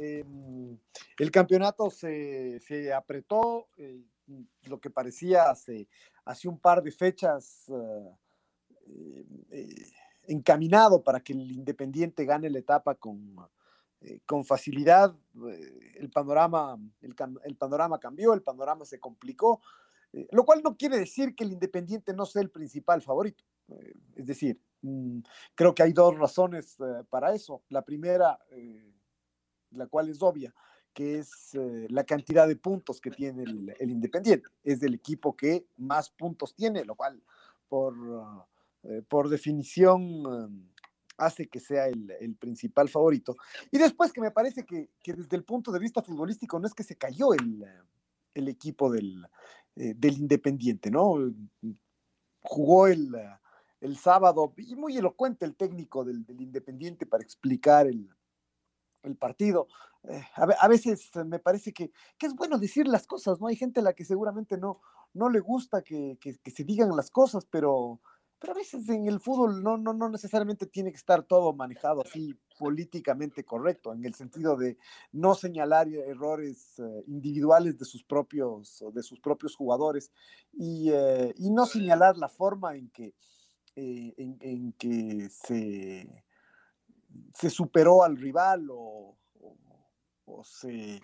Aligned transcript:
em, 0.00 0.78
el 1.18 1.30
campeonato 1.30 1.90
se, 1.90 2.92
apretó, 2.94 3.68
eh, 3.76 4.02
lo 4.64 4.80
que 4.80 4.90
parecía 4.90 5.50
hace, 5.50 5.88
hace, 6.24 6.48
un 6.48 6.58
par 6.58 6.82
de 6.82 6.92
fechas 6.92 7.70
eh, 9.50 9.74
encaminado 10.24 11.02
para 11.02 11.20
que 11.20 11.32
el 11.32 11.50
Independiente 11.50 12.24
gane 12.24 12.50
la 12.50 12.58
etapa 12.58 12.94
con, 12.94 13.36
eh, 14.02 14.20
con 14.24 14.44
facilidad. 14.44 15.14
Eh, 15.46 15.96
el, 15.96 16.10
panorama, 16.10 16.78
el, 17.02 17.56
panorama 17.56 17.98
cambió, 17.98 18.32
el 18.32 18.42
panorama 18.42 18.84
se 18.86 18.98
complicó, 18.98 19.60
eh, 20.12 20.26
lo 20.30 20.44
cual 20.44 20.62
no 20.62 20.76
quiere 20.76 20.98
decir 20.98 21.34
que 21.34 21.44
el 21.44 21.52
Independiente 21.52 22.14
no 22.14 22.24
sea 22.24 22.42
el 22.42 22.50
principal 22.50 23.02
favorito. 23.02 23.44
es 24.16 24.26
decir, 24.26 24.58
mm, 24.82 25.20
creo 25.54 25.74
que 25.74 25.82
hay 25.82 25.92
dos 25.92 26.16
razones 26.18 26.76
para 27.10 27.34
eso. 27.34 27.62
La 27.68 27.82
primera, 27.82 28.38
la 29.72 29.86
cual 29.86 30.08
es 30.08 30.22
obvia, 30.22 30.54
que 30.92 31.18
es 31.18 31.56
la 31.88 32.04
cantidad 32.04 32.48
de 32.48 32.56
puntos 32.56 33.00
que 33.00 33.10
tiene 33.10 33.44
el, 33.44 33.74
el, 33.78 33.90
Independiente. 33.90 34.48
Es 34.64 34.82
el 34.82 34.94
equipo 34.94 35.36
que 35.36 35.66
más 35.76 36.10
puntos 36.10 36.54
tiene, 36.54 36.84
lo 36.84 36.94
cual 36.94 37.22
por 37.68 37.94
eh, 38.82 39.02
por 39.06 39.28
definición 39.28 40.72
hace 41.18 41.48
que 41.48 41.60
sea 41.60 41.86
el, 41.86 42.34
principal 42.38 42.88
favorito. 42.88 43.36
Y 43.70 43.76
después 43.76 44.10
que 44.10 44.22
me 44.22 44.30
parece 44.30 44.64
que, 44.64 44.88
desde 45.04 45.36
el 45.36 45.44
punto 45.44 45.70
de 45.70 45.78
vista 45.78 46.02
futbolístico 46.02 46.58
no 46.58 46.66
es 46.66 46.72
que 46.72 46.82
se 46.82 46.96
cayó 46.96 47.34
el, 47.34 48.48
equipo 48.48 48.90
del, 48.90 49.26
eh, 49.76 49.92
del, 49.94 50.16
Independiente, 50.16 50.90
¿no? 50.90 51.16
Jugó 52.40 52.86
el, 52.86 53.14
sábado 53.98 54.54
y 54.56 54.74
muy 54.76 54.96
elocuente 54.96 55.44
el 55.44 55.56
técnico 55.56 56.04
del, 56.04 56.24
Independiente 56.28 57.04
para 57.04 57.22
explicar 57.22 57.86
el, 57.86 58.08
partido. 59.16 59.68
Eh, 60.04 60.22
a, 60.34 60.68
veces 60.68 61.10
me 61.26 61.38
parece 61.38 61.72
que, 61.72 61.92
es 62.20 62.34
bueno 62.34 62.58
decir 62.58 62.86
las 62.88 63.06
cosas, 63.06 63.40
¿no? 63.40 63.48
Hay 63.48 63.56
gente 63.56 63.80
a 63.80 63.82
la 63.82 63.92
que 63.92 64.04
seguramente 64.04 64.56
no, 64.56 64.80
no 65.14 65.28
le 65.28 65.40
gusta 65.40 65.82
que 65.82 66.18
se 66.22 66.64
digan 66.64 66.96
las 66.96 67.10
cosas, 67.10 67.46
pero 67.46 68.00
pero 68.40 68.54
a 68.54 68.56
veces 68.56 68.88
en 68.88 69.06
el 69.06 69.20
fútbol 69.20 69.62
no, 69.62 69.76
no, 69.76 69.92
no 69.92 70.08
necesariamente 70.08 70.64
tiene 70.64 70.90
que 70.90 70.96
estar 70.96 71.22
todo 71.22 71.52
manejado 71.52 72.00
así 72.00 72.34
políticamente 72.58 73.44
correcto, 73.44 73.92
en 73.92 74.04
el 74.04 74.14
sentido 74.14 74.56
de 74.56 74.78
no 75.12 75.34
señalar 75.34 75.88
errores 75.88 76.78
eh, 76.78 77.04
individuales 77.06 77.78
de 77.78 77.84
sus 77.84 78.02
propios, 78.02 78.82
de 78.94 79.02
sus 79.02 79.20
propios 79.20 79.54
jugadores 79.54 80.10
y, 80.52 80.90
eh, 80.90 81.34
y 81.36 81.50
no 81.50 81.66
señalar 81.66 82.16
la 82.16 82.30
forma 82.30 82.76
en 82.76 82.88
que, 82.88 83.14
en, 83.76 84.72
que 84.72 85.28
se, 85.30 86.24
se 87.34 87.50
superó 87.50 88.02
al 88.02 88.16
rival 88.16 88.68
o, 88.70 89.16
o, 90.26 90.44
se, 90.44 91.00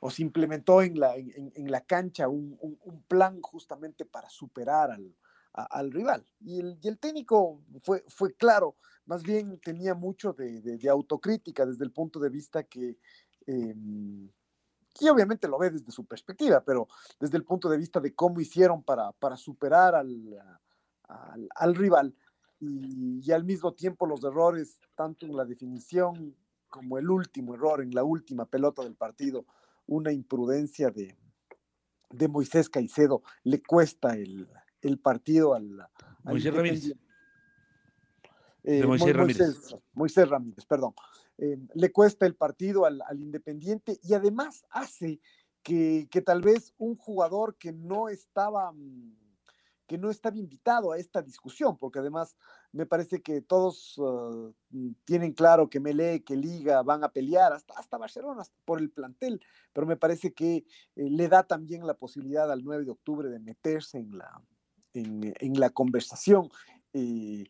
o 0.00 0.10
se 0.10 0.22
implementó 0.22 0.82
en 0.82 0.98
la, 0.98 1.16
en, 1.16 1.70
la 1.70 1.80
cancha 1.82 2.28
un, 2.28 2.56
un 2.60 3.02
plan 3.02 3.40
justamente 3.40 4.04
para 4.04 4.28
superar 4.28 4.90
al 4.90 5.14
al 5.54 5.92
rival. 5.92 6.26
Y 6.40 6.60
el, 6.60 6.78
y 6.82 6.88
el, 6.88 6.98
técnico 6.98 7.62
fue, 7.82 8.04
fue 8.08 8.34
claro, 8.34 8.76
más 9.06 9.22
bien 9.22 9.60
tenía 9.60 9.94
mucho 9.94 10.32
de, 10.32 10.60
de, 10.60 10.88
autocrítica 10.88 11.64
desde 11.64 11.84
el 11.84 11.92
punto 11.92 12.18
de 12.18 12.28
vista 12.28 12.64
que, 12.64 12.98
eh, 13.46 13.74
y 15.00 15.08
obviamente 15.08 15.48
lo 15.48 15.58
ve 15.58 15.70
desde 15.70 15.92
su 15.92 16.06
perspectiva, 16.06 16.62
pero 16.64 16.88
desde 17.20 17.36
el 17.36 17.44
punto 17.44 17.68
de 17.68 17.78
vista 17.78 18.00
de 18.00 18.14
cómo 18.14 18.40
hicieron 18.40 18.82
para, 18.82 19.12
para 19.12 19.36
superar 19.36 19.94
al, 19.94 20.36
al 21.54 21.74
rival 21.74 22.14
y, 22.64 23.20
y, 23.24 23.32
al 23.32 23.44
mismo 23.44 23.72
tiempo 23.72 24.06
los 24.06 24.22
errores, 24.24 24.80
tanto 24.94 25.26
en 25.26 25.36
la 25.36 25.44
definición 25.44 26.34
como 26.68 26.98
el 26.98 27.08
último 27.08 27.54
error 27.54 27.82
en 27.82 27.94
la 27.94 28.04
última 28.04 28.46
pelota 28.46 28.82
del 28.82 28.94
partido, 28.96 29.46
una 29.86 30.12
imprudencia 30.12 30.90
de, 30.90 31.16
de 32.10 32.28
Moisés 32.28 32.68
Caicedo, 32.68 33.22
le 33.42 33.62
cuesta 33.62 34.14
el, 34.14 34.48
el 34.82 34.98
partido 34.98 35.54
al, 35.54 35.88
Moisés 36.24 36.54
Ramírez. 36.54 36.94
Eh, 38.62 38.84
Moisés, 38.86 39.14
Ramírez. 39.14 39.76
Moisés, 39.92 40.28
Ramírez, 40.28 40.64
perdón. 40.64 40.94
Eh, 41.36 41.58
le 41.74 41.92
cuesta 41.92 42.24
el 42.24 42.34
partido 42.34 42.86
al, 42.86 43.02
Independiente 43.20 43.98
y 44.02 44.14
además 44.14 44.64
hace 44.70 45.20
que, 45.62 46.08
tal 46.24 46.40
vez 46.40 46.72
un 46.78 46.96
jugador 46.96 47.56
que 47.56 47.72
no 47.72 48.08
estaba 48.08 48.72
mm, 48.72 49.16
no 49.98 50.10
estaba 50.10 50.38
invitado 50.38 50.92
a 50.92 50.98
esta 50.98 51.22
discusión, 51.22 51.76
porque 51.76 51.98
además 51.98 52.36
me 52.72 52.86
parece 52.86 53.22
que 53.22 53.40
todos 53.40 53.94
ah, 53.98 54.50
mm, 54.70 54.90
tienen 55.04 55.32
claro 55.32 55.68
que 55.68 55.80
Mele, 55.80 56.22
que 56.22 56.36
Liga 56.36 56.82
van 56.82 57.04
a 57.04 57.10
pelear 57.10 57.52
hasta, 57.52 57.74
hasta 57.74 57.98
Barcelona 57.98 58.42
por 58.64 58.78
el 58.78 58.90
plantel, 58.90 59.40
pero 59.72 59.86
me 59.86 59.96
parece 59.96 60.32
que 60.32 60.56
eh, 60.56 60.64
le 60.96 61.28
da 61.28 61.42
también 61.42 61.86
la 61.86 61.94
posibilidad 61.94 62.50
al 62.50 62.64
9 62.64 62.84
de 62.84 62.90
octubre 62.90 63.28
de 63.28 63.40
meterse 63.40 63.98
en 63.98 64.18
la, 64.18 64.42
en, 64.94 65.60
la 65.60 65.70
conversación. 65.70 66.48
Eh, 66.92 67.44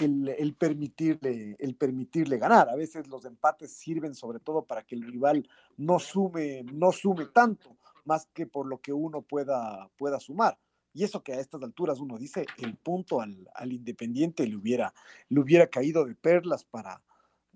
el, 0.00 0.54
permitirle, 0.54 1.56
el 1.58 1.76
permitirle 1.76 2.38
ganar. 2.38 2.68
A 2.68 2.76
veces 2.76 3.06
los 3.08 3.24
empates 3.24 3.72
sirven 3.72 4.14
sobre 4.14 4.40
todo 4.40 4.64
para 4.64 4.82
que 4.82 4.94
el 4.94 5.02
rival 5.02 5.48
no 5.76 5.98
sume, 5.98 6.64
no 6.64 6.92
sume 6.92 7.26
tanto, 7.26 7.76
más 8.04 8.26
que 8.32 8.46
por 8.46 8.66
lo 8.66 8.80
que 8.80 8.92
uno 8.92 9.22
pueda, 9.22 9.90
pueda 9.96 10.18
sumar. 10.18 10.58
Y 10.92 11.04
eso 11.04 11.22
que 11.22 11.32
a 11.32 11.40
estas 11.40 11.62
alturas 11.62 12.00
uno 12.00 12.18
dice, 12.18 12.46
el 12.58 12.76
punto 12.76 13.20
al, 13.20 13.72
Independiente 13.72 14.46
le 14.46 14.56
hubiera, 14.56 14.92
le 15.28 15.40
hubiera 15.40 15.66
caído 15.68 16.04
de 16.04 16.14
perlas 16.14 16.64
para, 16.64 17.02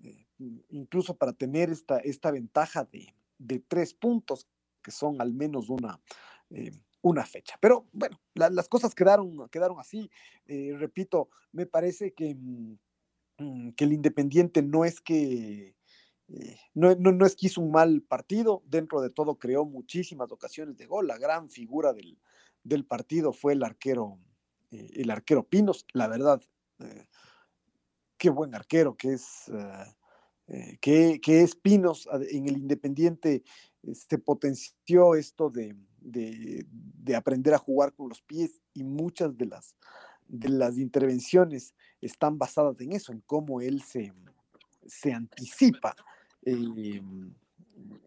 eh, 0.03 0.25
incluso 0.69 1.15
para 1.15 1.33
tener 1.33 1.69
esta, 1.69 1.99
esta 1.99 2.31
ventaja 2.31 2.85
de, 2.85 3.13
de, 3.37 3.59
tres 3.59 3.93
puntos, 3.93 4.47
que 4.81 4.91
son 4.91 5.21
al 5.21 5.33
menos 5.33 5.69
una, 5.69 5.99
eh, 6.49 6.71
una 7.01 7.25
fecha. 7.25 7.57
Pero 7.59 7.87
bueno, 7.91 8.19
las 8.33 8.67
cosas 8.67 8.95
quedaron, 8.95 9.47
quedaron 9.49 9.79
así. 9.79 10.09
Eh, 10.45 10.73
repito, 10.77 11.29
me 11.51 11.65
parece 11.65 12.13
que, 12.13 12.35
mm, 12.35 12.77
mm, 13.39 13.71
que, 13.71 13.83
el 13.83 13.93
Independiente 13.93 14.61
no 14.61 14.85
es 14.85 15.01
que... 15.01 15.75
Eh, 16.29 16.57
no, 16.73 16.93
no, 16.95 17.25
es 17.25 17.37
que 17.37 17.47
hizo 17.47 17.61
un 17.61 17.71
mal 17.71 18.01
partido, 18.01 18.61
dentro 18.65 18.99
de 18.99 19.09
todo 19.09 19.35
creó 19.35 19.63
muchísimas 19.63 20.29
ocasiones 20.29 20.75
de 20.75 20.85
gol. 20.85 21.07
La 21.07 21.17
gran 21.17 21.49
figura 21.49 21.93
del, 21.93 22.17
del 22.67 22.85
partido 22.85 23.33
fue 23.33 23.53
el 23.53 23.63
arquero, 23.63 24.19
eh, 24.71 24.89
el 24.95 25.09
arquero 25.09 25.43
Pinos, 25.43 25.85
la 25.93 26.07
verdad, 26.07 26.41
qué 28.17 28.29
buen 28.29 28.53
arquero 28.53 28.95
que 28.95 29.13
es, 29.13 29.51
que, 30.79 31.19
que, 31.21 31.41
es 31.41 31.55
Pinos 31.55 32.07
en 32.29 32.47
el 32.47 32.57
Independiente, 32.57 33.43
se 33.93 34.19
potenció 34.19 35.15
esto 35.15 35.49
de, 35.49 35.75
de, 35.99 37.15
aprender 37.15 37.53
a 37.53 37.57
jugar 37.57 37.93
con 37.93 38.09
los 38.09 38.21
pies 38.21 38.61
y 38.73 38.83
muchas 38.83 39.37
de 39.37 39.45
las, 39.45 39.75
de 40.27 40.49
las 40.49 40.77
intervenciones 40.77 41.73
están 42.01 42.37
basadas 42.37 42.79
en 42.81 42.93
eso, 42.93 43.11
en 43.11 43.21
cómo 43.21 43.61
él 43.61 43.81
se, 43.81 44.13
se 44.85 45.13
anticipa 45.13 45.95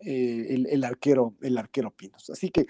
eh, 0.02 0.64
el, 0.68 0.84
arquero, 0.84 1.34
el 1.42 1.58
arquero 1.58 1.90
Pinos. 1.90 2.30
Así 2.30 2.50
que 2.50 2.66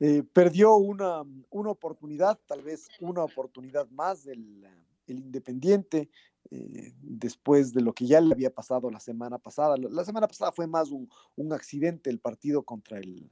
eh, 0.00 0.22
perdió 0.32 0.76
una, 0.76 1.22
una, 1.50 1.70
oportunidad, 1.70 2.38
tal 2.46 2.62
vez 2.62 2.88
una 3.00 3.22
oportunidad 3.22 3.88
más 3.90 4.24
del 4.24 4.66
el 5.06 5.18
Independiente 5.18 6.08
eh, 6.50 6.92
después 7.02 7.72
de 7.72 7.82
lo 7.82 7.92
que 7.92 8.06
ya 8.06 8.20
le 8.20 8.32
había 8.32 8.54
pasado 8.54 8.90
la 8.90 9.00
semana 9.00 9.38
pasada. 9.38 9.76
La, 9.76 10.04
semana 10.04 10.26
pasada 10.26 10.52
fue 10.52 10.66
más 10.66 10.90
un, 10.90 11.08
accidente 11.52 12.10
el 12.10 12.20
partido 12.20 12.62
contra 12.62 12.98
el, 12.98 13.30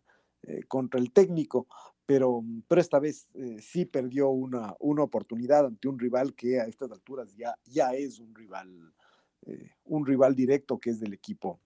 contra 0.66 1.00
el 1.00 1.12
técnico, 1.12 1.69
pero, 2.04 2.42
pero 2.66 2.80
esta 2.80 2.98
vez 2.98 3.28
sí 3.60 3.84
perdió 3.84 4.30
una, 4.30 4.75
una 4.80 5.04
oportunidad 5.04 5.66
ante 5.66 5.88
un 5.88 5.98
rival 5.98 6.34
que 6.34 6.60
a 6.60 6.64
estas 6.64 6.90
alturas 6.90 7.34
ya, 7.36 7.56
ya 7.64 7.94
es 7.94 8.19
un 8.19 8.34
rival, 8.34 8.92
un 9.84 10.04
rival 10.04 10.34
directo 10.34 10.78
que 10.78 10.90
es 10.90 10.98
del 10.98 11.12
equipo 11.12 11.60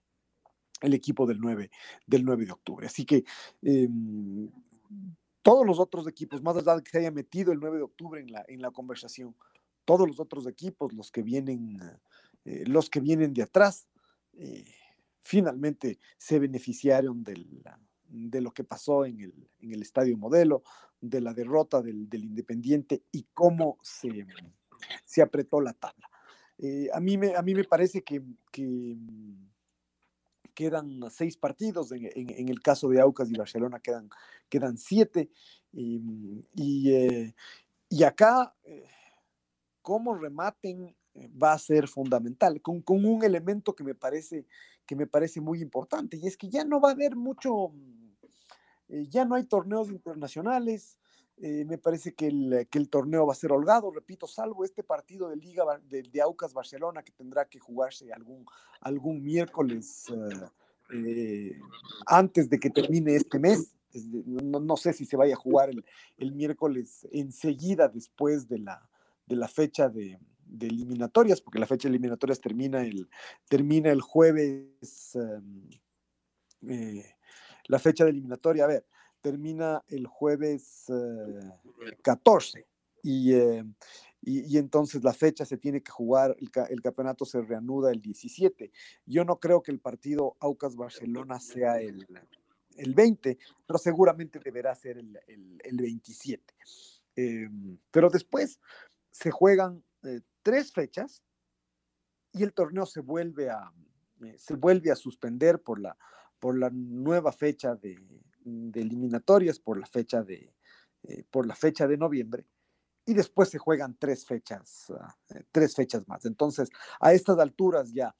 el 0.82 0.94
equipo 0.94 1.26
del 1.26 1.40
9, 1.40 1.70
del 2.06 2.24
9 2.24 2.46
de 2.46 2.52
octubre. 2.52 2.86
Así 2.86 3.04
que 3.04 3.24
em, 3.62 4.50
todos 5.42 5.66
los 5.66 5.78
otros 5.80 6.06
equipos, 6.06 6.42
más 6.42 6.56
allá 6.56 6.76
de 6.76 6.82
que 6.82 6.90
se 6.90 6.98
haya 6.98 7.10
metido 7.10 7.52
el 7.52 7.60
9 7.60 7.78
de 7.78 7.82
octubre 7.84 8.20
en 8.20 8.32
la, 8.32 8.44
en 8.48 8.60
la 8.60 8.70
conversación, 8.70 9.34
todos 9.84 10.06
los 10.06 10.20
otros 10.20 10.46
equipos, 10.46 10.92
los 10.92 11.10
que 11.10 11.22
vienen, 11.22 11.80
eh, 12.44 12.64
los 12.66 12.88
que 12.88 13.00
vienen 13.00 13.32
de 13.32 13.42
atrás, 13.42 13.88
eh, 14.34 14.64
finalmente 15.20 15.98
se 16.18 16.38
beneficiaron 16.38 17.24
de 17.24 18.40
lo 18.40 18.52
que 18.52 18.64
pasó 18.64 19.04
en 19.04 19.20
el, 19.20 19.50
en 19.60 19.72
el 19.72 19.82
estadio 19.82 20.16
modelo, 20.16 20.62
de 21.00 21.20
la 21.20 21.34
derrota 21.34 21.82
del, 21.82 22.08
Independiente 22.12 23.02
y 23.10 23.26
cómo 23.34 23.78
se, 23.82 24.26
se 25.04 25.22
apretó 25.22 25.60
la 25.60 25.72
tabla. 25.72 26.08
Eh, 26.58 26.88
a, 26.92 27.00
mí 27.00 27.18
me, 27.18 27.34
a 27.34 27.42
mí 27.42 27.54
me 27.54 27.64
parece 27.64 28.02
que, 28.02 28.22
que 28.52 28.96
quedan 30.54 31.00
seis 31.10 31.36
partidos, 31.36 31.92
en, 31.92 32.48
el 32.48 32.60
caso 32.60 32.88
de 32.88 33.00
Aucas 33.00 33.30
y 33.30 33.34
Barcelona 33.34 33.80
quedan, 33.80 34.10
quedan 34.48 34.78
siete, 34.78 35.30
y, 35.72 36.90
eh, 36.92 37.34
acá, 38.04 38.54
eh, 38.64 38.86
cómo 39.80 40.14
rematen 40.14 40.94
eh, 41.14 41.30
va 41.30 41.52
a 41.52 41.58
ser 41.58 41.88
fundamental, 41.88 42.60
con, 42.60 42.82
un 42.86 43.24
elemento 43.24 43.74
que 43.74 43.84
me, 43.84 43.94
parece, 43.94 44.46
que 44.86 44.96
me 44.96 45.06
parece 45.06 45.40
muy 45.40 45.60
importante, 45.62 46.16
y 46.16 46.26
es 46.26 46.36
que 46.36 46.48
ya 46.48 46.64
no 46.64 46.80
va 46.80 46.90
a 46.90 46.92
haber 46.92 47.16
mucho, 47.16 47.72
ya 48.88 49.24
no 49.24 49.34
hay 49.34 49.44
torneos 49.44 49.90
internacionales, 49.90 50.98
eh, 51.38 51.64
me 51.64 51.78
parece 51.78 52.14
que 52.14 52.28
el, 52.28 52.68
que 52.70 52.78
el, 52.78 52.88
torneo 52.88 53.26
va 53.26 53.32
a 53.32 53.36
ser 53.36 53.52
holgado, 53.52 53.90
repito, 53.90 54.26
salvo 54.26 54.64
este 54.64 54.82
partido 54.82 55.28
de 55.28 55.36
Liga 55.36 55.64
de, 55.88 56.20
Aucas 56.20 56.52
Barcelona 56.52 57.02
que 57.02 57.12
tendrá 57.12 57.46
que 57.46 57.58
jugarse 57.58 58.12
algún, 58.12 58.44
algún 58.80 59.22
miércoles 59.22 60.06
eh, 60.10 60.94
eh, 60.94 61.60
antes 62.06 62.48
de 62.48 62.60
que 62.60 62.70
termine 62.70 63.16
este 63.16 63.38
mes. 63.38 63.74
No, 63.94 64.76
sé 64.76 64.92
si 64.92 65.04
se 65.04 65.16
vaya 65.16 65.34
a 65.34 65.38
jugar 65.38 65.68
el, 65.68 65.84
el 66.16 66.32
miércoles 66.32 67.06
enseguida 67.12 67.88
después 67.88 68.48
de 68.48 68.58
la, 68.58 68.88
de 69.26 69.36
la 69.36 69.48
fecha 69.48 69.88
de, 69.88 70.18
eliminatorias, 70.60 71.40
porque 71.40 71.58
la 71.58 71.66
fecha 71.66 71.88
de 71.88 71.94
eliminatorias 71.94 72.40
termina 72.40 72.82
el, 72.82 73.08
termina 73.48 73.90
el 73.90 74.00
jueves. 74.00 75.14
Em, 75.14 75.68
la 77.66 77.78
fecha 77.78 78.04
de 78.04 78.10
eliminatoria, 78.10 78.64
a 78.64 78.68
ver, 78.68 78.86
termina 79.22 79.82
el 79.88 80.06
jueves 80.06 80.84
14 82.02 82.58
eh, 82.58 82.64
eh, 83.04 83.64
y, 84.20 84.54
y, 84.54 84.58
entonces 84.58 85.02
la 85.02 85.12
fecha 85.12 85.44
se 85.44 85.56
tiene 85.56 85.82
que 85.82 85.90
jugar, 85.90 86.36
el, 86.38 86.82
campeonato 86.82 87.24
se 87.24 87.40
reanuda 87.40 87.90
el 87.90 88.00
17. 88.00 88.70
Yo 89.06 89.24
no 89.24 89.40
creo 89.40 89.62
que 89.62 89.72
el 89.72 89.80
partido 89.80 90.36
Aucas-Barcelona 90.38 91.40
sea 91.40 91.80
el, 91.80 92.06
el 92.76 92.94
20, 92.94 93.38
pero 93.66 93.78
seguramente 93.78 94.38
deberá 94.38 94.74
ser 94.76 94.98
el, 94.98 95.18
el, 95.26 95.76
27. 95.76 96.54
Eh, 97.16 97.48
pero 97.90 98.10
después 98.10 98.60
se 99.10 99.30
juegan 99.30 99.82
tres 100.42 100.72
fechas 100.72 101.24
y 102.32 102.44
el 102.44 102.52
torneo 102.52 102.86
se 102.86 103.00
vuelve 103.00 103.50
a, 103.50 103.72
se 104.36 104.54
vuelve 104.54 104.92
a 104.92 104.96
suspender 104.96 105.60
por 105.60 105.80
la, 105.80 105.96
por 106.38 106.56
la 106.56 106.70
nueva 106.70 107.32
fecha 107.32 107.74
de, 107.74 107.98
de 108.44 108.80
eliminatorias 108.80 109.58
por 109.58 109.78
la 109.78 109.86
fecha 109.86 110.22
de, 110.22 110.54
eh, 111.04 111.24
por 111.30 111.46
la 111.46 111.54
fecha 111.54 111.86
de 111.86 111.96
noviembre 111.96 112.46
y 113.04 113.14
después 113.14 113.48
se 113.48 113.58
juegan 113.58 113.96
tres 113.98 114.24
fechas, 114.24 114.92
ah, 114.98 115.16
eh, 115.30 115.44
tres 115.50 115.74
fechas 115.74 116.06
más. 116.06 116.24
Entonces, 116.24 116.70
a 117.00 117.12
estas 117.12 117.38
alturas 117.38 117.92
ya 117.92 118.14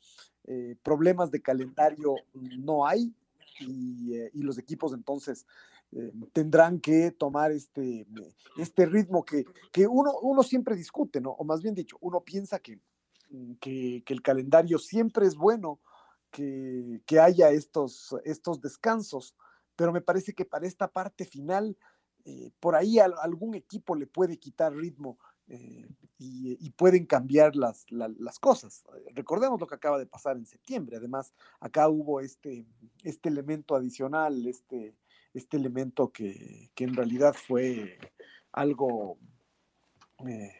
eh, 0.44 0.76
problemas 0.82 1.30
de 1.30 1.40
calendario 1.40 2.16
no 2.34 2.86
hay 2.86 3.14
y, 3.60 4.42
los 4.42 4.58
equipos 4.58 4.92
entonces 4.92 5.46
tendrán 6.32 6.80
que 6.80 7.10
tomar 7.12 7.52
este, 7.52 8.06
este 8.56 8.86
ritmo 8.86 9.24
que, 9.24 9.44
que 9.70 9.86
uno, 9.86 10.18
uno 10.22 10.42
siempre 10.42 10.74
discute, 10.74 11.20
¿no? 11.20 11.32
O 11.32 11.44
más 11.44 11.62
bien 11.62 11.74
dicho, 11.74 11.98
uno 12.00 12.22
piensa 12.22 12.58
que, 12.58 12.80
que, 13.60 14.02
que 14.04 14.14
el 14.14 14.22
calendario 14.22 14.78
siempre 14.78 15.26
es 15.26 15.36
bueno, 15.36 15.80
que, 16.32 17.02
que 17.06 17.20
haya 17.20 17.50
estos, 17.50 18.16
estos 18.24 18.60
descansos, 18.60 19.36
pero 19.76 19.92
me 19.92 20.00
parece 20.00 20.34
que 20.34 20.44
para 20.44 20.66
esta 20.66 20.88
parte 20.88 21.24
final, 21.24 21.76
eh, 22.24 22.50
por 22.60 22.76
ahí 22.76 22.98
algún 22.98 23.54
equipo 23.54 23.94
le 23.94 24.06
puede 24.06 24.38
quitar 24.38 24.74
ritmo 24.74 25.18
eh, 25.48 25.88
y, 26.18 26.70
pueden 26.70 27.04
cambiar 27.04 27.56
las, 27.56 27.84
las, 27.90 28.38
cosas. 28.38 28.84
Recordemos 29.14 29.60
lo 29.60 29.66
que 29.66 29.74
acaba 29.74 29.98
de 29.98 30.06
pasar 30.06 30.36
en 30.36 30.46
septiembre. 30.46 30.96
Además, 30.96 31.34
acá 31.58 31.88
hubo 31.88 32.20
este, 32.20 32.64
este 33.02 33.28
elemento 33.28 33.74
adicional, 33.74 34.46
este, 34.46 34.94
este 35.34 35.56
elemento 35.56 36.12
que, 36.12 36.70
que 36.74 36.84
en 36.84 36.94
realidad 36.94 37.34
fue 37.34 37.98
algo, 38.52 39.18
eh, 40.26 40.52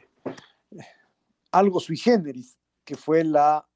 algo 1.53 1.81
sui 1.81 1.97
generis, 1.97 2.59
que 2.85 2.97
fue 2.97 3.23
la, 3.23 3.67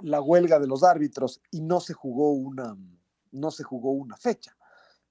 la 0.00 0.20
huelga 0.20 0.58
de 0.58 0.66
los 0.66 0.82
árbitros 0.82 1.40
y 1.52 1.60
no 1.60 1.80
se 1.80 1.94
jugó 1.94 2.32
una 2.32 2.76
no 3.32 3.50
se 3.50 3.64
jugó 3.64 3.92
una 3.92 4.16
fecha. 4.16 4.56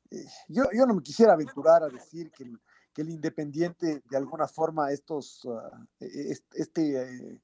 Eh, 0.10 0.26
yo, 0.48 0.64
yo, 0.74 0.86
no 0.86 0.94
me 0.94 1.04
quisiera 1.04 1.34
aventurar 1.34 1.84
a 1.84 1.90
decir 1.90 2.32
que 2.32 2.44
el, 2.44 2.60
que 2.94 3.02
el 3.02 3.10
Independiente, 3.10 4.04
de 4.10 4.18
alguna 4.18 4.48
forma, 4.48 4.92
estos, 4.92 5.48
ah, 5.50 5.86
e, 6.00 6.06
e, 6.06 6.38
este, 6.54 7.02
eh, 7.02 7.42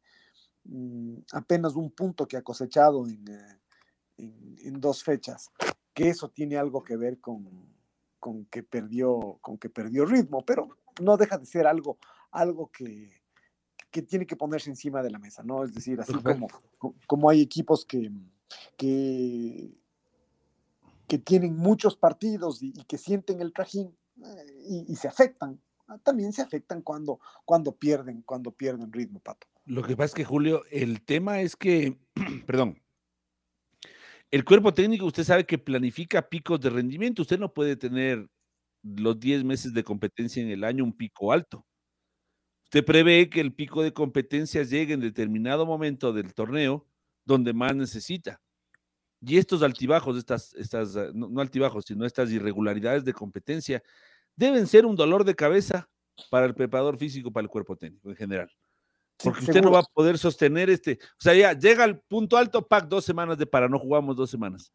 mm, 0.64 1.18
apenas 1.34 1.76
un 1.76 1.92
punto 1.92 2.28
que 2.28 2.38
ha 2.38 2.42
cosechado 2.42 3.06
en, 3.08 3.24
eh, 3.28 3.60
en, 4.18 4.80
dos 4.80 5.04
fechas, 5.04 5.52
que 5.94 6.10
eso 6.10 6.30
tiene 6.30 6.58
algo 6.58 6.84
que 6.84 6.98
ver 6.98 7.20
con, 7.20 7.48
con, 8.20 8.46
que 8.46 8.64
perdió, 8.64 9.38
con 9.42 9.58
que 9.58 9.70
perdió 9.70 10.06
ritmo, 10.06 10.44
pero 10.46 10.70
no 11.02 11.18
deja 11.18 11.38
de 11.38 11.46
ser 11.46 11.68
algo, 11.68 11.98
algo 12.32 12.72
que, 12.72 13.22
que 13.92 14.02
tiene 14.02 14.26
que 14.26 14.36
ponerse 14.36 14.70
encima 14.70 15.04
de 15.04 15.12
la 15.12 15.20
mesa, 15.20 15.44
¿no? 15.44 15.64
Es 15.64 15.74
decir, 15.74 16.02
así 16.02 16.14
como, 16.14 16.48
como 17.06 17.30
hay 17.30 17.42
equipos 17.42 17.86
que, 17.86 18.12
que 18.76 19.72
que 21.14 21.20
tienen 21.20 21.56
muchos 21.56 21.96
partidos 21.96 22.64
y, 22.64 22.74
que 22.86 22.98
sienten 22.98 23.40
el 23.40 23.54
trajín 23.54 23.96
eh, 24.18 24.84
y, 24.88 24.96
se 24.96 25.08
afectan. 25.08 25.62
Ah, 25.88 26.00
también 26.00 26.34
se 26.34 26.42
afectan 26.42 26.82
cuando, 26.82 27.20
cuando 27.46 27.76
pierden, 27.76 28.24
cuando 28.24 28.50
pierden 28.50 28.92
ritmo, 28.92 29.20
Pato. 29.20 29.46
Lo 29.66 29.84
que 29.84 29.96
pasa 29.96 30.06
es 30.06 30.14
que, 30.16 30.26
Julio, 30.26 30.64
el 30.72 31.06
tema 31.06 31.42
es 31.42 31.56
que, 31.56 32.00
perdón, 32.48 32.82
el 34.32 34.44
cuerpo 34.44 34.74
técnico, 34.74 35.06
usted 35.06 35.24
sabe 35.24 35.46
que 35.46 35.60
planifica 35.60 36.28
picos 36.30 36.60
de 36.60 36.72
rendimiento. 36.72 37.22
Usted 37.22 37.38
no 37.38 37.54
puede 37.54 37.76
tener 37.76 38.28
los 38.82 39.20
10 39.20 39.44
meses 39.44 39.72
de 39.72 39.84
competencia 39.84 40.42
en 40.42 40.50
el 40.50 40.64
año 40.64 40.84
un 40.84 40.98
pico 40.98 41.32
alto. 41.32 41.64
Usted 42.64 42.84
prevé 42.84 43.30
que 43.30 43.40
el 43.40 43.54
pico 43.54 43.84
de 43.84 43.94
competencias 43.94 44.72
llegue 44.72 44.96
en 44.96 45.00
determinado 45.00 45.68
momento 45.68 46.12
del 46.12 46.34
torneo 46.34 46.88
donde 47.24 47.54
más 47.54 47.76
necesita. 47.76 48.42
Y 49.26 49.38
estos 49.38 49.64
altibajos, 49.64 50.18
estas, 50.18 50.54
estas 50.56 50.96
eh, 50.96 51.12
no, 51.14 51.40
altibajos, 51.40 51.86
sino 51.86 52.06
estas 52.06 52.30
irregularidades 52.32 53.06
de 53.06 53.14
competencia, 53.14 53.82
deben 54.36 54.68
ser 54.68 54.86
un 54.86 54.96
dolor 54.96 55.24
de 55.24 55.36
cabeza 55.36 55.90
para 56.30 56.46
el 56.46 56.54
preparador 56.54 56.98
físico, 56.98 57.32
para 57.32 57.44
el 57.44 57.50
cuerpo 57.50 57.76
técnico 57.78 58.10
en 58.10 58.16
general. 58.16 58.52
Porque 59.18 59.42
usted 59.42 59.62
no 59.62 59.72
va 59.72 59.80
a 59.80 59.84
poder 59.84 60.18
sostener 60.18 60.70
este. 60.70 61.00
O 61.02 61.22
sea, 61.22 61.34
ya 61.34 61.54
llega 61.54 61.84
al 61.84 62.00
punto 62.02 62.36
alto, 62.36 62.68
pack 62.68 62.88
dos 62.88 63.06
semanas 63.06 63.38
de 63.38 63.46
para, 63.46 63.70
no 63.70 63.80
jugamos 63.80 64.16
dos 64.16 64.30
semanas. 64.30 64.74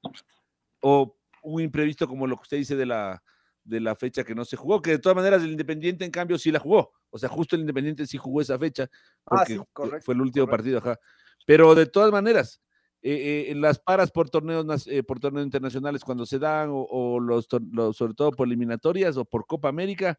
O 0.80 1.16
un 1.42 1.60
imprevisto 1.60 2.08
como 2.08 2.26
lo 2.26 2.36
que 2.36 2.42
usted 2.42 2.56
dice 2.56 2.76
de 2.76 2.86
la, 2.86 3.22
de 3.64 3.80
la 3.80 3.94
fecha 3.94 4.24
que 4.24 4.34
no 4.34 4.44
se 4.44 4.56
jugó, 4.56 4.80
que 4.80 4.92
de 4.92 4.98
todas 4.98 5.16
maneras 5.16 5.42
el 5.42 5.50
Independiente 5.50 6.04
en 6.04 6.10
cambio 6.10 6.38
sí 6.38 6.50
la 6.50 6.58
jugó. 6.58 6.92
O 7.10 7.18
sea, 7.18 7.28
justo 7.28 7.54
el 7.54 7.60
Independiente 7.60 8.06
sí 8.06 8.16
jugó 8.16 8.40
esa 8.40 8.58
fecha, 8.58 8.88
ah, 9.26 9.44
porque 9.46 10.00
fue 10.00 10.14
el 10.14 10.22
último 10.22 10.46
partido, 10.48 10.78
ajá. 10.78 10.98
Pero 11.44 11.74
de 11.74 11.86
todas 11.86 12.10
maneras, 12.10 12.62
eh, 13.02 13.46
eh, 13.48 13.54
las 13.54 13.78
paras 13.78 14.10
por 14.10 14.28
torneos, 14.28 14.86
eh, 14.86 15.02
por 15.02 15.20
torneos 15.20 15.46
internacionales 15.46 16.02
cuando 16.04 16.26
se 16.26 16.38
dan, 16.38 16.70
o, 16.72 17.20
los, 17.20 17.46
sobre 17.46 18.14
todo 18.14 18.32
por 18.32 18.46
eliminatorias 18.46 19.16
o 19.16 19.24
por 19.24 19.46
Copa 19.46 19.68
América, 19.68 20.18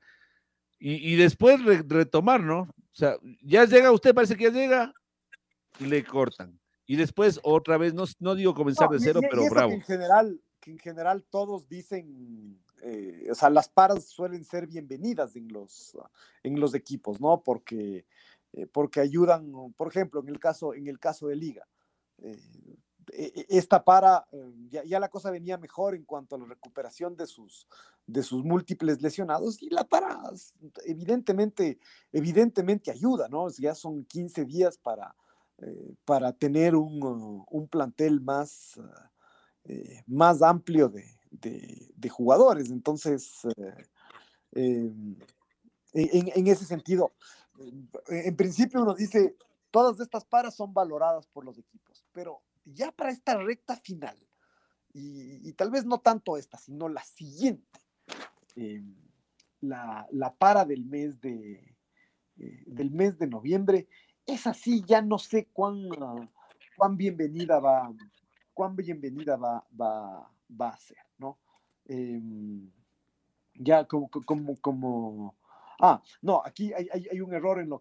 y, 0.81 1.17
después 1.17 1.59
retomar, 1.89 2.41
¿no? 2.41 2.61
O 2.61 2.93
sea, 2.93 3.17
ya 3.41 3.65
llega, 3.65 3.91
usted 3.91 4.15
parece 4.15 4.37
que 4.37 4.45
ya 4.45 4.51
llega, 4.51 4.93
y 5.77 5.87
le 5.87 6.05
cortan. 6.05 6.57
Y 6.85 6.95
después 6.95 7.37
otra 7.43 7.77
vez, 7.77 7.93
no, 7.93 8.05
no 8.19 8.33
digo 8.33 8.53
comenzar 8.53 8.87
de 8.89 8.99
cero, 8.99 9.19
pero 9.29 9.43
bravo. 9.49 9.73
en 9.73 9.81
general, 9.81 10.41
que 10.61 10.71
en 10.71 10.79
general 10.79 11.25
todos 11.29 11.67
dicen, 11.67 12.57
o 13.29 13.35
sea, 13.35 13.49
las 13.49 13.67
paras 13.67 14.05
suelen 14.05 14.45
ser 14.45 14.67
bienvenidas 14.67 15.35
en 15.35 15.49
los, 15.49 15.97
en 16.43 16.57
los 16.61 16.73
equipos, 16.73 17.19
¿no? 17.19 17.43
Porque 17.43 18.05
eh, 18.53 18.67
porque 18.67 18.99
ayudan, 18.99 19.51
por 19.77 19.87
ejemplo, 19.87 20.21
en 20.21 20.29
el 20.29 20.39
caso, 20.39 20.73
en 20.73 20.87
el 20.87 20.99
caso 20.99 21.27
de 21.27 21.35
Liga. 21.35 21.67
Eh, 22.21 22.39
e, 23.11 23.33
e, 23.35 23.57
esta 23.57 23.83
para, 23.83 24.27
ya, 24.69 24.83
ya, 24.83 24.99
la 24.99 25.09
cosa 25.09 25.31
venía 25.31 25.57
mejor 25.57 25.95
en 25.95 26.03
cuanto 26.03 26.35
a 26.35 26.39
la 26.39 26.45
recuperación 26.45 27.15
de 27.15 27.25
sus, 27.25 27.67
de 28.05 28.21
sus 28.21 28.43
múltiples 28.43 29.01
lesionados 29.01 29.61
y 29.63 29.69
la 29.69 29.83
para 29.83 30.31
evidentemente, 30.85 31.79
evidentemente 32.11 32.91
ayuda, 32.91 33.27
¿no? 33.27 33.49
Ya 33.49 33.73
son 33.73 34.05
15 34.05 34.45
días 34.45 34.77
para, 34.77 35.15
para 36.05 36.33
tener 36.33 36.75
un, 36.75 37.43
un, 37.49 37.67
plantel 37.67 38.21
más, 38.21 38.79
más 40.05 40.43
amplio 40.43 40.87
de, 40.89 41.03
de, 41.31 42.09
jugadores. 42.09 42.69
Entonces, 42.69 43.41
en, 44.51 45.17
en, 45.93 46.47
ese 46.47 46.65
sentido, 46.65 47.11
en 48.07 48.35
principio 48.35 48.83
uno 48.83 48.93
dice, 48.93 49.35
todas 49.71 49.99
estas 49.99 50.25
paras 50.25 50.55
son 50.55 50.73
valoradas 50.73 51.27
por 51.27 51.45
los 51.45 51.57
equipos, 51.57 52.05
pero 52.11 52.41
ya 52.65 52.91
para 52.91 53.11
esta 53.11 53.37
recta 53.37 53.75
final, 53.75 54.17
y, 54.91 55.53
tal 55.53 55.69
vez 55.69 55.85
no 55.85 55.99
tanto 55.99 56.35
esta, 56.35 56.57
sino 56.57 56.89
la 56.89 57.03
siguiente, 57.03 57.79
em, 58.55 58.95
la, 59.61 60.07
la, 60.11 60.33
para 60.33 60.65
del 60.65 60.85
mes 60.85 61.21
de, 61.21 61.75
eh, 62.37 62.63
del 62.65 62.91
mes 62.91 63.17
de 63.19 63.27
noviembre, 63.27 63.87
es 64.25 64.47
así, 64.47 64.83
ya 64.85 65.01
no 65.01 65.19
sé 65.19 65.47
cuán, 65.53 65.89
cuán 66.77 66.97
bienvenida 66.97 67.59
va, 67.59 67.93
cuán 68.53 68.75
bienvenida 68.75 69.35
va, 69.37 69.65
va, 69.79 70.31
va 70.59 70.69
a 70.69 70.77
ser, 70.77 70.97
¿no? 71.17 71.37
Em, 71.85 72.71
ya 73.55 73.85
como, 73.85 74.09
como, 74.09 74.55
como, 74.57 75.35
Ah, 75.79 76.01
no, 76.21 76.41
aquí 76.45 76.73
hay, 76.73 77.21
un 77.21 77.33
error 77.33 77.59
en 77.59 77.69
lo 77.69 77.79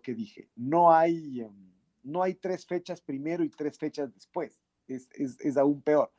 que, 0.00 0.14
dije. 0.14 0.48
No 0.54 0.92
hay, 0.92 1.40
em, 1.40 1.72
no 2.04 2.22
hay 2.22 2.34
tres 2.34 2.64
fechas 2.64 3.00
primero 3.00 3.42
y 3.42 3.50
tres 3.50 3.76
fechas 3.76 4.12
después. 4.14 4.60
Es, 4.86 5.56
aún 5.56 5.82
peor. 5.82 6.12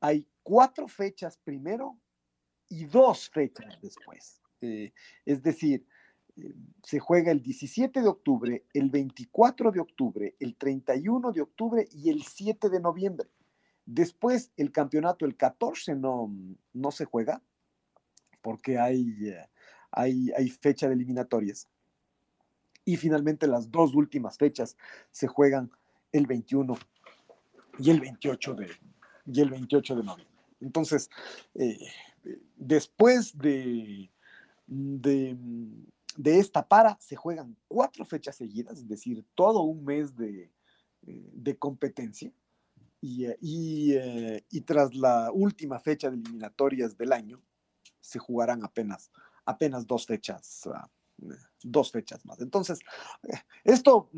Hay 0.00 0.26
cuatro 0.42 0.88
fechas 0.88 1.36
primero 1.36 1.98
y 2.68 2.84
dos 2.86 3.28
fechas 3.28 3.78
después. 3.82 4.40
Eh, 4.62 4.92
es 5.24 5.42
decir, 5.42 5.86
eh, 6.36 6.54
se 6.82 6.98
juega 7.00 7.32
el 7.32 7.42
17 7.42 8.00
de 8.00 8.08
octubre, 8.08 8.64
el 8.72 8.90
24 8.90 9.70
de 9.72 9.80
octubre, 9.80 10.36
el 10.40 10.56
31 10.56 11.32
de 11.32 11.42
octubre 11.42 11.88
y 11.92 12.08
el 12.10 12.22
7 12.22 12.70
de 12.70 12.80
noviembre. 12.80 13.28
Después, 13.84 14.52
el 14.56 14.72
campeonato, 14.72 15.26
el 15.26 15.36
14 15.36 15.94
no, 15.94 16.34
no 16.72 16.90
se 16.90 17.04
juega 17.04 17.42
porque 18.46 18.78
hay, 18.78 19.28
eh, 19.28 19.48
hay, 19.96 20.48
fecha 20.50 20.86
de 20.86 20.94
eliminatorias. 20.94 21.68
Y 22.84 22.96
finalmente 22.96 23.46
las 23.46 23.70
dos 23.70 23.94
últimas 23.94 24.38
fechas 24.38 24.76
se 25.10 25.26
juegan 25.26 25.70
el 26.12 26.26
21 26.26 26.78
y 27.78 27.90
el 27.90 28.00
28 28.00 28.54
de, 28.54 28.70
y 29.26 29.40
el 29.40 29.50
28 29.50 29.96
de 29.96 30.02
noviembre. 30.04 30.36
Entonces, 30.60 31.10
eh, 31.54 31.78
después 32.56 33.36
de, 33.36 34.10
de, 34.66 36.38
esta 36.38 36.66
para, 36.66 36.96
se 37.00 37.16
juegan 37.16 37.56
cuatro 37.66 38.04
fechas 38.04 38.36
seguidas, 38.36 38.78
es 38.78 38.88
decir, 38.88 39.24
todo 39.34 39.62
un 39.62 39.84
mes 39.84 40.16
de, 40.16 40.50
de 41.02 41.56
competencia. 41.56 42.32
Y, 43.00 43.26
eh, 43.94 44.44
y, 44.50 44.60
tras 44.62 44.94
la 44.94 45.30
última 45.32 45.78
fecha 45.78 46.10
de 46.10 46.16
eliminatorias 46.16 46.96
del 46.96 47.12
año, 47.12 47.40
se 48.00 48.18
jugarán 48.18 48.64
apenas 48.64 49.10
apenas 49.46 49.86
dos 49.86 50.04
fechas, 50.04 50.68
ah, 50.72 50.88
dos 51.62 51.90
fechas 51.90 52.24
más. 52.26 52.40
Entonces, 52.40 52.80
esto 53.64 54.10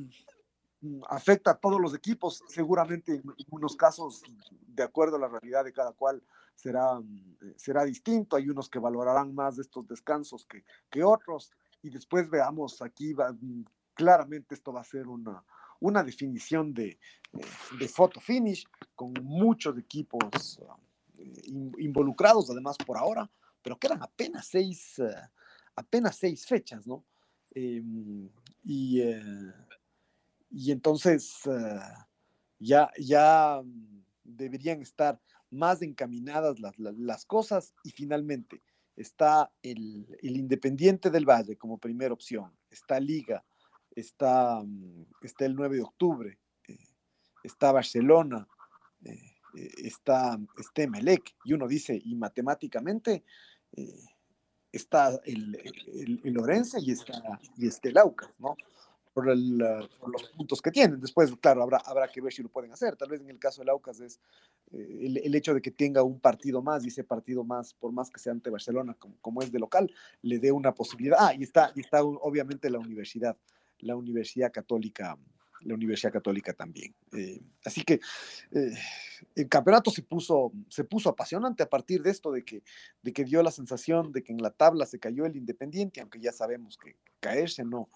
mm, 0.81 1.03
afecta 1.09 1.53
a 1.53 1.57
todos 1.57 1.81
los 1.81 1.95
equipos, 1.95 2.43
seguramente 2.49 3.15
en 3.15 3.23
unos 3.51 3.77
casos, 3.77 4.23
de 4.67 4.83
acuerdo 4.83 5.17
a 5.17 5.21
la 5.21 5.29
realidad 5.29 5.65
de 5.65 5.73
cada 5.73 5.93
cual, 5.93 6.23
será, 6.55 6.99
mm, 6.99 7.55
será 7.57 7.85
distinto. 7.85 8.37
Hay 8.37 8.49
unos 8.49 8.69
que 8.69 8.79
valorarán 8.79 9.35
más 9.35 9.59
estos 9.59 9.87
descansos 9.87 10.47
que, 10.47 10.65
que 10.91 11.05
otros. 11.05 11.53
Y 11.83 11.91
después 11.91 12.29
veamos 12.29 12.83
aquí, 12.83 13.13
va, 13.13 13.33
mm, 13.33 13.65
claramente 13.95 14.55
esto 14.55 14.73
va 14.73 14.81
a 14.81 14.85
ser 14.85 15.07
una, 15.07 15.45
una 15.81 16.03
definición 16.03 16.73
de, 16.75 16.99
de 17.79 17.89
photo 17.89 18.21
finish 18.21 18.67
con 18.95 19.13
muchos 19.23 19.77
equipos 19.79 20.61
ah, 20.69 20.77
involucrados, 21.79 22.51
además 22.51 22.77
por 22.79 22.97
ahora 22.97 23.31
pero 23.63 23.79
quedan 23.79 24.03
apenas 24.03 24.47
seis, 24.47 24.99
eh, 24.99 25.15
apenas 25.77 26.17
seis 26.17 26.47
fechas, 26.47 26.87
¿no? 26.87 27.05
Em, 27.55 28.29
y, 28.65 29.01
eh, 29.01 29.53
y 30.51 30.71
entonces 30.71 31.41
eh, 31.47 31.81
ya, 32.59 32.91
ya 32.99 33.63
deberían 34.25 34.83
estar 34.83 35.21
más 35.51 35.83
encaminadas 35.83 36.61
las, 36.61 36.79
las, 36.79 37.25
cosas 37.25 37.75
y 37.83 37.91
finalmente 37.91 38.63
está 38.97 39.51
el, 39.63 40.07
el, 40.23 40.37
Independiente 40.37 41.11
del 41.11 41.25
Valle 41.25 41.57
como 41.57 41.79
primera 41.79 42.13
opción, 42.13 42.53
está 42.71 43.01
Liga, 43.01 43.45
está, 43.95 44.63
mm, 44.63 45.07
está 45.23 45.47
el 45.47 45.55
9 45.55 45.77
de 45.77 45.83
octubre, 45.83 46.39
está 47.43 47.73
Barcelona, 47.73 48.47
está, 49.79 50.39
está 50.57 50.87
Melec, 50.87 51.35
y 51.45 51.53
uno 51.53 51.67
dice, 51.67 52.01
y 52.03 52.15
matemáticamente 52.15 53.25
eh, 53.77 54.05
está 54.73 55.21
el, 55.25 56.21
el, 56.25 56.39
Orense 56.39 56.79
y 56.81 56.93
está, 56.93 57.41
y 57.57 57.67
este 57.67 57.91
el 57.91 57.99
Aucas, 57.99 58.39
¿no? 58.39 58.57
Por, 59.15 59.27
los 59.27 60.31
puntos 60.37 60.63
que 60.63 60.71
tienen. 60.71 61.01
Después, 61.01 61.35
claro, 61.41 61.63
habrá, 61.63 61.79
habrá 61.79 62.07
que 62.07 62.21
ver 62.21 62.33
si 62.33 62.41
lo 62.41 62.51
pueden 62.51 62.71
hacer. 62.71 62.95
Tal 62.95 63.09
vez 63.09 63.21
en 63.21 63.31
el 63.31 63.39
caso 63.41 63.63
del 63.63 63.71
Aucas 63.71 63.99
es 63.99 64.21
eh, 64.71 65.07
el, 65.07 65.17
el, 65.17 65.35
hecho 65.35 65.55
de 65.55 65.61
que 65.61 65.73
tenga 65.73 66.05
un 66.05 66.21
partido 66.21 66.63
más 66.63 66.85
y 66.85 66.89
ese 66.89 67.03
partido 67.03 67.43
más, 67.43 67.75
por 67.75 67.91
más 67.91 68.11
que 68.11 68.21
sea 68.21 68.33
ante 68.33 68.49
Barcelona, 68.49 68.95
como, 68.95 69.17
como 69.21 69.43
es 69.43 69.51
de 69.51 69.59
local, 69.59 69.93
le 70.23 70.39
dé 70.39 70.53
una 70.53 70.73
posibilidad. 70.73 71.19
Ah, 71.21 71.35
y 71.35 71.43
está, 71.43 71.73
y 71.75 71.81
está 71.81 72.05
obviamente 72.05 72.71
la 72.71 72.79
universidad, 72.79 73.37
la 73.81 73.97
Universidad 73.97 74.53
Católica 74.53 75.19
la 75.63 75.75
Universidad 75.75 76.13
Católica 76.13 76.53
también. 76.53 76.95
Eh, 77.13 77.41
así 77.65 77.83
que 77.83 78.01
eh, 78.53 78.75
el 79.35 79.49
campeonato 79.49 79.91
se 79.91 80.03
puso, 80.03 80.53
se 80.69 80.85
puso 80.85 81.11
apasionante 81.11 81.63
a 81.63 81.69
partir 81.69 82.03
de 82.03 82.11
esto, 82.11 82.33
de 82.33 82.45
que, 82.45 82.63
de 83.03 83.13
que 83.13 83.25
dio 83.25 83.43
la 83.43 83.51
sensación 83.51 84.13
de 84.13 84.23
que 84.23 84.33
en 84.33 84.43
la 84.43 84.51
tabla 84.51 84.87
se 84.87 84.99
cayó 84.99 85.27
el 85.27 85.37
Independiente, 85.37 86.01
aunque 86.01 86.21
ya 86.21 86.33
sabemos 86.33 86.77
que 86.77 86.97
caerse 87.21 87.65
no, 87.65 87.89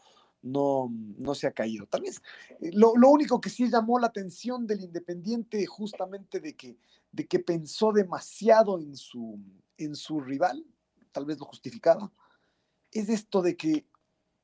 no, 0.43 0.91
no 1.19 1.35
se 1.35 1.47
ha 1.47 1.53
caído. 1.53 1.87
Tal 1.87 2.03
vez 2.03 2.21
eh, 2.61 2.71
lo, 2.73 2.95
lo, 2.97 3.11
único 3.11 3.41
que 3.41 3.51
sí 3.51 3.71
llamó 3.71 3.99
la 3.99 4.09
atención 4.09 4.67
del 4.67 4.83
Independiente 4.83 5.65
justamente 5.67 6.41
de 6.41 6.55
que, 6.55 6.77
de 7.13 7.27
que 7.27 7.39
pensó 7.39 7.93
demasiado 7.93 8.79
en 8.79 8.97
su, 8.97 9.39
en 9.79 9.95
su 9.95 10.21
rival, 10.21 10.65
tal 11.13 11.25
vez 11.25 11.39
lo 11.39 11.47
justificaba, 11.47 12.11
es 12.91 13.09
esto 13.09 13.41
de 13.41 13.57
que 13.57 13.87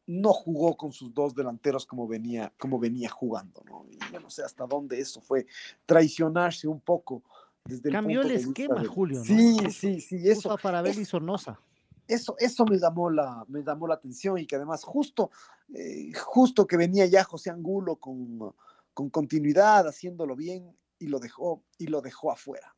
no 0.09 0.33
jugó 0.33 0.75
con 0.75 0.91
sus 0.91 1.13
dos 1.13 1.35
delanteros 1.35 1.85
como 1.85 2.09
venía, 2.09 2.51
como 2.59 2.79
venía 2.79 3.11
jugando, 3.11 3.63
¿no? 3.67 3.85
Y 3.91 3.99
yo 4.11 4.19
no 4.21 4.31
sé 4.31 4.43
hasta 4.43 4.67
dónde 4.67 4.99
eso 4.99 5.21
fue 5.21 5.47
traicionarse 5.85 6.67
un 6.67 6.81
poco 6.81 7.23
desde 7.63 7.91
Cambió 7.91 8.23
el, 8.23 8.31
esquema, 8.31 8.83
Julio. 8.87 9.19
¿no? 9.19 9.25
Sí, 9.25 9.59
sí, 9.71 10.01
sí, 10.01 10.29
eso. 10.29 10.57
para 10.63 10.83
Sornosa. 11.05 11.61
Eso, 12.07 12.37
eso 12.39 12.65
me 12.65 12.79
llamó 12.79 13.11
la, 13.11 13.45
me 13.49 13.63
llamó 13.63 13.87
la 13.87 13.95
atención 13.95 14.39
y 14.39 14.47
que 14.47 14.57
además 14.57 14.83
justo, 14.83 15.31
eh, 15.75 16.11
justo 16.15 16.67
que 16.67 16.79
venía 16.79 17.05
ya 17.05 17.23
José 17.23 17.51
Angulo 17.51 17.97
con, 17.97 18.55
con 18.95 19.11
continuidad, 19.11 19.87
haciéndolo 19.87 20.35
bien 20.35 20.75
y 20.99 21.09
lo 21.09 21.19
dejó, 21.19 21.63
y 21.77 21.89
lo 21.89 22.01
dejó 22.01 22.33
afuera. 22.33 22.75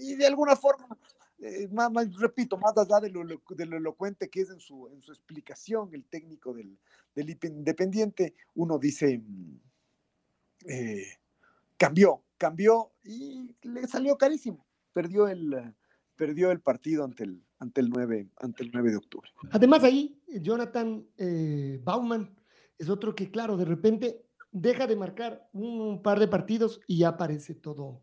Y 0.00 0.14
de 0.14 0.26
alguna 0.28 0.54
forma 0.54 0.96
eh, 1.40 1.68
más, 1.68 1.92
repito, 2.18 2.56
más 2.56 2.76
allá 2.76 3.00
de 3.00 3.10
lo, 3.10 3.24
de 3.24 3.66
lo, 3.66 3.76
elocuente 3.76 4.28
que 4.28 4.40
es 4.40 4.50
en 4.50 4.60
su, 4.60 4.88
en 4.88 5.00
su 5.02 5.12
explicación 5.12 5.90
el 5.92 6.04
técnico 6.04 6.52
del, 6.52 6.78
del 7.14 7.30
Independiente, 7.30 8.34
uno 8.54 8.78
dice, 8.78 9.18
mm, 9.18 9.60
eh, 10.66 11.06
cambió, 11.76 12.24
cambió 12.36 12.92
y 13.04 13.54
le 13.62 13.86
salió 13.86 14.16
carísimo. 14.16 14.66
Perdió 14.92 15.28
el, 15.28 15.74
perdió 16.16 16.50
el 16.50 16.60
partido 16.60 17.04
ante 17.04 17.24
el, 17.24 17.42
ante, 17.58 17.80
el 17.80 17.90
9, 17.90 18.28
ante 18.38 18.64
el 18.64 18.70
9 18.72 18.90
de 18.90 18.96
octubre. 18.96 19.30
Además 19.52 19.84
ahí, 19.84 20.20
Jonathan 20.26 21.06
eh, 21.16 21.80
Bauman 21.84 22.36
es 22.78 22.88
otro 22.88 23.14
que, 23.14 23.30
claro, 23.30 23.56
de 23.56 23.64
repente 23.64 24.24
deja 24.50 24.86
de 24.86 24.96
marcar 24.96 25.48
un 25.52 26.02
par 26.02 26.18
de 26.18 26.28
partidos 26.28 26.80
y 26.86 26.98
ya 26.98 27.08
aparece 27.08 27.54
todo, 27.54 28.02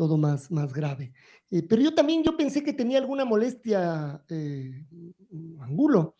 todo 0.00 0.16
más, 0.16 0.50
más 0.50 0.72
grave. 0.72 1.12
Eh, 1.50 1.62
pero 1.62 1.82
yo 1.82 1.94
también 1.94 2.22
yo 2.24 2.34
pensé 2.34 2.64
que 2.64 2.72
tenía 2.72 2.96
alguna 2.96 3.26
molestia 3.26 4.24
eh, 4.30 4.86
Angulo 5.60 6.16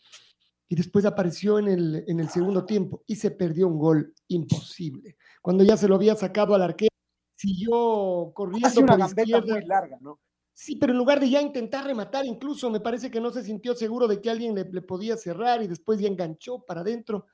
y 0.68 0.74
después 0.76 1.06
apareció 1.06 1.58
en 1.58 1.68
el, 1.68 2.04
en 2.06 2.20
el 2.20 2.28
segundo 2.28 2.66
tiempo 2.66 3.02
y 3.06 3.16
se 3.16 3.30
perdió 3.30 3.68
un 3.68 3.78
gol 3.78 4.14
imposible. 4.28 5.16
Cuando 5.40 5.64
ya 5.64 5.78
se 5.78 5.88
lo 5.88 5.94
había 5.94 6.14
sacado 6.14 6.54
al 6.54 6.60
arquero, 6.60 6.90
siguió 7.34 8.32
corriendo 8.34 8.68
Hace 8.68 8.80
una 8.80 8.98
por 8.98 9.06
izquierda. 9.06 9.54
muy 9.54 9.64
larga, 9.64 9.96
¿no? 10.02 10.20
Sí, 10.52 10.76
pero 10.76 10.92
en 10.92 10.98
lugar 10.98 11.18
de 11.18 11.30
ya 11.30 11.40
intentar 11.40 11.86
rematar, 11.86 12.26
incluso 12.26 12.68
me 12.68 12.80
parece 12.80 13.10
que 13.10 13.18
no 13.18 13.30
se 13.30 13.42
sintió 13.42 13.74
seguro 13.74 14.08
de 14.08 14.20
que 14.20 14.28
alguien 14.28 14.54
le, 14.54 14.64
le 14.64 14.82
podía 14.82 15.16
cerrar 15.16 15.62
y 15.62 15.68
después 15.68 15.98
ya 15.98 16.08
enganchó 16.08 16.66
para 16.66 16.82
adentro 16.82 17.28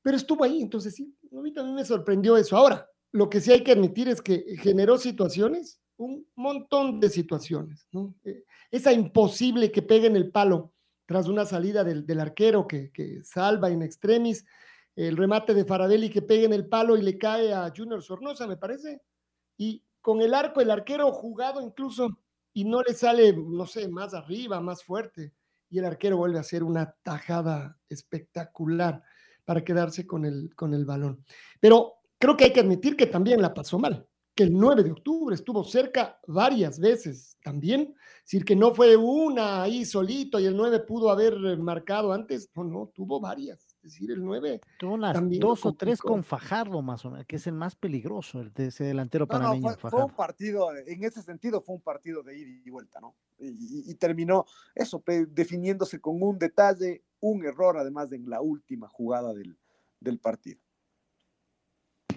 pero 0.00 0.16
estuvo 0.16 0.44
ahí, 0.44 0.62
entonces 0.62 0.94
sí, 0.94 1.18
a 1.36 1.40
mí 1.40 1.52
también 1.52 1.74
me 1.74 1.84
sorprendió 1.84 2.36
eso. 2.36 2.56
Ahora, 2.56 2.88
lo 3.16 3.30
que 3.30 3.40
sí 3.40 3.50
hay 3.50 3.64
que 3.64 3.72
admitir 3.72 4.08
es 4.08 4.20
que 4.20 4.56
generó 4.58 4.98
situaciones, 4.98 5.80
un 5.96 6.26
montón 6.34 7.00
de 7.00 7.08
situaciones, 7.08 7.88
¿no? 7.90 8.14
Eh, 8.24 8.44
esa 8.70 8.92
imposible 8.92 9.72
que 9.72 9.80
pegue 9.80 10.06
en 10.06 10.16
el 10.16 10.30
palo 10.30 10.74
tras 11.06 11.26
una 11.26 11.46
salida 11.46 11.82
del, 11.82 12.04
del 12.04 12.20
arquero 12.20 12.66
que, 12.66 12.90
que, 12.92 13.24
salva 13.24 13.70
en 13.70 13.80
extremis, 13.80 14.44
el 14.94 15.16
remate 15.16 15.54
de 15.54 15.64
Farabelli 15.64 16.10
que 16.10 16.20
pegue 16.20 16.44
en 16.44 16.52
el 16.52 16.68
palo 16.68 16.96
y 16.98 17.02
le 17.02 17.16
cae 17.16 17.54
a 17.54 17.72
Junior 17.74 18.02
Sornosa, 18.02 18.46
me 18.46 18.58
parece, 18.58 19.00
y 19.56 19.82
con 20.02 20.20
el 20.20 20.34
arco, 20.34 20.60
el 20.60 20.70
arquero 20.70 21.10
jugado 21.10 21.62
incluso, 21.62 22.18
y 22.52 22.64
no 22.64 22.82
le 22.82 22.92
sale, 22.92 23.32
no 23.34 23.66
sé, 23.66 23.88
más 23.88 24.12
arriba, 24.12 24.60
más 24.60 24.84
fuerte, 24.84 25.32
y 25.70 25.78
el 25.78 25.86
arquero 25.86 26.18
vuelve 26.18 26.36
a 26.36 26.42
hacer 26.42 26.62
una 26.62 26.94
tajada 27.02 27.78
espectacular 27.88 29.02
para 29.46 29.64
quedarse 29.64 30.06
con 30.06 30.26
el, 30.26 30.54
con 30.54 30.74
el 30.74 30.84
balón. 30.84 31.24
Pero 31.60 31.95
creo 32.18 32.36
que 32.36 32.44
hay 32.44 32.52
que 32.52 32.60
admitir 32.60 32.96
que 32.96 33.06
también 33.06 33.40
la 33.40 33.54
pasó 33.54 33.78
mal, 33.78 34.06
que 34.34 34.44
el 34.44 34.52
9 34.52 34.82
de 34.82 34.92
octubre 34.92 35.34
estuvo 35.34 35.64
cerca 35.64 36.20
varias 36.26 36.78
veces 36.78 37.38
también, 37.42 37.94
es 38.18 38.32
decir, 38.32 38.44
que 38.44 38.56
no 38.56 38.74
fue 38.74 38.96
una 38.96 39.62
ahí 39.62 39.84
solito 39.84 40.38
y 40.40 40.46
el 40.46 40.56
9 40.56 40.80
pudo 40.80 41.10
haber 41.10 41.38
marcado 41.58 42.12
antes, 42.12 42.50
no, 42.54 42.64
no, 42.64 42.90
tuvo 42.94 43.20
varias. 43.20 43.76
Es 43.86 43.92
decir, 43.92 44.10
el 44.10 44.24
9. 44.24 44.60
Tuvo 44.80 44.94
unas 44.94 45.16
dos 45.38 45.64
o 45.64 45.72
tres 45.72 46.00
con 46.00 46.24
Fajardo, 46.24 46.82
más 46.82 47.04
o 47.04 47.10
menos, 47.12 47.24
que 47.24 47.36
es 47.36 47.46
el 47.46 47.54
más 47.54 47.76
peligroso, 47.76 48.40
el 48.40 48.52
de 48.52 48.66
ese 48.66 48.82
delantero 48.82 49.26
no, 49.26 49.28
panameño. 49.28 49.70
No, 49.70 49.76
fue, 49.76 49.90
fue, 49.90 50.04
un 50.04 50.10
partido, 50.10 50.74
en 50.74 51.04
ese 51.04 51.22
sentido, 51.22 51.60
fue 51.60 51.76
un 51.76 51.82
partido 51.82 52.24
de 52.24 52.36
ida 52.36 52.50
y 52.64 52.68
vuelta, 52.68 53.00
¿no? 53.00 53.14
Y, 53.38 53.46
y, 53.46 53.90
y 53.90 53.94
terminó 53.94 54.44
eso, 54.74 55.02
definiéndose 55.28 56.00
con 56.00 56.20
un 56.20 56.36
detalle, 56.36 57.04
un 57.20 57.46
error, 57.46 57.78
además 57.78 58.10
de 58.10 58.16
en 58.16 58.28
la 58.28 58.40
última 58.40 58.88
jugada 58.88 59.32
del, 59.32 59.56
del 60.00 60.18
partido. 60.18 60.65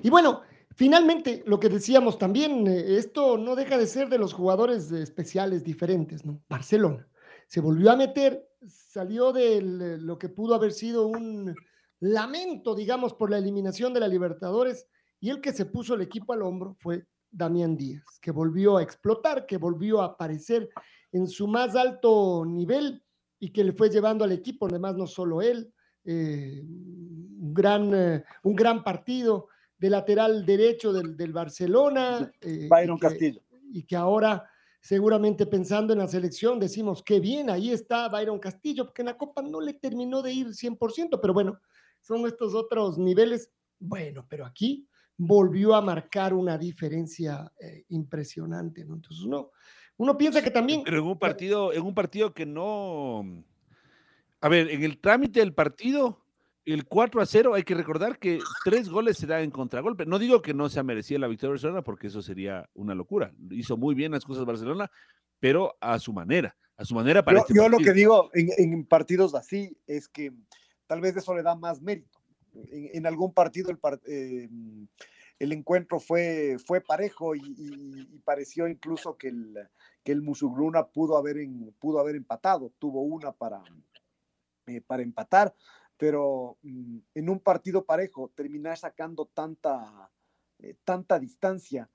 Y 0.02 0.10
bueno, 0.10 0.42
finalmente, 0.76 1.44
lo 1.46 1.60
que 1.60 1.70
decíamos 1.70 2.18
también, 2.18 2.68
eh, 2.68 2.98
esto 2.98 3.38
no 3.38 3.56
deja 3.56 3.78
de 3.78 3.88
ser 3.88 4.10
de 4.10 4.18
los 4.18 4.34
jugadores 4.34 4.92
especiales 4.92 5.64
diferentes, 5.64 6.26
¿no? 6.26 6.42
Barcelona 6.50 7.10
se 7.50 7.62
volvió 7.62 7.90
a 7.90 7.96
meter, 7.96 8.48
salió 8.68 9.34
de 9.34 9.60
lo 10.00 10.20
que 10.20 10.30
pudo 10.30 10.54
haber 10.54 10.72
sido 10.72 11.08
un 11.08 11.56
lamento, 12.00 12.76
digamos, 12.76 13.16
por 13.16 13.32
la 13.32 13.40
eliminación 13.40 13.92
de 13.92 14.00
la 14.00 14.08
Libertadores, 14.08 14.88
y 15.20 15.32
el 15.32 15.42
que 15.42 15.52
se 15.52 15.66
puso 15.66 15.96
el 15.96 16.02
equipo 16.02 16.32
al 16.32 16.44
hombro 16.44 16.76
fue 16.80 17.08
Damián 17.32 17.76
Díaz, 17.76 18.20
que 18.22 18.30
volvió 18.30 18.78
a 18.78 18.84
explotar, 18.84 19.48
que 19.48 19.58
volvió 19.58 20.00
a 20.00 20.06
aparecer 20.06 20.70
en 21.12 21.28
su 21.28 21.48
más 21.48 21.76
alto 21.76 22.46
nivel 22.46 23.04
y 23.40 23.50
que 23.50 23.64
le 23.64 23.74
fue 23.74 23.90
llevando 23.90 24.24
al 24.24 24.32
equipo, 24.32 24.68
además 24.68 24.96
no 24.96 25.08
solo 25.08 25.42
él, 25.42 25.74
eh, 26.06 26.62
un, 26.64 27.52
gran, 27.52 27.92
eh, 27.96 28.24
un 28.44 28.56
gran 28.56 28.84
partido 28.84 29.48
de 29.80 29.90
lateral 29.90 30.46
derecho 30.46 30.94
del, 30.94 31.18
del 31.18 31.34
Barcelona. 31.34 32.32
Eh, 32.42 32.68
Byron 32.70 32.98
y 32.98 33.00
que, 33.00 33.08
Castillo. 33.08 33.42
Y 33.72 33.84
que 33.84 33.96
ahora 33.96 34.46
seguramente 34.82 35.46
pensando 35.46 35.94
en 35.94 36.00
la 36.00 36.08
selección, 36.08 36.60
decimos, 36.60 37.04
qué 37.04 37.20
bien, 37.20 37.50
ahí 37.50 37.72
está 37.72 38.08
Byron 38.08 38.40
Castillo, 38.40 38.86
porque 38.86 39.02
en 39.02 39.08
la 39.08 39.18
Copa 39.18 39.42
no 39.42 39.60
le 39.60 39.74
terminó 39.74 40.22
de 40.22 40.32
ir 40.34 40.48
100%, 40.48 41.20
pero 41.22 41.34
bueno, 41.34 41.60
son 42.02 42.26
estos 42.26 42.56
otros 42.56 42.98
niveles. 42.98 43.52
Bueno, 43.80 44.26
pero 44.30 44.46
aquí 44.46 44.88
volvió 45.18 45.76
a 45.76 45.82
marcar 45.82 46.34
una 46.34 46.58
diferencia 46.58 47.52
eh, 47.60 47.84
impresionante, 47.90 48.86
¿no? 48.86 48.96
Entonces 48.96 49.26
uno, 49.26 49.52
uno 49.98 50.18
piensa 50.18 50.42
que 50.42 50.52
también... 50.52 50.82
Pero 50.84 51.00
en 51.00 51.08
un 51.08 51.20
partido, 51.20 51.74
en 51.74 51.82
un 51.82 51.94
partido 51.94 52.34
que 52.34 52.46
no... 52.46 53.44
A 54.42 54.48
ver, 54.48 54.70
en 54.70 54.84
el 54.84 55.00
trámite 55.00 55.42
del 55.42 55.54
partido, 55.54 56.24
el 56.74 56.86
4 56.86 57.22
a 57.22 57.26
0, 57.26 57.54
hay 57.54 57.64
que 57.64 57.74
recordar 57.74 58.20
que 58.20 58.40
tres 58.64 58.90
goles 58.90 59.18
se 59.18 59.28
dan 59.28 59.44
en 59.44 59.52
contragolpe. 59.52 60.06
No 60.06 60.20
digo 60.20 60.42
que 60.42 60.54
no 60.54 60.70
se 60.70 60.84
merecía 60.84 61.20
la 61.20 61.28
victoria 61.28 61.52
de 61.52 61.56
Barcelona, 61.56 61.82
porque 61.84 62.08
eso 62.08 62.22
sería 62.22 62.70
una 62.74 62.96
locura. 62.96 63.34
Hizo 63.52 63.78
muy 63.78 63.96
bien 63.96 64.12
las 64.12 64.26
cosas 64.26 64.46
Barcelona, 64.46 64.92
pero 65.40 65.78
a 65.80 66.00
su 66.00 66.14
manera, 66.14 66.56
a 66.76 66.86
su 66.86 66.96
manera 66.96 67.24
para 67.24 67.38
Yo, 67.38 67.42
este 67.42 67.54
yo 67.56 67.70
lo 67.70 67.78
que 67.78 67.94
digo 67.94 68.30
en, 68.34 68.50
en, 68.58 68.86
partidos 68.86 69.36
así 69.36 69.78
es 69.88 70.08
que 70.08 70.34
tal 70.86 71.02
vez 71.02 71.16
eso 71.16 71.34
le 71.34 71.44
da 71.44 71.56
más 71.56 71.82
mérito. 71.82 72.20
En, 72.54 72.90
en 72.94 73.08
algún 73.08 73.34
partido 73.34 73.72
el, 73.72 73.80
eh, 74.08 74.50
el, 75.40 75.52
encuentro 75.54 76.00
fue, 76.00 76.58
fue 76.66 76.82
parejo 76.82 77.36
y, 77.36 77.40
y, 77.40 78.16
y, 78.16 78.20
pareció 78.20 78.68
incluso 78.68 79.18
que 79.18 79.30
el, 79.30 79.56
que 80.04 80.12
el 80.12 80.22
Musugruna 80.22 80.88
pudo 80.88 81.18
haber, 81.18 81.38
en, 81.38 81.74
pudo 81.80 82.00
haber 82.00 82.16
empatado. 82.16 82.74
Tuvo 82.80 83.02
una 83.02 83.32
para, 83.32 83.64
eh, 84.68 84.82
para 84.82 85.04
empatar 85.04 85.54
pero 86.00 86.58
mm, 86.64 86.98
en 87.14 87.30
un 87.30 87.40
partido 87.42 87.84
parejo 87.84 88.32
terminar 88.34 88.78
sacando 88.78 89.26
tanta, 89.26 90.10
eh, 90.60 90.76
tanta 90.86 91.20
distancia 91.20 91.90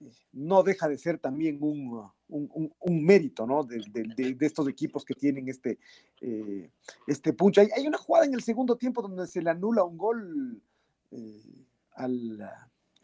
eh, 0.00 0.12
no 0.32 0.62
deja 0.62 0.88
de 0.88 0.96
ser 0.96 1.18
también 1.18 1.58
un, 1.60 2.08
un, 2.28 3.04
mérito 3.04 3.46
¿no? 3.48 3.64
de, 3.64 3.82
de, 3.90 4.34
de, 4.34 4.46
estos 4.46 4.68
equipos 4.68 5.04
que 5.04 5.14
tienen 5.14 5.48
este, 5.48 5.80
eh, 6.20 6.70
este 7.08 7.32
punch. 7.32 7.58
Hay, 7.58 7.68
hay, 7.76 7.86
una 7.86 7.98
jugada 7.98 8.26
en 8.26 8.34
el 8.34 8.42
segundo 8.42 8.76
tiempo 8.76 9.02
donde 9.02 9.26
se 9.26 9.42
le 9.42 9.50
anula 9.50 9.82
un 9.82 9.98
gol 9.98 10.62
eh, 11.10 11.66
al, 11.96 12.40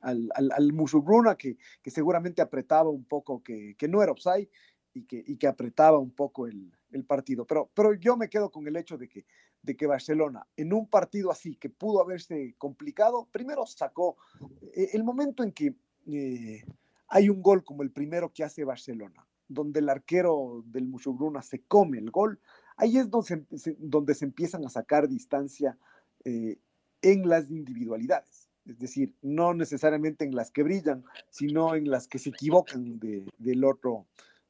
al, 0.03 0.31
al, 0.35 0.53
al 0.53 0.73
Musugruna 0.73 1.35
que, 1.35 1.57
que, 1.83 1.91
seguramente 1.91 2.43
apretaba 2.43 2.91
un 2.91 3.05
poco, 3.05 3.43
que, 3.43 3.75
que 3.77 3.89
no 3.89 4.03
era 4.03 4.13
offside 4.13 4.49
y 4.93 5.03
que, 5.05 5.25
y 5.27 5.37
que 5.37 5.49
apretaba 5.49 5.99
un 5.99 6.13
poco 6.13 6.47
el, 6.47 6.71
el 6.93 7.05
partido. 7.05 7.45
Pero, 7.45 7.71
pero 7.75 7.93
yo 7.95 8.17
me 8.17 8.29
quedo 8.29 8.53
con 8.53 8.69
el 8.69 8.77
hecho 8.77 8.97
de 8.97 9.09
que, 9.09 9.27
de 9.65 9.77
que 9.77 9.87
Barcelona, 9.87 10.47
en 10.57 10.73
un 10.73 10.87
partido 10.87 11.31
así 11.31 11.57
que 11.57 11.71
pudo 11.71 12.01
haberse 12.01 12.55
complicado, 12.59 13.27
primero 13.33 13.67
sacó 13.67 14.17
eh, 14.75 14.91
el 14.93 15.05
momento 15.05 15.43
en 15.43 15.53
que 15.53 15.75
eh, 16.07 16.65
hay 17.09 17.31
un 17.31 17.43
gol 17.43 17.65
como 17.65 17.83
el 17.83 17.91
primero 17.91 18.33
que 18.33 18.45
hace 18.45 18.65
Barcelona, 18.65 19.27
donde 19.49 19.81
el 19.81 19.89
arquero 19.89 20.63
del 20.67 20.87
Muchugruna 20.87 21.41
se 21.41 21.63
come 21.63 21.99
el 21.99 22.11
gol, 22.11 22.39
ahí 22.77 22.99
es 22.99 23.09
donde 23.11 23.47
se, 23.57 23.77
donde 23.79 24.15
se 24.15 24.27
empiezan 24.27 24.65
a 24.67 24.71
sacar 24.71 25.09
distancia 25.09 25.79
eh, 26.25 26.59
en 27.01 27.29
las 27.29 27.51
individualidades. 27.51 28.49
Es 28.67 28.79
decir, 28.79 29.15
no 29.23 29.55
necesariamente 29.55 30.25
en 30.25 30.35
las 30.35 30.51
que 30.51 30.63
brillan, 30.63 31.05
sino 31.31 31.75
en 31.75 31.91
las 31.91 32.07
que 32.09 32.19
se 32.19 32.31
equivocan 32.31 32.99
de, 32.99 33.27
del, 33.39 33.65
otro, 33.65 34.07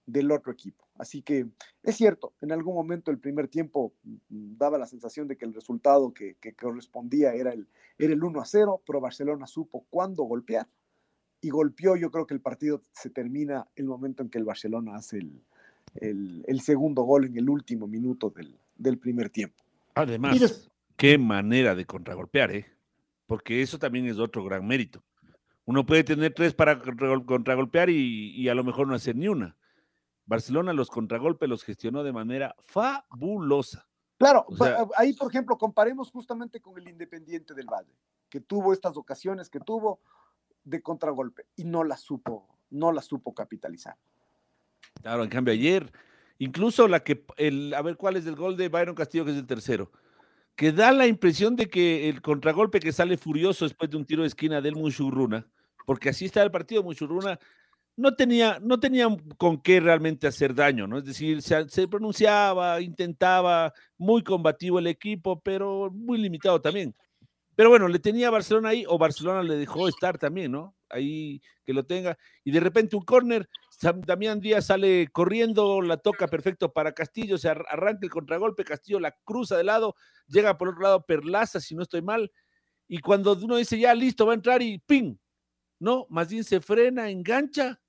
del 0.07 0.31
otro 0.31 0.53
equipo. 0.53 0.85
Así 0.97 1.23
que 1.23 1.47
es 1.83 1.97
cierto, 1.97 2.35
en 2.41 2.53
algún 2.53 2.75
momento 2.75 3.11
el 3.11 3.19
primer 3.19 3.49
tiempo 3.49 3.95
daba 4.29 4.79
la 4.79 4.87
sensación 4.87 5.27
de 5.27 5.37
que 5.37 5.45
el 5.45 5.55
resultado 5.55 6.13
que, 6.13 6.37
que 6.41 6.55
correspondía 6.55 7.35
era 7.35 7.53
el, 7.53 7.67
era 7.99 8.13
el 8.13 8.23
1 8.23 8.41
a 8.41 8.45
0, 8.45 8.83
pero 8.87 9.01
Barcelona 9.01 9.47
supo 9.47 9.87
cuándo 9.91 10.23
golpear 10.25 10.69
y 11.41 11.51
golpeó. 11.51 11.97
Yo 11.97 12.11
creo 12.11 12.27
que 12.27 12.35
el 12.35 12.41
partido 12.41 12.81
se 12.93 13.11
termina 13.11 13.67
el 13.77 13.87
momento 13.87 14.23
en 14.23 14.31
que 14.31 14.39
el 14.39 14.45
Barcelona 14.45 14.97
hace 14.97 15.19
el, 15.19 15.43
el, 15.97 16.45
el 16.47 16.61
segundo 16.61 17.03
gol 17.03 17.27
en 17.27 17.37
el 17.37 17.51
último 17.51 17.87
minuto 17.87 18.31
del, 18.31 18.57
del 18.77 18.99
primer 18.99 19.31
tiempo. 19.31 19.65
Además, 19.95 20.71
qué 20.97 21.19
manera 21.19 21.75
de 21.75 21.87
contragolpear, 21.87 22.53
¿eh? 22.53 22.67
porque 23.27 23.63
eso 23.63 23.79
también 23.79 24.07
es 24.07 24.19
otro 24.19 24.45
gran 24.45 24.67
mérito. 24.67 25.03
Uno 25.65 25.87
puede 25.87 26.05
tener 26.05 26.35
tres 26.35 26.55
para 26.55 26.79
contragolpear 26.79 27.89
y, 27.91 28.33
y 28.37 28.49
a 28.49 28.55
lo 28.55 28.63
mejor 28.65 28.87
no 28.87 28.95
hacer 28.95 29.17
ni 29.17 29.29
una 29.29 29.57
Barcelona 30.27 30.73
los 30.73 30.91
contragolpes 30.91 31.49
los 31.49 31.63
gestionó 31.63 32.03
de 32.03 32.13
manera 32.13 32.55
fabulosa. 32.61 33.87
Claro, 34.17 34.47
o 34.49 34.57
sea, 34.57 34.87
ahí 34.97 35.13
por 35.13 35.31
ejemplo 35.31 35.59
comparemos 35.59 36.11
justamente 36.11 36.61
con 36.61 36.79
el 36.79 36.89
Independiente 36.89 37.53
del 37.53 37.67
Valle, 37.67 37.95
que 38.29 38.41
tuvo 38.41 38.73
estas 38.73 38.97
ocasiones 38.97 39.51
que 39.51 39.61
tuvo 39.61 40.01
de 40.63 40.83
contragolpe 40.83 41.47
y 41.57 41.65
no 41.65 41.85
las 41.85 42.01
supo, 42.01 42.59
no 42.71 42.93
las 42.93 43.07
supo 43.07 43.35
capitalizar. 43.35 43.97
Claro, 45.03 45.25
en 45.25 45.31
cambio 45.31 45.53
ayer, 45.53 45.93
incluso 46.39 46.89
la 46.89 47.01
que, 47.01 47.27
el, 47.37 47.75
a 47.75 47.83
ver 47.83 47.97
cuál 47.97 48.17
es 48.17 48.27
el 48.27 48.37
gol 48.37 48.57
de 48.57 48.69
Byron 48.69 48.95
Castillo, 48.95 49.25
que 49.25 49.33
es 49.33 49.37
el 49.37 49.47
tercero, 49.47 49.91
que 50.57 50.73
da 50.73 50.93
la 50.93 51.07
impresión 51.07 51.57
de 51.57 51.69
que 51.69 52.09
el 52.09 52.23
contragolpe 52.23 52.81
que 52.81 52.93
sale 52.93 53.17
furioso 53.17 53.65
después 53.65 53.91
de 53.91 53.97
un 53.97 54.07
tiro 54.07 54.23
de 54.23 54.29
esquina 54.29 54.61
del 54.61 54.77
Mushurruna, 54.77 55.47
porque 55.85 56.09
así 56.09 56.27
está 56.27 56.43
el 56.43 56.51
partido, 56.51 56.83
Mushurruna 56.83 57.39
no 57.97 58.15
tenía, 58.15 58.59
no 58.61 58.81
tenía 58.81 59.09
con 59.37 59.61
qué 59.61 59.81
realmente 59.81 60.27
hacer 60.27 60.55
daño, 60.55 60.87
¿no? 60.87 60.99
Es 60.99 61.05
decir, 61.05 61.43
se, 61.43 61.89
pronunciaba, 61.89 62.81
intentaba, 62.81 63.73
muy 63.97 64.23
combativo 64.23 64.79
el 64.79 64.89
equipo, 64.89 65.41
pero 65.41 65.91
muy 65.93 66.19
limitado 66.19 66.61
también. 66.61 66.95
Pero 67.57 67.71
bueno, 67.71 67.87
le 67.87 68.01
tenía 68.01 68.31
Barcelona 68.31 68.71
ahí, 68.71 68.85
o 68.89 68.99
Barcelona 68.99 69.43
le 69.43 69.57
dejó 69.57 69.87
estar 69.87 70.19
también, 70.19 70.51
¿no? 70.51 70.75
Ahí 70.89 71.41
que 71.65 71.73
lo 71.73 71.85
tenga. 71.85 72.19
Y 72.43 72.51
de 72.51 72.61
repente 72.61 72.97
un 72.97 73.05
córner, 73.05 73.49
Damián 74.07 74.41
Díaz 74.41 74.67
sale 74.67 75.09
corriendo, 75.13 75.81
la 75.81 75.97
toca 75.97 76.27
perfecto 76.27 76.73
para 76.73 76.93
Castillo, 76.93 77.39
se 77.39 77.49
arranca 77.49 78.01
el 78.03 78.11
contragolpe, 78.11 78.65
Castillo 78.65 78.99
la 78.99 79.17
cruza 79.25 79.57
de 79.57 79.65
lado, 79.65 79.95
llega 80.27 80.59
por 80.59 80.71
otro 80.71 80.83
lado 80.83 81.07
Perlaza, 81.07 81.61
si 81.61 81.77
no 81.77 81.83
estoy 81.83 82.03
mal, 82.03 82.33
y 82.89 82.99
cuando 82.99 83.35
uno 83.35 83.57
dice 83.57 83.79
ya 83.79 83.95
listo, 83.95 84.27
va 84.27 84.33
a 84.33 84.37
entrar 84.37 84.61
y 84.63 84.79
¡ping! 84.79 85.17
No, 85.79 86.07
más 86.11 86.29
bien 86.29 86.45
se 86.45 86.61
frena, 86.61 87.11
engancha, 87.11 87.81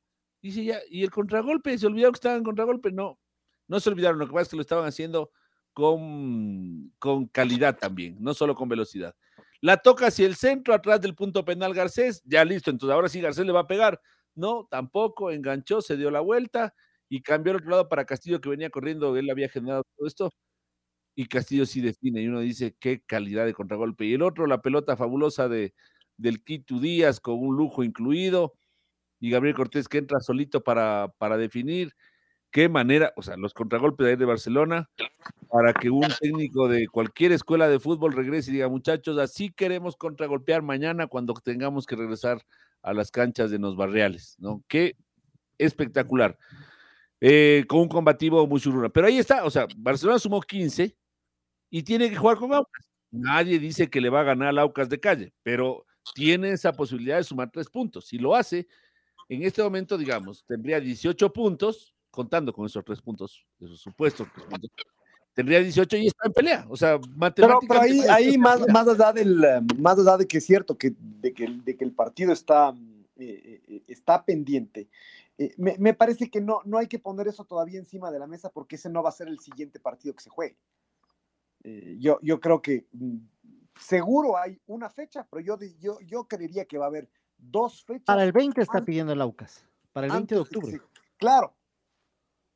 Dice 0.45 0.63
ya, 0.63 0.79
y 0.91 1.01
el 1.01 1.09
contragolpe, 1.09 1.75
se 1.75 1.87
olvidaron 1.87 2.13
que 2.13 2.17
estaban 2.17 2.37
en 2.37 2.43
contragolpe. 2.43 2.91
No, 2.91 3.19
no 3.67 3.79
se 3.79 3.89
olvidaron, 3.89 4.19
lo 4.19 4.27
que 4.27 4.33
pasa 4.33 4.43
es 4.43 4.49
que 4.49 4.55
lo 4.57 4.61
estaban 4.61 4.85
haciendo 4.85 5.31
con, 5.73 6.93
con 6.99 7.25
calidad 7.29 7.79
también, 7.79 8.17
no 8.19 8.35
solo 8.35 8.53
con 8.53 8.69
velocidad. 8.69 9.15
La 9.59 9.77
toca 9.77 10.05
hacia 10.05 10.27
el 10.27 10.35
centro, 10.35 10.75
atrás 10.75 11.01
del 11.01 11.15
punto 11.15 11.43
penal 11.43 11.73
Garcés, 11.73 12.21
ya 12.25 12.45
listo, 12.45 12.69
entonces 12.69 12.93
ahora 12.93 13.09
sí 13.09 13.21
Garcés 13.21 13.43
le 13.43 13.53
va 13.53 13.61
a 13.61 13.67
pegar. 13.67 13.99
No, 14.35 14.67
tampoco, 14.69 15.31
enganchó, 15.31 15.81
se 15.81 15.97
dio 15.97 16.11
la 16.11 16.19
vuelta 16.19 16.75
y 17.09 17.23
cambió 17.23 17.53
al 17.53 17.57
otro 17.57 17.71
lado 17.71 17.89
para 17.89 18.05
Castillo 18.05 18.39
que 18.39 18.49
venía 18.49 18.69
corriendo, 18.69 19.17
él 19.17 19.27
había 19.31 19.49
generado 19.49 19.83
todo 19.97 20.05
esto. 20.05 20.29
Y 21.15 21.25
Castillo 21.25 21.65
sí 21.65 21.81
define, 21.81 22.21
y 22.21 22.27
uno 22.27 22.41
dice 22.41 22.75
qué 22.79 23.01
calidad 23.01 23.47
de 23.47 23.55
contragolpe. 23.55 24.05
Y 24.05 24.13
el 24.13 24.21
otro, 24.21 24.45
la 24.45 24.61
pelota 24.61 24.95
fabulosa 24.95 25.49
de, 25.49 25.73
del 26.17 26.43
Quito 26.43 26.79
Díaz 26.79 27.19
con 27.19 27.39
un 27.39 27.55
lujo 27.57 27.83
incluido. 27.83 28.53
Y 29.19 29.29
Gabriel 29.29 29.55
Cortés 29.55 29.87
que 29.87 29.97
entra 29.97 30.19
solito 30.19 30.63
para, 30.63 31.13
para 31.17 31.37
definir 31.37 31.93
qué 32.55 32.69
manera, 32.69 33.11
o 33.17 33.21
sea, 33.21 33.35
los 33.35 33.53
contragolpes 33.53 34.05
de 34.05 34.11
ahí 34.11 34.17
de 34.17 34.23
Barcelona, 34.23 34.89
para 35.49 35.73
que 35.73 35.89
un 35.89 36.07
técnico 36.21 36.69
de 36.69 36.87
cualquier 36.87 37.33
escuela 37.33 37.67
de 37.67 37.81
fútbol 37.81 38.13
regrese 38.13 38.49
y 38.49 38.53
diga, 38.53 38.69
muchachos, 38.69 39.17
así 39.17 39.51
queremos 39.51 39.97
contragolpear 39.97 40.61
mañana 40.61 41.07
cuando 41.07 41.33
tengamos 41.33 41.85
que 41.85 41.97
regresar 41.97 42.45
a 42.81 42.93
las 42.93 43.11
canchas 43.11 43.51
de 43.51 43.59
los 43.59 43.75
barriales, 43.75 44.37
¿no? 44.39 44.63
Qué 44.69 44.95
espectacular. 45.57 46.37
Eh, 47.19 47.65
con 47.67 47.79
un 47.79 47.89
combativo 47.89 48.45
muy 48.47 48.61
churruna. 48.61 48.87
Pero 48.87 49.07
ahí 49.07 49.17
está, 49.17 49.43
o 49.43 49.49
sea, 49.49 49.67
Barcelona 49.75 50.19
sumó 50.19 50.39
15 50.39 50.95
y 51.69 51.83
tiene 51.83 52.09
que 52.09 52.15
jugar 52.15 52.37
con 52.37 52.53
Aucas. 52.53 52.89
Nadie 53.11 53.59
dice 53.59 53.89
que 53.89 53.99
le 53.99 54.09
va 54.09 54.21
a 54.21 54.25
ganar 54.25 54.49
al 54.49 54.59
Aucas 54.59 54.87
de 54.87 54.99
calle, 54.99 55.33
pero 55.43 55.85
tiene 56.13 56.51
esa 56.51 56.71
posibilidad 56.71 57.17
de 57.17 57.23
sumar 57.23 57.49
tres 57.51 57.69
puntos. 57.69 58.05
Si 58.05 58.17
lo 58.17 58.35
hace, 58.35 58.67
en 59.29 59.43
este 59.43 59.63
momento, 59.63 59.97
digamos, 59.97 60.43
tendría 60.45 60.79
18 60.79 61.33
puntos, 61.33 61.95
contando 62.11 62.53
con 62.53 62.65
esos 62.65 62.83
tres 62.85 63.01
puntos, 63.01 63.45
esos 63.59 63.79
supuestos 63.79 64.27
tres 64.33 64.45
puntos, 64.45 64.71
tendría 65.33 65.59
18 65.59 65.97
y 65.97 66.07
está 66.07 66.27
en 66.27 66.33
pelea. 66.33 66.65
O 66.69 66.77
sea, 66.77 66.99
matemáticamente. 67.15 67.67
Pero, 67.67 67.81
ahí, 67.81 67.99
ahí 68.09 68.37
más, 68.37 68.61
más, 68.69 68.87
allá 68.87 69.13
del, 69.13 69.43
más 69.77 69.99
allá 69.99 70.17
de 70.17 70.27
que 70.27 70.37
es 70.37 70.45
cierto 70.45 70.77
que, 70.77 70.93
de, 70.97 71.33
que, 71.33 71.47
de 71.47 71.75
que 71.75 71.83
el 71.83 71.91
partido 71.91 72.31
está, 72.31 72.73
eh, 73.17 73.61
eh, 73.67 73.83
está 73.87 74.23
pendiente, 74.23 74.87
eh, 75.37 75.53
me, 75.57 75.75
me, 75.77 75.93
parece 75.93 76.29
que 76.29 76.39
no, 76.39 76.61
no 76.63 76.77
hay 76.77 76.87
que 76.87 76.99
poner 76.99 77.27
eso 77.27 77.43
todavía 77.43 77.79
encima 77.79 78.09
de 78.11 78.19
la 78.19 78.27
mesa 78.27 78.49
porque 78.49 78.77
ese 78.77 78.89
no 78.89 79.03
va 79.03 79.09
a 79.09 79.13
ser 79.13 79.27
el 79.27 79.39
siguiente 79.39 79.79
partido 79.79 80.15
que 80.15 80.23
se 80.23 80.29
juegue. 80.29 80.57
Yo, 81.97 82.19
yo 82.21 82.39
creo 82.39 82.61
que 82.61 82.85
mm, 82.91 83.17
seguro 83.79 84.37
hay 84.37 84.61
una 84.67 84.87
fecha, 84.87 85.27
pero 85.29 85.41
yo, 85.41 85.57
yo, 85.79 85.99
yo 86.01 86.27
creería 86.27 86.65
que 86.65 86.77
va 86.77 86.85
a 86.85 86.89
haber 86.89 87.09
dos 87.51 87.83
fechas. 87.83 88.05
Para 88.05 88.23
el 88.23 88.31
20 88.31 88.61
está 88.61 88.79
antes, 88.79 88.85
pidiendo 88.85 89.13
el 89.13 89.21
AUCAS, 89.21 89.65
para 89.91 90.07
el 90.07 90.13
20 90.13 90.35
de 90.35 90.41
octubre. 90.41 90.81
Claro. 91.17 91.55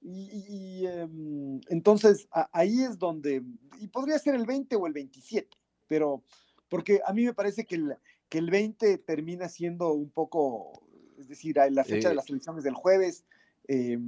Y, 0.02 0.84
y 0.84 0.88
um, 0.88 1.60
entonces 1.68 2.28
a, 2.32 2.50
ahí 2.54 2.82
es 2.82 2.98
donde, 2.98 3.44
y 3.80 3.88
podría 3.88 4.18
ser 4.18 4.36
el 4.36 4.46
20 4.46 4.76
o 4.78 4.88
el 4.88 4.94
27, 4.94 5.50
pero 5.88 6.24
porque 6.70 7.02
a 7.06 7.14
mí 7.14 7.26
me 7.26 7.34
parece 7.34 7.66
que 7.66 7.76
el, 7.76 7.98
que 8.30 8.38
el 8.38 8.50
20 8.50 9.00
termina 9.00 9.50
siendo 9.50 9.92
un 9.92 10.10
poco, 10.10 10.84
es 11.18 11.28
decir, 11.28 11.58
la 11.72 11.84
fecha 11.84 12.08
eh, 12.08 12.12
de 12.12 12.16
las 12.16 12.30
elecciones 12.30 12.64
del 12.64 12.76
jueves. 12.76 13.26
Eh, 13.68 14.00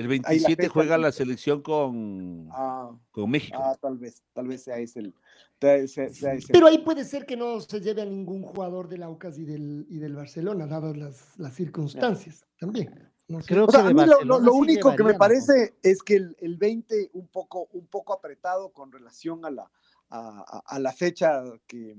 el 0.00 0.08
27 0.08 0.68
juega 0.68 0.96
la 0.96 1.12
selección 1.12 1.60
con, 1.60 2.48
ah, 2.52 2.90
con 3.10 3.30
México. 3.30 3.58
Ah, 3.62 3.76
tal 3.78 3.98
vez, 3.98 4.22
tal 4.32 4.48
vez 4.48 4.62
sea 4.62 4.78
ese 4.78 5.00
el. 5.00 5.14
Sea, 5.60 5.86
sea 5.86 6.32
ese. 6.32 6.54
Pero 6.54 6.68
ahí 6.68 6.78
puede 6.78 7.04
ser 7.04 7.26
que 7.26 7.36
no 7.36 7.60
se 7.60 7.82
lleve 7.82 8.00
a 8.00 8.06
ningún 8.06 8.42
jugador 8.42 8.88
del 8.88 9.02
Aucas 9.02 9.38
y 9.38 9.44
del, 9.44 9.86
y 9.90 9.98
del 9.98 10.14
Barcelona, 10.14 10.66
dadas 10.66 10.96
las, 10.96 11.38
las 11.38 11.54
circunstancias 11.54 12.46
también. 12.58 13.10
No 13.28 13.42
sé. 13.42 13.48
Creo 13.48 13.66
o 13.66 13.70
sea, 13.70 13.82
que 13.82 13.88
a 13.88 13.92
mí 13.92 14.06
lo, 14.06 14.22
lo, 14.24 14.40
lo 14.40 14.54
único 14.54 14.96
que 14.96 15.04
me 15.04 15.14
parece 15.14 15.74
es 15.82 16.02
que 16.02 16.14
el, 16.14 16.34
el, 16.40 16.56
20 16.56 17.10
un 17.12 17.28
poco, 17.28 17.68
un 17.72 17.86
poco 17.86 18.14
apretado 18.14 18.70
con 18.70 18.90
relación 18.90 19.44
a 19.44 19.50
la, 19.50 19.70
a, 20.08 20.44
a, 20.48 20.62
a 20.64 20.78
la 20.78 20.92
fecha 20.92 21.42
que, 21.66 21.94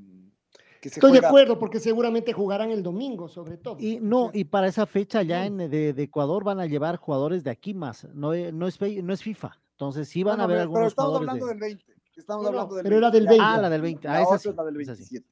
Estoy 0.82 1.12
juega... 1.12 1.22
de 1.22 1.28
acuerdo, 1.28 1.60
porque 1.60 1.80
seguramente 1.80 2.34
jugarán 2.34 2.72
el 2.72 2.82
domingo, 2.82 3.28
sobre 3.28 3.58
todo. 3.58 3.78
Y 3.80 4.00
no, 4.00 4.32
y 4.34 4.46
para 4.46 4.68
esa 4.68 4.86
fecha 4.86 5.22
ya 5.22 5.46
en, 5.46 5.58
de, 5.58 5.94
de, 5.94 6.04
Ecuador 6.04 6.44
van 6.44 6.60
a 6.60 6.66
llevar 6.66 6.98
jugadores 6.98 7.44
de 7.44 7.52
aquí 7.52 7.74
más, 7.74 8.06
no, 8.14 8.34
no, 8.34 8.68
es, 8.68 8.80
no 8.80 9.14
es 9.14 9.22
FIFA. 9.22 9.60
Entonces 9.82 10.10
sí 10.10 10.24
van 10.24 10.38
no, 10.38 10.38
no, 10.38 10.42
a 10.42 10.46
haber 10.46 10.56
pero, 10.58 10.62
algunos 10.62 10.80
pero 10.80 10.88
estamos 10.90 11.10
jugadores 11.10 11.30
hablando 11.30 11.46
de... 11.48 11.54
del 11.54 11.60
20. 11.60 12.02
Estamos 12.16 12.46
hablando 12.46 12.76
del 12.76 12.84
pero 12.84 12.96
20. 12.96 13.08
era 13.08 13.12
del 13.12 13.28
20. 13.28 13.46
Ah, 13.46 13.62
la 13.62 13.70
del 13.70 13.82
20. 13.82 14.08
La 14.08 14.14
ah, 14.14 14.22
esa 14.22 14.38
sí, 14.38 14.50
es 14.50 14.56
la 14.56 14.64
del 14.64 14.78
27. 14.78 15.28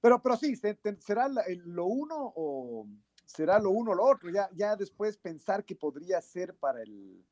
Pero, 0.00 0.22
pero 0.22 0.36
sí, 0.36 0.56
¿será 1.00 1.28
lo 1.28 1.86
uno 1.86 2.32
o 2.36 2.86
será 3.26 3.58
lo 3.58 3.70
uno 3.70 3.90
o 3.90 3.94
lo 3.94 4.04
otro? 4.04 4.30
Ya, 4.30 4.48
ya 4.54 4.76
después 4.76 5.18
pensar 5.18 5.64
que 5.64 5.74
podría 5.74 6.20
ser 6.22 6.54
para 6.54 6.82
el, 6.82 7.24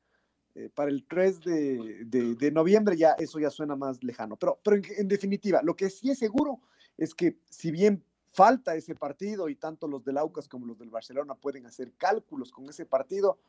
eh, 0.53 0.69
para 0.73 0.91
el 0.91 1.05
3 1.07 1.39
de, 1.41 2.03
de, 2.05 2.35
de, 2.35 2.51
noviembre, 2.51 2.97
ya 2.97 3.13
eso 3.13 3.39
ya 3.39 3.49
suena 3.49 3.75
más 3.75 4.03
lejano. 4.03 4.35
Pero, 4.35 4.59
pero 4.63 4.75
en, 4.75 4.83
en, 4.97 5.07
definitiva, 5.07 5.61
lo 5.63 5.75
que 5.75 5.89
sí 5.89 6.11
es 6.11 6.19
seguro 6.19 6.61
es 6.97 7.13
que 7.13 7.37
si 7.49 7.71
bien 7.71 8.03
falta 8.31 8.75
ese 8.75 8.93
partido 8.93 9.49
y 9.49 9.55
tanto 9.55 9.87
los 9.87 10.03
del 10.03 10.17
Aucas 10.17 10.47
como 10.47 10.67
los 10.67 10.77
del 10.77 10.89
Barcelona 10.89 11.33
pueden 11.33 11.65
hacer 11.65 11.93
cálculos 11.93 12.51
con 12.51 12.69
ese 12.69 12.85
partido, 12.85 13.39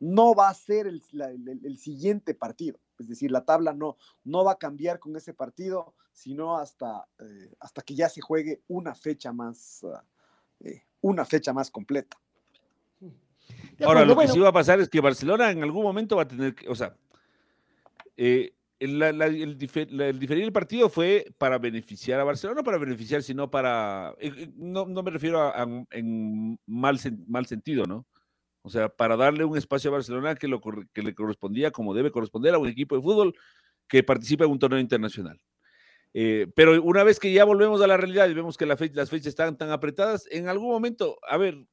no 0.00 0.34
va 0.34 0.48
a 0.48 0.54
ser 0.54 0.86
el, 0.86 1.02
la, 1.12 1.30
el, 1.30 1.60
el 1.62 1.78
siguiente 1.78 2.34
partido. 2.34 2.78
Es 2.98 3.08
decir, 3.08 3.30
la 3.30 3.44
tabla 3.44 3.72
no, 3.72 3.96
no 4.24 4.44
va 4.44 4.52
a 4.52 4.58
cambiar 4.58 4.98
con 4.98 5.16
ese 5.16 5.34
partido, 5.34 5.94
sino 6.12 6.56
hasta, 6.56 7.06
eh, 7.18 7.52
hasta 7.60 7.82
que 7.82 7.94
ya 7.94 8.08
se 8.08 8.20
juegue 8.20 8.62
una 8.68 8.94
fecha 8.94 9.32
más, 9.32 9.82
uh, 9.82 9.98
eh, 10.60 10.82
una 11.02 11.24
fecha 11.24 11.52
más 11.52 11.70
completa. 11.70 12.18
Ahora, 13.84 14.04
lo 14.04 14.16
que 14.16 14.28
sí 14.28 14.38
va 14.38 14.48
a 14.48 14.52
pasar 14.52 14.80
es 14.80 14.88
que 14.88 15.00
Barcelona 15.00 15.50
en 15.50 15.62
algún 15.62 15.82
momento 15.82 16.16
va 16.16 16.22
a 16.22 16.28
tener 16.28 16.54
que, 16.54 16.68
o 16.68 16.74
sea, 16.74 16.96
eh, 18.16 18.52
el, 18.80 19.58
diferir 19.58 20.44
el 20.44 20.52
partido 20.52 20.88
fue 20.88 21.26
para 21.36 21.58
beneficiar 21.58 22.20
a 22.20 22.24
Barcelona, 22.24 22.62
para 22.62 22.78
beneficiar, 22.78 23.22
sino 23.22 23.50
para, 23.50 24.14
eh, 24.18 24.50
no, 24.56 24.86
no 24.86 25.02
me 25.02 25.10
refiero 25.10 25.52
en 25.90 26.58
mal, 26.66 26.98
mal 27.26 27.46
sentido, 27.46 27.86
¿no? 27.86 28.06
O 28.62 28.70
sea, 28.70 28.88
para 28.88 29.16
darle 29.16 29.44
un 29.44 29.56
espacio 29.56 29.90
a 29.90 29.94
Barcelona 29.94 30.34
que, 30.34 30.48
lo, 30.48 30.60
que 30.60 31.02
le 31.02 31.14
correspondía 31.14 31.70
como 31.70 31.94
debe 31.94 32.10
corresponder 32.10 32.54
a 32.54 32.58
un 32.58 32.68
equipo 32.68 32.96
de 32.96 33.02
fútbol 33.02 33.34
que 33.88 34.02
participa 34.02 34.44
en 34.44 34.50
un 34.50 34.58
torneo 34.58 34.78
internacional. 34.78 35.40
Eh, 36.14 36.46
pero 36.54 36.82
una 36.82 37.02
vez 37.04 37.18
que 37.18 37.32
ya 37.32 37.44
volvemos 37.44 37.80
a 37.80 37.86
la 37.86 37.96
realidad 37.96 38.28
y 38.28 38.34
vemos 38.34 38.56
que 38.56 38.66
las 38.66 38.78
fechas 38.78 39.26
están 39.26 39.56
tan 39.56 39.70
apretadas, 39.70 40.26
en 40.30 40.48
algún 40.48 40.70
momento, 40.70 41.18
a 41.28 41.36
ver, 41.36 41.66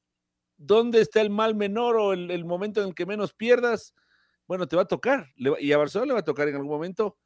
¿dónde 0.57 1.01
está 1.01 1.21
el 1.21 1.29
mal 1.29 1.55
menor 1.55 1.97
o 1.97 2.13
el 2.13 2.45
momento 2.45 2.81
en 2.81 2.89
el 2.89 2.95
que 2.95 3.05
menos 3.05 3.33
pierdas? 3.33 3.93
Bueno, 4.47 4.67
te 4.67 4.75
va 4.75 4.83
a 4.83 4.87
tocar. 4.87 5.27
Le, 5.35 5.53
y 5.59 5.71
a 5.71 5.77
Barcelona 5.77 6.07
le 6.07 6.13
va 6.13 6.19
a 6.19 6.25
tocar 6.25 6.47
en 6.47 6.55
algún 6.55 6.71
momento. 6.71 7.17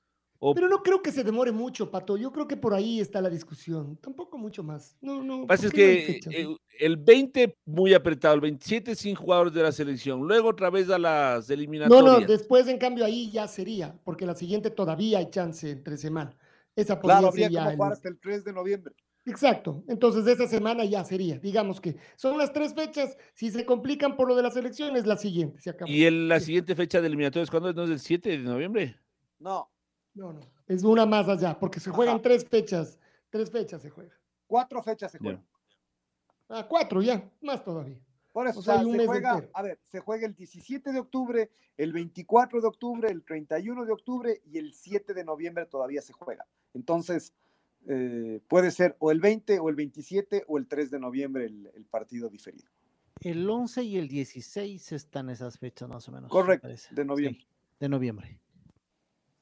O... 0.41 0.55
Pero 0.55 0.69
no 0.69 0.81
creo 0.81 1.01
que 1.01 1.11
se 1.11 1.25
demore 1.25 1.51
mucho, 1.51 1.91
Pato. 1.91 2.15
Yo 2.15 2.31
creo 2.31 2.47
que 2.47 2.55
por 2.55 2.73
ahí 2.73 3.01
está 3.01 3.21
la 3.21 3.29
discusión. 3.29 3.97
Tampoco 3.97 4.37
mucho 4.37 4.63
más. 4.63 4.95
No, 5.01 5.21
no. 5.21 5.45
Pasa 5.45 5.67
es 5.67 5.73
que 5.73 6.21
no 6.25 6.31
el, 6.31 6.57
el 6.79 6.97
20 6.97 7.57
muy 7.65 7.93
apretado, 7.93 8.35
el 8.35 8.41
27 8.41 8.95
sin 8.95 9.15
jugadores 9.15 9.53
de 9.53 9.63
la 9.63 9.73
selección. 9.73 10.21
Luego 10.21 10.47
otra 10.49 10.69
vez 10.69 10.89
a 10.89 10.97
las 10.97 11.49
eliminatorias. 11.49 12.03
No, 12.03 12.19
no, 12.21 12.25
después 12.25 12.67
en 12.69 12.77
cambio 12.77 13.03
ahí 13.03 13.29
ya 13.31 13.49
sería, 13.49 13.99
porque 14.05 14.25
la 14.25 14.33
siguiente 14.33 14.69
todavía 14.69 15.17
hay 15.17 15.29
chance 15.29 15.69
entre 15.69 15.97
semana. 15.97 16.37
Esa 16.73 16.97
claro, 16.97 17.27
habría 17.27 17.49
como 17.49 17.71
jugar 17.71 17.91
hasta 17.91 18.07
el 18.07 18.17
3 18.17 18.45
de 18.45 18.53
noviembre. 18.53 18.95
Exacto. 19.25 19.83
Entonces, 19.87 20.25
esa 20.27 20.47
semana 20.47 20.85
ya 20.85 21.03
sería. 21.03 21.37
Digamos 21.39 21.79
que 21.81 21.97
son 22.15 22.37
las 22.37 22.51
tres 22.51 22.73
fechas. 22.73 23.17
Si 23.33 23.51
se 23.51 23.65
complican 23.65 24.15
por 24.15 24.27
lo 24.27 24.35
de 24.35 24.43
las 24.43 24.55
elecciones, 24.55 25.05
la 25.05 25.17
siguiente. 25.17 25.61
Se 25.61 25.69
acabó. 25.69 25.91
¿Y 25.91 26.05
el, 26.05 26.27
la 26.27 26.39
siguiente 26.39 26.75
fecha 26.75 27.01
de 27.01 27.07
eliminatorias 27.07 27.49
cuándo 27.49 27.69
es? 27.69 27.75
¿No 27.75 27.83
es 27.83 27.89
el 27.89 27.99
7 27.99 28.29
de 28.29 28.37
noviembre? 28.39 28.95
No. 29.39 29.69
No, 30.13 30.33
no. 30.33 30.39
Es 30.67 30.83
una 30.83 31.05
más 31.05 31.27
allá, 31.27 31.57
porque 31.57 31.79
se 31.79 31.91
juegan 31.91 32.15
Ajá. 32.15 32.23
tres 32.23 32.45
fechas. 32.47 32.99
Tres 33.29 33.51
fechas 33.51 33.81
se 33.81 33.89
juega. 33.89 34.13
Cuatro 34.47 34.81
fechas 34.81 35.11
se 35.11 35.19
juegan. 35.19 35.45
Ah, 36.49 36.65
cuatro 36.67 37.01
ya. 37.01 37.23
Más 37.41 37.63
todavía. 37.63 37.99
Por 38.31 38.47
eso, 38.47 38.59
o 38.59 38.63
sea, 38.63 38.75
o 38.75 38.83
sea 38.83 38.93
se 38.93 39.05
juega, 39.07 39.49
a 39.53 39.61
ver, 39.61 39.79
se 39.85 39.99
juega 39.99 40.27
el 40.27 40.35
17 40.35 40.91
de 40.91 40.99
octubre, 40.99 41.51
el 41.77 41.91
24 41.93 42.61
de 42.61 42.67
octubre, 42.67 43.09
el 43.09 43.23
31 43.23 43.85
de 43.85 43.91
octubre 43.91 44.41
y 44.45 44.57
el 44.59 44.73
7 44.73 45.13
de 45.13 45.23
noviembre 45.23 45.65
todavía 45.65 46.01
se 46.01 46.13
juega. 46.13 46.45
Entonces, 46.73 47.33
eh, 47.91 48.39
puede 48.47 48.69
ser 48.69 48.95
o 48.99 49.09
el 49.09 49.19
20 49.19 49.57
o 49.57 49.67
el 49.67 49.75
27 49.75 50.43
o 50.47 50.59
el 50.59 50.67
3 50.67 50.91
de 50.91 50.99
noviembre 50.99 51.45
el, 51.45 51.71
el, 51.73 51.85
partido 51.85 52.29
diferido. 52.29 52.69
El 53.19 53.49
11 53.49 53.83
y 53.83 53.97
el 53.97 54.07
16 54.07 54.91
están 54.91 55.31
esas 55.31 55.57
fechas 55.57 55.89
más 55.89 56.07
o 56.07 56.11
menos. 56.11 56.29
Correcto, 56.29 56.67
de 56.91 57.05
noviembre. 57.05 57.41
Sí, 57.41 57.47
de 57.79 57.89
noviembre. 57.89 58.39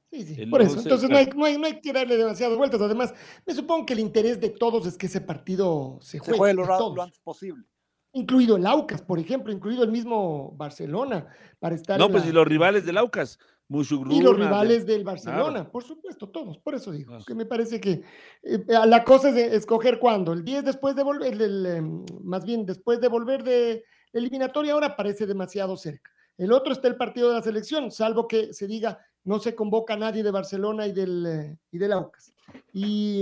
Sí, 0.09 0.23
sí, 0.23 0.41
el 0.41 0.49
por 0.49 0.61
eso. 0.61 0.79
Entonces 0.79 1.09
no 1.09 1.17
hay, 1.17 1.27
no, 1.35 1.43
hay, 1.43 1.57
no 1.57 1.67
hay, 1.67 1.81
que 1.81 1.91
darle 1.91 2.15
demasiadas 2.15 2.57
vueltas. 2.57 2.79
Además, 2.79 3.13
me 3.45 3.53
supongo 3.53 3.85
que 3.85 3.93
el 3.93 3.99
interés 3.99 4.39
de 4.39 4.49
todos 4.49 4.87
es 4.87 4.97
que 4.97 5.07
ese 5.07 5.19
partido 5.19 5.99
se 6.01 6.19
juegue. 6.19 6.33
Se 6.33 6.37
juegue 6.37 6.53
lo, 6.53 6.95
lo 6.95 7.03
antes 7.03 7.19
posible 7.19 7.65
incluido 8.13 8.55
el 8.55 8.65
Aucas, 8.65 9.01
por 9.01 9.19
ejemplo, 9.19 9.53
incluido 9.53 9.83
el 9.83 9.91
mismo 9.91 10.53
Barcelona, 10.57 11.27
para 11.59 11.75
estar. 11.75 11.99
No, 11.99 12.09
pues 12.09 12.23
la... 12.23 12.29
y 12.29 12.33
los 12.33 12.47
rivales 12.47 12.85
del 12.85 12.97
Aucas, 12.97 13.39
Musugruna, 13.69 14.15
Y 14.15 14.21
los 14.21 14.37
rivales 14.37 14.85
de... 14.85 14.93
del 14.93 15.03
Barcelona, 15.03 15.51
claro. 15.51 15.71
por 15.71 15.83
supuesto, 15.83 16.29
todos. 16.29 16.57
Por 16.59 16.75
eso 16.75 16.91
digo, 16.91 17.17
que 17.25 17.35
me 17.35 17.45
parece 17.45 17.81
que 17.81 18.01
eh, 18.43 18.63
la 18.85 19.03
cosa 19.03 19.29
es 19.29 19.35
escoger 19.53 19.99
cuándo. 19.99 20.33
El 20.33 20.43
10 20.43 20.63
después 20.63 20.95
de 20.95 21.03
volver, 21.03 21.33
el, 21.33 21.41
el, 21.41 21.65
eh, 21.65 21.81
más 22.23 22.45
bien 22.45 22.65
después 22.65 23.01
de 23.01 23.09
volver 23.09 23.43
de 23.43 23.83
eliminatoria, 24.13 24.73
ahora 24.73 24.95
parece 24.95 25.25
demasiado 25.25 25.75
cerca. 25.75 26.11
El 26.37 26.51
otro 26.53 26.71
está 26.71 26.87
el 26.87 26.95
partido 26.95 27.29
de 27.29 27.35
la 27.35 27.41
selección, 27.41 27.91
salvo 27.91 28.27
que 28.27 28.53
se 28.53 28.67
diga 28.67 28.99
no 29.27 29.39
se 29.39 29.53
convoca 29.53 29.95
a 29.95 29.97
nadie 29.97 30.23
de 30.23 30.31
Barcelona 30.31 30.87
y 30.87 30.93
del, 30.93 31.25
eh, 31.25 31.57
y 31.71 31.77
del 31.77 31.91
Aucas. 31.91 32.33
Y, 32.71 33.21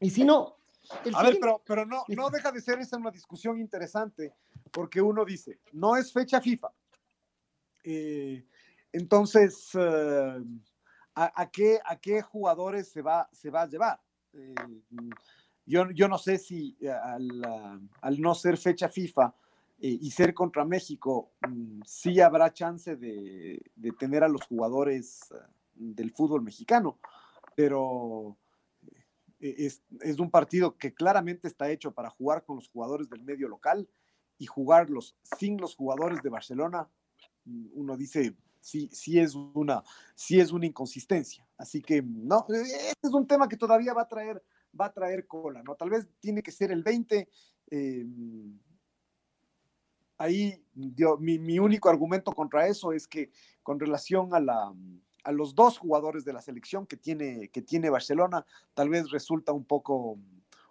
Y 0.00 0.10
si 0.10 0.24
no... 0.24 0.56
A 1.14 1.22
ver, 1.22 1.36
pero, 1.40 1.62
pero 1.64 1.86
no, 1.86 2.04
no 2.08 2.30
deja 2.30 2.50
de 2.50 2.60
ser 2.60 2.78
esa 2.80 2.96
una 2.96 3.10
discusión 3.10 3.58
interesante, 3.58 4.34
porque 4.72 5.00
uno 5.00 5.24
dice, 5.24 5.60
no 5.72 5.96
es 5.96 6.12
fecha 6.12 6.40
FIFA. 6.40 6.72
Eh, 7.84 8.44
entonces, 8.92 9.70
eh, 9.74 10.44
¿a, 11.14 11.50
qué, 11.50 11.80
¿a 11.84 11.96
qué 11.96 12.22
jugadores 12.22 12.88
se 12.88 13.02
va, 13.02 13.28
a 13.30 13.66
llevar? 13.66 14.00
Eh, 14.32 14.54
yo, 15.64 16.08
no 16.08 16.18
sé 16.18 16.38
si 16.38 16.76
al, 16.86 17.42
al 18.00 18.20
no 18.20 18.34
ser 18.34 18.56
fecha 18.56 18.88
FIFA, 18.88 19.34
y 19.84 20.10
ser 20.12 20.32
contra 20.32 20.64
México, 20.64 21.32
mm, 21.48 21.80
sí 21.84 22.20
habrá 22.20 22.52
chance 22.52 22.94
de, 22.96 23.60
tener 23.98 24.22
a 24.22 24.28
los 24.28 24.42
jugadores 24.42 25.34
del 25.74 26.12
fútbol 26.12 26.42
mexicano, 26.42 27.00
pero 27.56 28.36
eh, 29.40 29.56
es, 29.58 29.82
es, 30.00 30.20
un 30.20 30.30
partido 30.30 30.76
que 30.76 30.94
claramente 30.94 31.48
está 31.48 31.68
hecho 31.68 31.92
para 31.92 32.10
jugar 32.10 32.44
con 32.44 32.56
los 32.56 32.68
jugadores 32.68 33.10
del 33.10 33.24
medio 33.24 33.48
local 33.48 33.88
y 34.38 34.46
jugarlos 34.46 35.16
sin 35.36 35.60
los 35.60 35.74
jugadores 35.74 36.22
de 36.22 36.30
Barcelona, 36.30 36.88
mm, 37.44 37.66
uno 37.72 37.96
dice, 37.96 38.36
sí, 38.62 38.88
sí 38.90 39.18
es 39.18 39.34
una, 39.34 39.82
sí 40.14 40.40
es 40.40 40.52
una 40.52 40.64
inconsistencia. 40.64 41.46
Así 41.58 41.82
que 41.82 42.00
no, 42.00 42.46
este 42.48 42.96
es 43.02 43.12
un 43.12 43.26
tema 43.26 43.46
que 43.46 43.58
todavía 43.58 43.92
va 43.92 44.02
a 44.02 44.08
traer, 44.08 44.42
va 44.78 44.86
a 44.86 44.92
traer 44.92 45.26
cola, 45.26 45.62
¿no? 45.62 45.74
Tal 45.74 45.90
vez 45.90 46.08
tiene 46.20 46.42
que 46.42 46.50
ser 46.50 46.72
el 46.72 46.82
20 46.82 47.28
ahí 50.22 50.64
mi, 50.74 51.58
único 51.58 51.88
argumento 51.88 52.32
contra 52.32 52.68
eso 52.68 52.92
es 52.92 53.08
que 53.08 53.30
con 53.62 53.80
relación 53.80 54.34
a, 54.34 54.40
la, 54.40 54.72
a 55.24 55.32
los 55.32 55.54
dos 55.54 55.78
jugadores 55.78 56.24
de 56.24 56.32
la 56.32 56.40
selección 56.40 56.86
que 56.86 56.96
tiene, 56.96 57.48
que 57.48 57.62
tiene 57.62 57.90
Barcelona, 57.90 58.46
tal 58.74 58.88
vez 58.88 59.10
resulta 59.10 59.52
un 59.52 59.64
poco, 59.64 60.18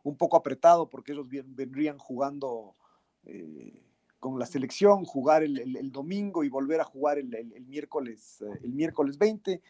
un 0.03 0.17
poco 0.17 0.37
apretado 0.37 0.89
porque 0.89 1.11
ellos 1.11 1.27
vendrían 1.27 1.97
jugando 1.97 2.75
eh, 3.23 3.83
con 4.21 4.37
la 4.37 4.45
selección, 4.45 5.03
jugar 5.03 5.41
el, 5.41 5.91
domingo 5.91 6.43
y 6.43 6.49
volver 6.49 6.79
a 6.79 6.83
jugar 6.83 7.17
el, 7.17 7.27
miércoles, 7.65 8.41
el 8.63 8.71
miércoles 8.71 9.17
20. 9.17 9.51
Eh, 9.53 9.61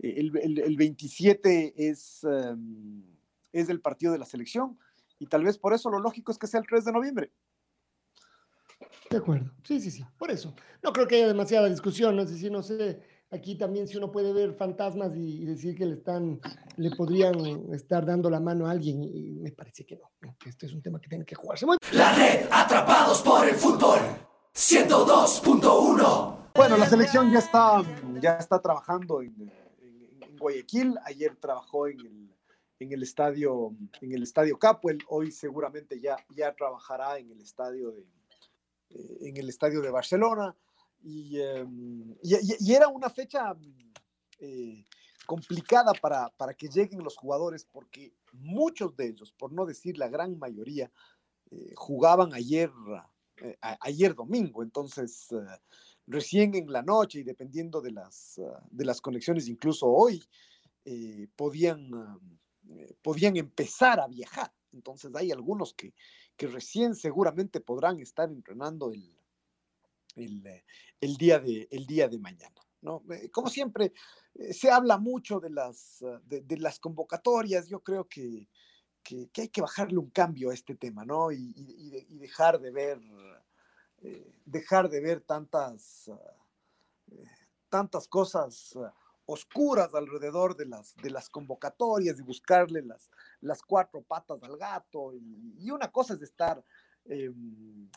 el, 0.00 0.76
27 0.76 1.74
es, 1.76 2.24
em, 2.24 3.04
es 3.52 3.68
el 3.68 3.80
partido 3.80 4.12
de 4.12 4.18
la 4.18 4.24
selección 4.24 4.76
y 5.20 5.26
tal 5.26 5.44
vez 5.44 5.58
por 5.58 5.72
eso 5.74 5.88
lo 5.90 6.00
lógico 6.00 6.32
es 6.32 6.38
que 6.38 6.48
sea 6.48 6.58
el 6.58 6.66
3 6.66 6.86
de 6.86 6.92
noviembre. 6.92 7.30
De 9.08 9.18
acuerdo, 9.18 9.52
sí, 9.62 9.80
sí, 9.80 9.92
sí, 9.92 10.04
por 10.18 10.32
eso. 10.32 10.54
No 10.82 10.92
creo 10.92 11.06
que 11.06 11.14
haya 11.14 11.28
demasiada 11.28 11.68
discusión, 11.68 12.16
¿no? 12.16 12.22
es 12.22 12.30
decir, 12.30 12.50
no 12.50 12.64
sé, 12.64 13.00
aquí 13.30 13.56
también 13.56 13.86
si 13.88 13.96
uno 13.96 14.10
puede 14.10 14.32
ver 14.32 14.54
fantasmas 14.54 15.14
y, 15.16 15.44
decir 15.44 15.76
que 15.76 15.86
le 15.86 15.94
están, 15.94 16.40
le 16.76 16.90
podrían 16.90 17.34
estar 17.72 18.04
dando 18.04 18.28
la 18.30 18.40
mano 18.40 18.66
a 18.66 18.70
alguien, 18.70 19.02
y 19.02 19.38
me 19.40 19.52
parece 19.52 19.84
que 19.84 19.96
no, 19.96 20.36
este 20.46 20.66
es 20.66 20.72
un 20.72 20.82
tema 20.82 21.00
que 21.00 21.08
tiene 21.08 21.24
que 21.24 21.34
jugarse 21.34 21.66
muy 21.66 21.76
La 21.92 22.14
red, 22.14 22.46
atrapados 22.50 23.22
por 23.22 23.48
el 23.48 23.54
fútbol, 23.54 23.98
102.1. 24.54 26.36
Bueno, 26.54 26.76
la 26.76 26.86
selección 26.86 27.30
ya 27.32 27.38
está, 27.38 27.82
ya 28.20 28.36
está 28.36 28.60
trabajando 28.60 29.22
en, 29.22 29.52
Guayaquil, 30.38 30.98
ayer 31.04 31.36
trabajó 31.36 31.86
en 31.86 32.00
el, 32.00 32.34
en 32.78 32.92
el 32.92 33.02
estadio, 33.02 33.74
en 34.00 34.14
el 34.14 34.22
estadio 34.22 34.58
Capuel, 34.58 34.98
hoy 35.08 35.32
seguramente 35.32 36.00
ya, 36.00 36.16
ya 36.34 36.54
trabajará 36.54 37.18
en 37.18 37.30
el 37.30 37.42
estadio 37.42 37.90
de 37.90 38.06
eh, 38.90 39.18
en 39.22 39.36
el 39.36 39.48
estadio 39.48 39.80
de 39.80 39.90
Barcelona. 39.90 40.54
Y, 41.02 41.40
em, 41.40 42.14
y, 42.22 42.72
era 42.72 42.88
una 42.88 43.08
fecha 43.08 43.56
eh, 44.38 44.84
complicada 45.26 45.92
para, 45.94 46.28
para, 46.30 46.54
que 46.54 46.68
lleguen 46.68 47.02
los 47.02 47.16
jugadores, 47.16 47.64
porque 47.64 48.12
muchos 48.32 48.94
de 48.96 49.08
ellos, 49.08 49.32
por 49.32 49.52
no 49.52 49.64
decir 49.64 49.96
la 49.96 50.08
gran 50.08 50.38
mayoría, 50.38 50.90
eh, 51.50 51.72
jugaban 51.74 52.34
ayer, 52.34 52.70
ayer 53.80 54.14
domingo. 54.14 54.62
Entonces, 54.62 55.28
recién 56.06 56.54
en 56.54 56.70
la 56.70 56.82
noche 56.82 57.20
y 57.20 57.22
dependiendo 57.22 57.80
de 57.80 57.92
las, 57.92 58.40
de 58.70 58.84
las 58.84 59.00
conexiones, 59.00 59.48
incluso 59.48 59.86
hoy, 59.86 60.22
podían, 61.36 61.90
podían 63.02 63.36
empezar 63.36 64.00
a 64.00 64.06
viajar. 64.06 64.52
Entonces 64.72 65.14
hay 65.14 65.32
algunos 65.32 65.74
que, 65.74 65.94
que 66.36 66.46
recién 66.46 66.94
seguramente 66.94 67.60
podrán 67.60 67.98
estar 68.00 68.30
entrenando 68.30 68.92
el, 68.92 69.14
el, 70.16 70.46
eh, 70.46 70.64
día, 71.18 71.38
de, 71.38 71.68
el 71.70 71.86
día 71.86 72.08
de 72.08 72.18
mañana. 72.18 72.60
¿no? 72.82 73.02
Eh, 73.10 73.30
como 73.30 73.48
siempre, 73.48 73.92
eh, 74.34 74.52
se 74.52 74.70
habla 74.70 74.98
mucho 74.98 75.40
de 75.40 75.50
las, 75.50 76.02
ah, 76.02 76.20
de, 76.24 76.56
las 76.58 76.78
convocatorias. 76.78 77.68
Yo 77.68 77.82
creo 77.82 78.08
que, 78.08 78.48
que, 79.02 79.28
hay 79.36 79.48
que 79.48 79.60
bajarle 79.60 79.98
un 79.98 80.10
cambio 80.10 80.50
a 80.50 80.54
este 80.54 80.74
tema, 80.74 81.04
¿no? 81.04 81.32
Y, 81.32 82.06
dejar 82.10 82.60
de 82.60 82.70
ver, 82.70 83.00
dejar 84.44 84.88
de 84.88 85.00
ver 85.00 85.20
tantas, 85.22 86.08
ah, 86.08 86.40
tantas 87.68 88.08
cosas 88.08 88.76
ah, 88.76 88.92
oscuras 89.26 89.94
alrededor 89.94 90.56
de 90.56 90.66
las, 90.66 90.96
de 90.96 91.10
las 91.10 91.28
convocatorias 91.28 92.18
y 92.18 92.22
buscarle 92.22 92.82
las, 92.82 93.10
las 93.40 93.62
cuatro 93.62 94.02
patas 94.02 94.42
al 94.42 94.56
gato. 94.56 95.14
Y, 95.14 95.70
una 95.70 95.90
cosa 95.90 96.14
es 96.14 96.22
estar, 96.22 96.62
em, 97.04 97.88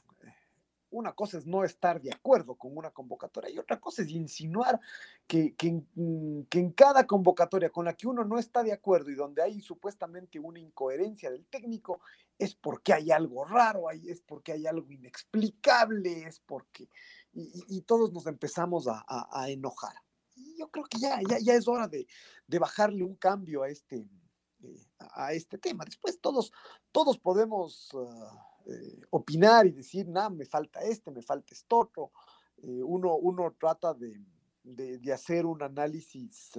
una 0.93 1.13
cosa 1.13 1.37
es 1.37 1.45
no 1.45 1.63
estar 1.63 2.01
de 2.01 2.11
acuerdo 2.11 2.55
con 2.55 2.77
una 2.77 2.91
convocatoria 2.91 3.49
y 3.49 3.57
otra 3.57 3.79
cosa 3.79 4.01
es 4.01 4.09
insinuar 4.09 4.79
que, 5.27 5.55
que, 5.55 5.67
en, 5.67 6.47
que 6.49 6.59
en 6.59 6.71
cada 6.71 7.05
convocatoria 7.05 7.69
con 7.69 7.85
la 7.85 7.95
que 7.95 8.07
uno 8.07 8.23
no 8.23 8.39
está 8.39 8.63
de 8.63 8.73
acuerdo 8.73 9.09
y 9.09 9.15
donde 9.15 9.41
hay 9.41 9.61
supuestamente 9.61 10.39
una 10.39 10.59
incoherencia 10.59 11.29
del 11.29 11.45
técnico, 11.45 11.99
es 12.37 12.55
porque 12.55 12.93
hay 12.93 13.11
algo 13.11 13.45
raro, 13.45 13.89
es 13.89 14.21
porque 14.21 14.53
hay 14.53 14.65
algo 14.65 14.91
inexplicable, 14.91 16.23
es 16.27 16.39
porque... 16.39 16.89
Y, 17.35 17.81
todos 17.81 18.13
nos 18.13 18.27
empezamos 18.27 18.87
a, 18.87 19.03
a 19.07 19.49
enojar 19.49 19.95
yo 20.57 20.69
creo 20.69 20.85
que 20.85 20.99
ya, 20.99 21.19
ya, 21.27 21.39
ya 21.39 21.53
es 21.53 21.67
hora 21.67 21.87
de, 21.87 22.07
de, 22.47 22.59
bajarle 22.59 23.03
un 23.03 23.15
cambio 23.15 23.63
a 23.63 23.69
este, 23.69 24.07
eh, 24.63 24.87
a 24.99 25.33
este 25.33 25.57
tema. 25.57 25.85
Después 25.85 26.19
todos, 26.19 26.51
todos 26.91 27.17
podemos 27.17 27.89
ah, 27.95 28.52
eh, 28.65 29.01
opinar 29.11 29.65
y 29.67 29.71
decir, 29.71 30.07
nada, 30.07 30.29
me 30.29 30.45
falta 30.45 30.81
este, 30.81 31.11
me 31.11 31.21
falta 31.21 31.53
esto 31.53 31.79
otro. 31.79 32.11
Eh, 32.57 32.81
uno, 32.83 33.15
uno 33.15 33.55
trata 33.59 33.93
de, 33.93 34.19
de, 34.63 35.13
hacer 35.13 35.45
un 35.45 35.61
análisis 35.61 36.51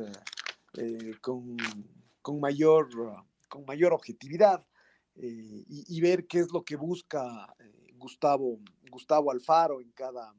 con, 1.21 1.57
con, 2.21 2.41
mayor, 2.41 2.89
con 3.49 3.65
mayor 3.65 3.93
objetividad 3.93 4.67
y, 5.15 6.01
ver 6.01 6.27
qué 6.27 6.41
es 6.41 6.53
lo 6.53 6.65
que 6.65 6.77
busca 6.77 7.55
Gustavo, 7.95 8.59
Gustavo 8.91 9.31
Alfaro 9.31 9.81
en 9.81 9.93
cada, 9.93 10.35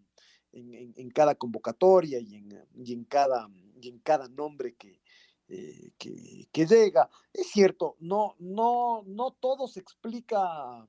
en, 0.52 1.10
cada 1.10 1.36
convocatoria 1.36 2.20
y 2.20 2.36
en, 2.36 2.68
y 2.76 2.94
en, 2.94 3.06
cada, 3.06 3.50
y 3.82 3.90
en 3.90 4.00
cada 4.00 4.28
nombre 4.28 4.76
que, 4.76 5.02
eh, 5.48 5.92
que, 5.98 6.66
llega. 6.66 7.10
Es 7.32 7.48
cierto, 7.48 7.98
no, 8.00 8.36
no, 8.40 9.04
no 9.06 9.32
todo 9.32 9.68
se 9.68 9.80
explica 9.80 10.88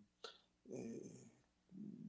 eh, 0.71 1.17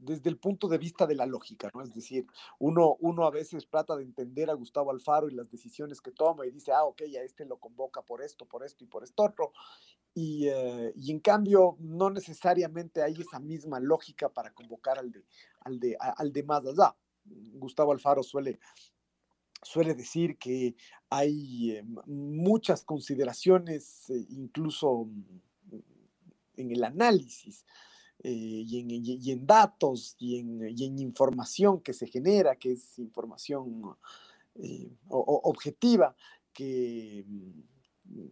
desde 0.08 0.30
el 0.30 0.38
punto 0.38 0.68
de 0.68 0.78
vista 0.78 1.06
de 1.06 1.16
la 1.16 1.26
lógica, 1.26 1.70
¿no? 1.74 1.82
Es 1.82 1.94
decir, 1.94 2.26
uno, 2.60 2.96
uno 3.02 3.26
a 3.26 3.32
veces 3.32 3.68
trata 3.70 3.96
de 3.96 4.04
entender 4.04 4.50
a 4.50 4.54
Gustavo 4.54 4.92
Alfaro 4.92 5.28
y 5.28 5.34
las 5.34 5.50
decisiones 5.50 6.02
que 6.02 6.12
toma 6.12 6.46
y 6.46 6.52
dice, 6.52 6.72
ah, 6.72 6.86
ok, 6.86 7.02
a 7.02 7.24
este 7.24 7.46
lo 7.46 7.58
convoca 7.58 8.02
por 8.02 8.22
esto, 8.22 8.46
por 8.46 8.64
esto 8.64 8.84
y 8.84 8.88
por 8.88 9.04
esto 9.04 9.24
otro. 9.24 9.52
Y, 10.14 10.48
eh, 10.48 10.94
y 10.96 11.12
en 11.12 11.20
cambio, 11.20 11.76
no 11.80 12.10
necesariamente 12.10 13.04
hay 13.04 13.14
esa 13.20 13.40
misma 13.40 13.80
lógica 13.80 14.30
para 14.30 14.54
convocar 14.54 14.98
al 14.98 15.12
de, 15.12 15.24
al 15.62 15.80
de, 15.80 15.98
al 16.00 16.32
de 16.32 16.44
más 16.44 16.66
allá. 16.66 16.96
Gustavo 17.26 17.92
Alfaro 17.92 18.24
suele, 18.24 18.60
suele 19.62 19.94
decir 19.94 20.38
que 20.38 20.76
hay 21.10 21.72
eh, 21.72 21.84
muchas 22.06 22.84
consideraciones, 22.84 24.10
eh, 24.10 24.26
incluso 24.30 25.06
mm, 25.06 25.76
en 26.56 26.72
el 26.72 26.84
análisis 26.84 27.66
eh, 28.24 28.32
y, 28.32 29.32
en, 29.32 29.46
datos 29.46 30.16
y 30.20 30.40
en, 30.40 31.00
información 31.00 31.82
que 31.82 31.94
se 31.94 32.08
genera, 32.08 32.56
que 32.56 32.74
es 32.74 32.98
información 33.00 33.96
objetiva, 35.10 36.16
que 36.54 37.24
mm, 37.28 38.28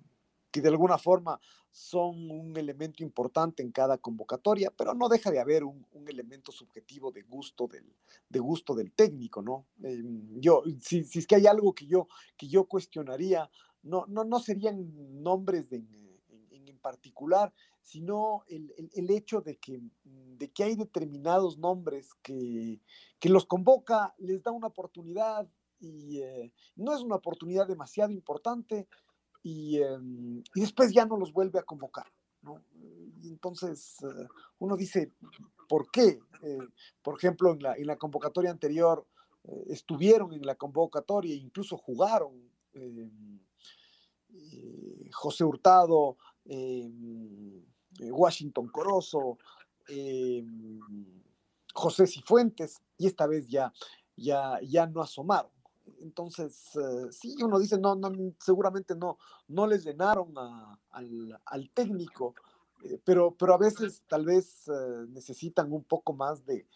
que 0.56 0.62
de 0.62 0.70
alguna 0.70 0.98
forma 0.98 1.38
son 1.70 2.32
un 2.32 2.56
elemento 2.56 3.04
importante 3.04 3.62
en 3.62 3.74
cada 3.74 3.98
convocatoria, 3.98 4.72
pero 4.72 4.94
no 4.94 5.10
deja 5.10 5.30
de 5.30 5.42
haber 5.42 5.66
un, 5.66 5.86
elemento 6.08 6.54
subjetivo 6.54 7.12
de 7.12 7.24
gusto 7.24 7.68
del, 7.68 7.84
de 8.30 8.40
gusto 8.40 8.74
del 8.74 8.94
técnico, 8.94 9.42
¿no? 9.42 9.66
Em, 9.84 10.40
yo, 10.40 10.64
si, 10.80 11.00
es 11.00 11.28
que 11.28 11.36
hay 11.36 11.46
algo 11.46 11.76
que 11.76 11.88
yo, 11.88 12.08
que 12.38 12.48
yo 12.48 12.64
cuestionaría, 12.70 13.52
no, 13.84 14.06
no, 14.08 14.24
no 14.24 14.40
serían 14.40 15.22
nombres 15.22 15.74
en, 15.74 15.86
en, 16.52 16.78
particular, 16.78 17.52
sino 17.86 18.44
el, 18.48 18.74
el, 18.94 19.12
hecho 19.12 19.42
de 19.42 19.58
que, 19.58 19.80
de 20.04 20.52
que 20.52 20.64
hay 20.64 20.76
determinados 20.76 21.60
nombres 21.60 22.16
que, 22.24 22.82
que 23.20 23.30
los 23.30 23.46
convoca, 23.46 24.16
les 24.18 24.42
da 24.42 24.50
una 24.52 24.68
oportunidad 24.68 25.48
y 25.80 26.20
eh, 26.20 26.52
no 26.76 26.96
es 26.96 27.02
una 27.02 27.18
oportunidad 27.18 27.68
demasiado 27.68 28.12
importante, 28.12 28.88
y, 29.44 29.78
em, 29.78 30.42
y, 30.56 30.62
después 30.62 30.92
ya 30.92 31.06
no 31.06 31.16
los 31.16 31.32
vuelve 31.32 31.60
a 31.60 31.64
convocar. 31.64 32.08
¿no? 32.42 32.64
Entonces 33.24 33.98
uno 34.58 34.76
dice, 34.76 35.12
¿por 35.70 35.92
qué? 35.92 36.20
por 37.04 37.18
ejemplo, 37.18 37.54
en 37.54 37.62
la, 37.62 37.76
en 37.76 37.86
la 37.88 37.98
convocatoria 37.98 38.52
anterior 38.52 39.06
estuvieron 39.68 40.34
en 40.34 40.46
la 40.46 40.56
convocatoria 40.56 41.34
e 41.34 41.38
incluso 41.38 41.78
jugaron 41.78 42.50
José 45.12 45.44
Hurtado, 45.44 46.18
Washington 48.00 48.68
Corozo, 48.68 49.38
José 51.74 52.08
Cifuentes, 52.08 52.82
y 52.98 53.08
esta 53.08 53.28
vez 53.28 53.48
ya, 53.48 53.74
ya, 54.16 54.60
ya 54.62 54.88
no 54.88 55.02
asomaron. 55.02 55.52
Entonces, 56.02 56.76
eh, 56.76 57.12
sí, 57.12 57.36
uno 57.44 57.60
dice, 57.60 57.78
no, 57.78 57.96
no, 57.96 58.12
seguramente 58.40 58.96
no, 58.96 59.18
no 59.48 59.68
les 59.68 59.84
llenaron 59.84 60.34
al, 60.92 61.70
técnico, 61.74 62.34
eh, 62.84 63.00
pero, 63.04 63.36
pero 63.36 63.54
a 63.54 63.58
veces 63.58 64.04
tal 64.08 64.26
vez 64.26 64.68
eh, 64.68 65.06
necesitan 65.10 65.72
un 65.72 65.84
poco 65.84 66.14
más 66.14 66.46
de, 66.46 66.68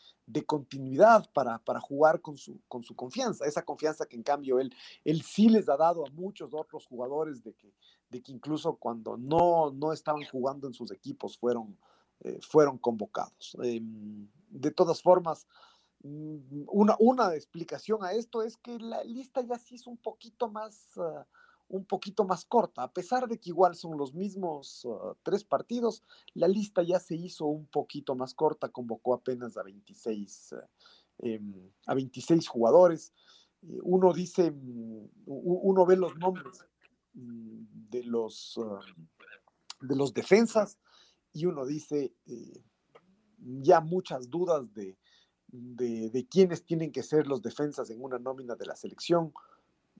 continuidad 0.45 1.27
para, 1.33 1.57
para, 1.57 1.79
jugar 1.79 2.21
con 2.21 2.37
su, 2.37 2.59
con 2.67 2.83
su 2.83 2.95
confianza, 2.95 3.45
esa 3.45 3.63
confianza 3.63 4.05
que 4.05 4.15
en 4.15 4.23
cambio 4.23 4.59
él, 4.59 4.71
él 5.03 5.23
sí 5.23 5.49
les 5.49 5.67
ha 5.69 5.75
dado 5.75 6.05
a 6.05 6.09
muchos 6.11 6.53
otros 6.53 6.85
jugadores 6.85 7.43
de 7.43 7.53
que, 7.53 7.73
de 8.09 8.21
que 8.21 8.31
incluso 8.31 8.75
cuando 8.75 9.17
no, 9.17 9.71
no 9.71 9.93
estaban 9.93 10.23
jugando 10.25 10.67
en 10.67 10.73
sus 10.73 10.91
equipos 10.91 11.37
fueron, 11.37 11.77
fueron 12.41 12.77
convocados. 12.77 13.55
Em, 13.63 14.27
de 14.49 14.71
todas 14.71 15.01
formas, 15.01 15.47
mm, 16.03 16.63
una, 16.67 16.95
una, 16.99 17.35
explicación 17.35 18.03
a 18.03 18.13
esto 18.13 18.41
es 18.41 18.57
que 18.57 18.79
la 18.79 19.03
lista 19.03 19.41
ya 19.41 19.57
sí 19.57 19.75
es 19.75 19.87
un 19.87 19.97
poquito 19.97 20.49
más, 20.49 20.97
ah, 20.97 21.25
un 21.67 21.85
poquito 21.85 22.25
más 22.25 22.45
corta. 22.45 22.83
A 22.83 22.91
pesar 22.91 23.27
de 23.27 23.39
que 23.39 23.51
igual 23.51 23.75
son 23.75 23.97
los 23.97 24.13
mismos 24.13 24.87
ah, 24.89 25.13
tres 25.23 25.43
partidos, 25.43 26.03
la 26.33 26.47
lista 26.47 26.83
ya 26.83 26.99
se 26.99 27.15
hizo 27.15 27.45
un 27.45 27.67
poquito 27.67 28.15
más 28.15 28.33
corta, 28.33 28.69
convocó 28.69 29.13
apenas 29.13 29.57
a 29.57 29.63
26, 29.63 30.55
em, 31.19 31.71
a 31.85 31.93
26 31.93 32.47
jugadores. 32.47 33.13
Eh, 33.63 33.79
uno 33.83 34.13
dice, 34.13 34.51
mm, 34.51 35.09
uno 35.25 35.85
ve 35.85 35.95
los 35.97 36.15
nombres 36.17 36.65
de 37.89 38.03
los, 38.03 38.59
ah, 38.63 38.79
de 39.81 39.95
los 39.95 40.13
defensas 40.13 40.77
y 41.33 41.45
uno 41.45 41.65
dice, 41.65 42.13
eh, 42.25 42.63
ya 43.61 43.81
muchas 43.81 44.29
dudas 44.29 44.73
de, 44.73 44.97
de, 45.51 46.27
quiénes 46.29 46.63
tienen 46.63 46.91
que 46.91 47.03
ser 47.03 47.27
los 47.27 47.41
defensas 47.41 47.89
en 47.89 48.01
una 48.03 48.19
nómina 48.19 48.55
de 48.55 48.65
la 48.65 48.75
selección, 48.75 49.33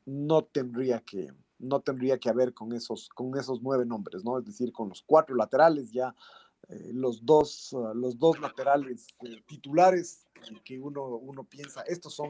no 0.05 0.43
tendría 0.43 1.01
que, 1.01 1.33
no 1.59 1.81
tendría 1.81 2.17
que 2.19 2.29
haber 2.29 2.53
con 2.53 2.73
esos, 2.73 3.09
con 3.09 3.37
esos 3.37 3.61
nueve 3.61 3.85
nombres, 3.85 4.23
¿no? 4.23 4.37
Es 4.39 4.45
decir, 4.45 4.71
con 4.71 4.89
los 4.89 5.03
cuatro 5.03 5.35
laterales 5.35 5.91
ya 5.91 6.15
eh, 6.67 6.91
los, 6.93 7.25
dos, 7.25 7.73
ah, 7.73 7.93
los 7.95 8.17
dos 8.17 8.39
laterales 8.39 9.07
eh, 9.23 9.41
titulares 9.47 10.25
que 10.63 10.79
uno, 10.79 11.03
uno 11.17 11.43
piensa, 11.43 11.81
estos 11.81 12.13
son 12.13 12.29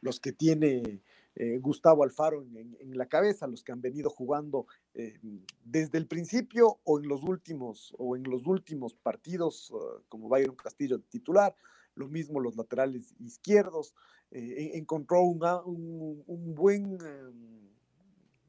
los 0.00 0.18
que 0.18 0.32
tiene 0.32 1.02
eh, 1.36 1.58
Gustavo 1.58 2.04
Alfaro 2.04 2.42
en, 2.42 2.96
la 2.96 3.06
cabeza, 3.06 3.48
los 3.48 3.64
que 3.64 3.72
han 3.72 3.80
venido 3.80 4.08
jugando 4.08 4.66
eh, 4.94 5.18
desde 5.64 5.98
el 5.98 6.06
principio 6.06 6.78
o 6.84 7.00
en 7.00 7.08
los 7.08 7.24
últimos, 7.24 7.92
o 7.98 8.14
en 8.14 8.22
los 8.22 8.46
últimos 8.46 8.94
partidos, 8.94 9.70
uh, 9.72 10.02
como 10.08 10.28
Byron 10.28 10.54
Castillo 10.54 11.00
titular, 11.00 11.56
lo 11.96 12.06
mismo 12.06 12.38
los 12.38 12.56
laterales 12.56 13.14
izquierdos, 13.18 13.94
eh, 14.30 14.70
encontró 14.74 15.22
un, 15.22 16.54
buen, 16.54 16.98
em, 17.04 17.68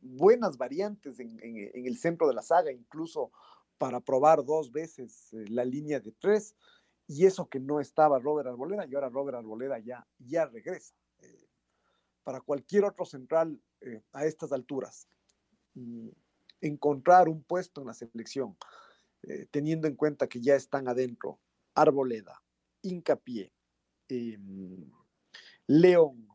buenas 0.01 0.57
variantes 0.57 1.19
en, 1.19 1.39
el 1.41 1.97
centro 1.97 2.27
de 2.27 2.35
la 2.35 2.43
saga, 2.43 2.71
incluso 2.71 3.31
para 3.79 3.99
probar 3.99 4.45
dos 4.45 4.71
veces 4.71 5.29
la 5.31 5.65
línea 5.65 5.99
de 5.99 6.11
tres, 6.11 6.55
y 7.07 7.25
eso 7.25 7.49
que 7.49 7.59
no 7.59 7.79
estaba 7.79 8.19
Robert 8.19 8.47
Arboleda, 8.47 8.85
y 8.85 8.93
ahora 8.93 9.09
Robert 9.09 9.37
Arboleda 9.39 9.79
ya, 9.79 10.07
ya 10.19 10.45
regresa 10.45 10.93
para 12.25 12.41
cualquier 12.41 12.83
otro 12.83 13.05
central 13.05 13.61
eh, 13.81 14.01
a 14.11 14.25
estas 14.25 14.51
alturas. 14.51 15.07
Encontrar 16.59 17.29
un 17.29 17.43
puesto 17.43 17.81
en 17.81 17.87
la 17.87 17.93
selección, 17.93 18.57
eh, 19.21 19.45
teniendo 19.51 19.87
en 19.87 19.95
cuenta 19.95 20.27
que 20.27 20.41
ya 20.41 20.55
están 20.55 20.87
adentro 20.87 21.39
Arboleda, 21.75 22.41
Incapié, 22.81 23.53
em, 24.09 24.91
León, 25.67 26.27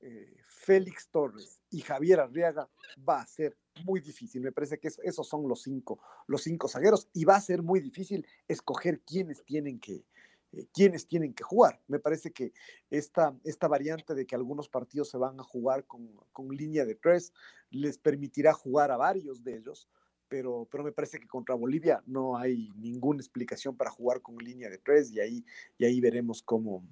eh, 0.00 0.36
Félix 0.46 1.08
Torres 1.08 1.60
y 1.70 1.80
Javier 1.80 2.20
Arriaga, 2.20 2.70
va 3.08 3.20
a 3.20 3.26
ser 3.26 3.56
muy 3.84 4.00
difícil. 4.00 4.42
Me 4.42 4.52
parece 4.52 4.78
que 4.78 4.90
esos 5.02 5.26
son 5.26 5.48
los 5.48 5.62
cinco, 5.62 6.00
los 6.28 6.42
cinco 6.42 6.68
zagueros 6.68 7.08
y 7.12 7.24
va 7.24 7.34
a 7.34 7.40
ser 7.40 7.62
muy 7.62 7.80
difícil 7.80 8.24
escoger 8.46 9.00
quiénes 9.00 9.44
tienen 9.44 9.80
que, 9.80 10.04
eh, 10.52 10.66
quiénes 10.72 11.06
tienen 11.06 11.34
que 11.34 11.44
jugar. 11.44 11.80
Me 11.88 11.98
parece 11.98 12.32
que 12.32 12.52
esta, 12.90 13.36
esta 13.44 13.68
variante 13.68 14.14
de 14.14 14.26
que 14.26 14.34
algunos 14.34 14.68
partidos 14.68 15.10
se 15.10 15.18
van 15.18 15.38
a 15.40 15.44
jugar 15.44 15.86
con, 15.86 16.10
con 16.32 16.48
línea 16.48 16.84
de 16.84 16.94
tres 16.94 17.32
les 17.70 17.98
permitirá 17.98 18.52
jugar 18.52 18.90
a 18.90 18.96
varios 18.96 19.42
de 19.42 19.56
ellos, 19.56 19.88
pero, 20.28 20.66
pero 20.70 20.82
me 20.82 20.92
parece 20.92 21.18
que 21.18 21.26
contra 21.26 21.54
Bolivia 21.54 22.02
no 22.06 22.38
hay 22.38 22.70
ninguna 22.76 23.20
explicación 23.20 23.76
para 23.76 23.90
jugar 23.90 24.22
con 24.22 24.36
línea 24.36 24.70
de 24.70 24.78
tres 24.78 25.10
y 25.12 25.20
ahí, 25.20 25.44
y 25.76 25.84
ahí 25.84 26.00
veremos 26.00 26.42
cómo, 26.42 26.82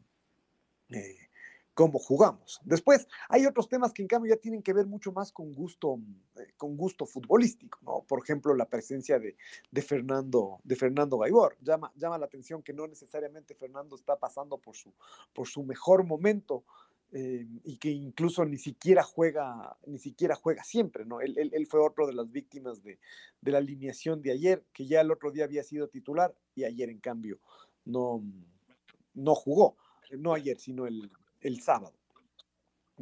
eh, 0.90 1.30
cómo 1.81 1.99
jugamos. 1.99 2.61
Después, 2.62 3.09
hay 3.31 3.47
otros 3.47 3.66
temas 3.66 3.95
que 3.95 4.03
en 4.03 4.09
cambio 4.09 4.35
ya 4.35 4.38
tienen 4.38 4.62
que 4.62 4.75
ver 4.75 4.85
mucho 4.85 5.12
más 5.12 5.33
con 5.33 5.55
gusto, 5.55 5.99
eh, 6.37 6.53
con 6.59 6.77
gusto 6.77 7.07
futbolístico, 7.07 7.79
¿no? 7.81 8.05
Por 8.07 8.23
ejemplo, 8.23 8.55
la 8.55 8.66
presencia 8.66 9.19
de, 9.19 9.35
de, 9.71 9.81
Fernando, 9.81 10.61
de 10.62 10.77
Fernando 10.77 11.16
Gaibor. 11.16 11.57
Llama, 11.62 11.90
llama 11.97 12.19
la 12.19 12.27
atención 12.27 12.62
que 12.62 12.75
no 12.75 12.87
necesariamente 12.87 13.55
Fernando 13.55 13.97
está 13.97 14.16
pasando 14.16 14.59
por 14.59 14.77
su, 14.77 14.93
por 15.33 15.49
su 15.49 15.62
mejor 15.62 16.05
momento. 16.05 16.64
Eh, 17.12 17.47
y 17.64 17.79
que 17.79 17.88
incluso 17.88 18.45
ni 18.45 18.59
siquiera 18.59 19.03
juega, 19.03 19.75
ni 19.87 19.99
siquiera 19.99 20.37
juega 20.37 20.62
siempre, 20.62 21.07
¿no? 21.07 21.23
Él, 21.23 21.35
él, 21.38 21.66
fue 21.66 21.81
otro 21.81 22.07
de 22.07 22.12
las 22.12 22.31
víctimas 22.31 22.85
de, 22.85 23.01
de, 23.40 23.51
la 23.51 23.59
alineación 23.59 24.21
de 24.23 24.33
ayer, 24.33 24.64
que 24.73 24.87
ya 24.87 25.01
el 25.01 25.11
otro 25.11 25.33
día 25.33 25.45
había 25.45 25.64
sido 25.64 25.88
titular 25.88 26.33
y 26.55 26.62
ayer 26.62 26.88
en 26.88 27.01
cambio 27.01 27.40
no, 27.85 28.23
no 29.14 29.35
jugó, 29.35 29.77
no 30.12 30.35
ayer, 30.35 30.61
sino 30.61 30.87
el, 30.87 31.11
el 31.40 31.61
sábado. 31.61 31.94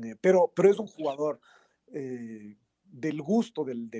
Eh, 0.02 0.16
pero, 0.20 0.52
pero 0.54 0.70
es 0.70 0.78
un 0.78 0.86
jugador 0.86 1.40
eh, 1.92 2.56
del 2.84 3.22
gusto 3.22 3.64
del, 3.64 3.90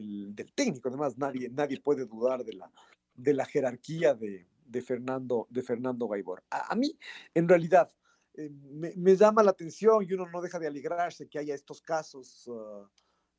técnico. 0.54 0.88
Además, 0.88 1.16
nadie, 1.18 1.48
nadie 1.50 1.80
puede 1.80 2.04
dudar 2.06 2.44
de 2.44 2.54
la, 2.54 2.70
de 3.14 3.34
la 3.34 3.44
jerarquía 3.44 4.14
de, 4.14 4.46
Fernando, 4.82 5.46
de 5.50 5.62
Fernando 5.62 6.08
Gaibor. 6.08 6.44
A, 6.50 6.74
mí, 6.74 6.96
en 7.34 7.48
realidad, 7.48 7.92
eh, 8.34 8.50
me, 8.50 9.16
llama 9.16 9.42
la 9.42 9.50
atención 9.50 10.04
y 10.04 10.12
uno 10.12 10.28
no 10.30 10.40
deja 10.40 10.58
de 10.58 10.68
alegrarse 10.68 11.28
que 11.28 11.38
haya 11.38 11.54
estos 11.54 11.82
casos 11.82 12.48
ah, 12.52 12.88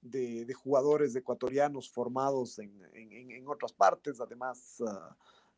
de, 0.01 0.53
jugadores 0.53 1.15
ecuatorianos 1.15 1.89
formados 1.89 2.59
en, 2.59 3.47
otras 3.47 3.73
partes. 3.73 4.19
Además, 4.19 4.83
ah, 4.85 5.15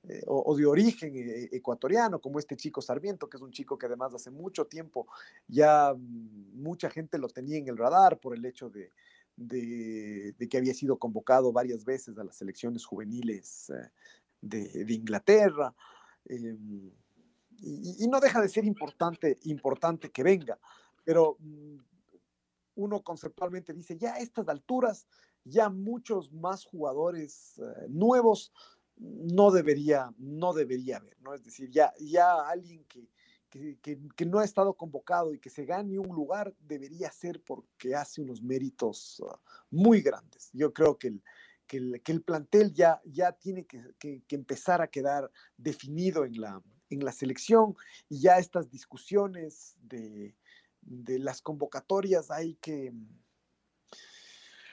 eh, 0.07 0.23
o, 0.25 0.55
de 0.57 0.65
origen 0.65 1.15
eh, 1.15 1.49
ecuatoriano, 1.51 2.19
como 2.19 2.39
este 2.39 2.57
chico 2.57 2.81
Sarmiento, 2.81 3.29
que 3.29 3.37
es 3.37 3.43
un 3.43 3.51
chico 3.51 3.77
que 3.77 3.85
además 3.85 4.11
hace 4.15 4.31
mucho 4.31 4.65
tiempo 4.65 5.07
ya 5.47 5.93
mm, 5.93 6.59
mucha 6.59 6.89
gente 6.89 7.19
lo 7.19 7.27
tenía 7.27 7.59
en 7.59 7.67
el 7.67 7.77
radar 7.77 8.19
por 8.19 8.35
el 8.35 8.43
hecho 8.43 8.71
de, 8.71 8.89
que 9.37 10.57
había 10.57 10.73
sido 10.73 10.97
convocado 10.97 11.51
varias 11.51 11.85
veces 11.85 12.17
a 12.17 12.23
las 12.23 12.35
selecciones 12.35 12.83
juveniles 12.83 13.69
eh, 13.69 13.91
de, 14.41 14.91
Inglaterra. 14.91 15.75
Y, 16.27 18.07
no 18.07 18.19
deja 18.19 18.41
de 18.41 18.49
ser 18.49 18.65
importante, 18.65 19.37
importante 19.43 20.09
que 20.09 20.23
venga, 20.23 20.57
pero 21.03 21.37
mm, 21.37 21.77
uno 22.73 23.03
conceptualmente 23.03 23.71
dice, 23.71 23.99
ya 23.99 24.15
a 24.15 24.19
estas 24.19 24.47
alturas, 24.47 25.05
ya 25.43 25.69
muchos 25.69 26.31
más 26.31 26.65
jugadores 26.65 27.61
nuevos 27.87 28.51
no 29.01 29.51
debería, 29.51 30.13
no 30.17 30.53
debería 30.53 30.97
haber, 30.97 31.17
¿no? 31.21 31.33
Es 31.33 31.43
decir, 31.43 31.69
ya, 31.71 31.91
ya 31.99 32.47
alguien 32.47 32.85
que, 32.85 33.09
que, 33.81 34.25
no 34.25 34.39
ha 34.39 34.45
estado 34.45 34.75
convocado 34.75 35.33
y 35.33 35.39
que 35.39 35.49
se 35.49 35.65
gane 35.65 35.99
un 35.99 36.15
lugar 36.15 36.55
debería 36.59 37.11
ser 37.11 37.41
porque 37.41 37.95
hace 37.95 38.21
unos 38.21 38.41
méritos 38.41 39.21
ah, 39.27 39.39
muy 39.71 40.01
grandes. 40.01 40.49
Yo 40.53 40.71
creo 40.71 40.97
que 40.97 41.07
el, 41.07 41.21
que 42.01 42.11
el, 42.11 42.21
plantel 42.21 42.73
ya, 42.73 43.01
ya 43.05 43.31
tiene 43.33 43.65
que, 43.65 44.23
empezar 44.29 44.81
a 44.81 44.87
quedar 44.87 45.31
definido 45.57 46.23
en 46.23 46.39
la, 46.39 46.61
en 46.89 47.03
la 47.03 47.11
selección 47.11 47.75
y 48.07 48.21
ya 48.21 48.37
estas 48.37 48.69
discusiones 48.69 49.75
de, 49.81 50.35
de 50.81 51.19
las 51.19 51.41
convocatorias 51.41 52.29
hay 52.29 52.55
que, 52.55 52.93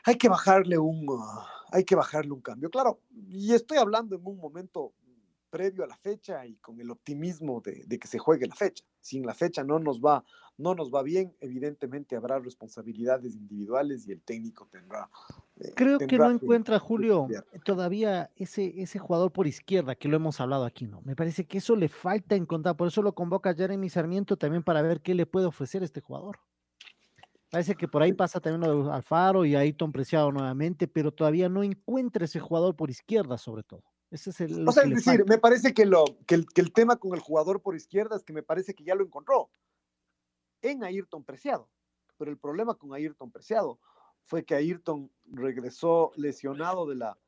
hay 0.08 0.16
que 0.16 0.28
bajarle 0.30 0.78
un, 0.78 1.06
ah, 1.20 1.46
hay 1.70 1.84
que 1.84 1.94
bajarle 1.94 2.32
un 2.32 2.40
cambio. 2.40 2.70
Claro, 2.70 3.00
y 3.28 3.52
estoy 3.52 3.76
hablando 3.76 4.16
en 4.16 4.22
un 4.24 4.38
momento 4.38 4.94
previo 5.50 5.84
a 5.84 5.86
la 5.86 5.96
fecha 5.96 6.46
y 6.46 6.56
con 6.56 6.80
el 6.80 6.90
optimismo 6.90 7.60
de, 7.60 7.98
que 7.98 8.08
se 8.08 8.18
juegue 8.18 8.46
la 8.46 8.54
fecha. 8.54 8.84
Si 9.00 9.18
en 9.18 9.26
la 9.26 9.34
fecha 9.34 9.64
no 9.64 9.78
nos 9.78 10.00
va, 10.00 10.24
no 10.56 10.74
nos 10.74 10.90
va 10.92 11.02
bien, 11.02 11.34
evidentemente 11.40 12.16
habrá 12.16 12.38
responsabilidades 12.38 13.34
individuales 13.34 14.08
y 14.08 14.12
el 14.12 14.22
técnico 14.22 14.66
tendrá. 14.70 15.10
eh, 15.60 15.72
Creo 15.76 15.98
que 15.98 16.16
no 16.18 16.30
encuentra, 16.30 16.78
Julio, 16.78 17.28
todavía 17.64 18.30
ese, 18.36 18.80
ese 18.80 18.98
jugador 18.98 19.30
por 19.30 19.46
izquierda, 19.46 19.94
que 19.94 20.08
lo 20.08 20.16
hemos 20.16 20.40
hablado 20.40 20.64
aquí, 20.64 20.86
¿no? 20.86 21.02
Me 21.02 21.16
parece 21.16 21.46
que 21.46 21.58
eso 21.58 21.76
le 21.76 21.88
falta 21.88 22.34
encontrar, 22.34 22.76
por 22.76 22.88
eso 22.88 23.02
lo 23.02 23.14
convoca 23.14 23.54
Jeremy 23.54 23.90
Sarmiento 23.90 24.38
también 24.38 24.62
para 24.62 24.80
ver 24.80 25.02
qué 25.02 25.14
le 25.14 25.26
puede 25.26 25.46
ofrecer 25.46 25.82
este 25.82 26.00
jugador. 26.00 26.38
Parece 27.50 27.74
que 27.74 27.88
por 27.88 28.02
ahí 28.02 28.12
pasa 28.12 28.40
también 28.40 28.60
lo 28.60 28.84
de 28.84 28.92
Alfaro 28.92 29.44
y 29.44 29.56
Ayrton 29.56 29.90
Preciado 29.90 30.30
nuevamente, 30.30 30.86
pero 30.86 31.12
todavía 31.12 31.48
no 31.48 31.62
encuentra 31.62 32.26
ese 32.26 32.40
jugador 32.40 32.76
por 32.76 32.90
izquierda, 32.90 33.38
sobre 33.38 33.62
todo. 33.62 33.82
Ese 34.10 34.30
es 34.30 34.40
el. 34.40 34.68
O 34.68 34.72
sea, 34.72 34.84
es 34.84 34.90
decir, 34.90 35.24
me 35.26 35.38
parece 35.38 35.72
que, 35.72 35.86
lo, 35.86 36.04
que, 36.26 36.34
el, 36.34 36.46
que 36.46 36.60
el 36.60 36.72
tema 36.72 36.96
con 36.96 37.14
el 37.14 37.20
jugador 37.20 37.62
por 37.62 37.74
izquierda 37.74 38.16
es 38.16 38.24
que 38.24 38.32
me 38.32 38.42
parece 38.42 38.74
que 38.74 38.84
ya 38.84 38.94
lo 38.94 39.04
encontró 39.04 39.50
en 40.62 40.84
Ayrton 40.84 41.24
Preciado. 41.24 41.68
Pero 42.18 42.30
el 42.30 42.38
problema 42.38 42.74
con 42.74 42.92
Ayrton 42.92 43.30
Preciado 43.30 43.78
fue 44.24 44.44
que 44.44 44.54
Ayrton 44.54 45.10
regresó 45.24 46.12
lesionado 46.16 46.86
de 46.86 46.96
la, 46.96 47.18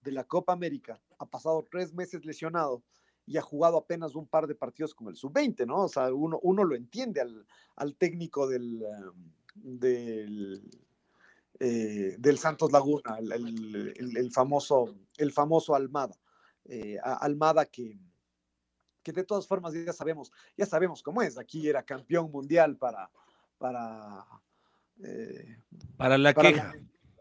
de 0.00 0.10
la 0.10 0.24
Copa 0.24 0.52
América, 0.52 1.00
ha 1.18 1.26
pasado 1.26 1.64
tres 1.70 1.94
meses 1.94 2.24
lesionado 2.24 2.82
y 3.26 3.36
ha 3.36 3.42
jugado 3.42 3.76
apenas 3.76 4.14
un 4.14 4.26
par 4.26 4.46
de 4.46 4.54
partidos 4.54 4.94
con 4.94 5.08
el 5.08 5.16
sub-20, 5.16 5.66
¿no? 5.66 5.84
O 5.84 5.88
sea, 5.88 6.12
uno, 6.12 6.40
uno 6.42 6.64
lo 6.64 6.74
entiende 6.74 7.20
al, 7.20 7.46
al 7.76 7.94
técnico 7.94 8.48
del, 8.48 8.82
del, 9.62 10.62
eh, 11.60 12.16
del 12.18 12.38
Santos 12.38 12.72
Laguna, 12.72 13.18
el, 13.18 13.32
el, 13.32 14.16
el, 14.16 14.30
famoso, 14.32 14.96
el 15.16 15.32
famoso 15.32 15.74
Almada. 15.74 16.14
Eh, 16.64 16.98
Almada 17.02 17.64
que, 17.64 17.98
que 19.02 19.12
de 19.12 19.24
todas 19.24 19.46
formas 19.46 19.72
ya 19.74 19.92
sabemos, 19.92 20.30
ya 20.56 20.66
sabemos 20.66 21.02
cómo 21.02 21.22
es. 21.22 21.38
Aquí 21.38 21.68
era 21.68 21.82
campeón 21.82 22.30
mundial 22.30 22.76
para, 22.76 23.10
para, 23.58 24.24
eh, 25.02 25.56
para 25.96 26.18
la 26.18 26.34
para 26.34 26.52
queja. 26.52 26.72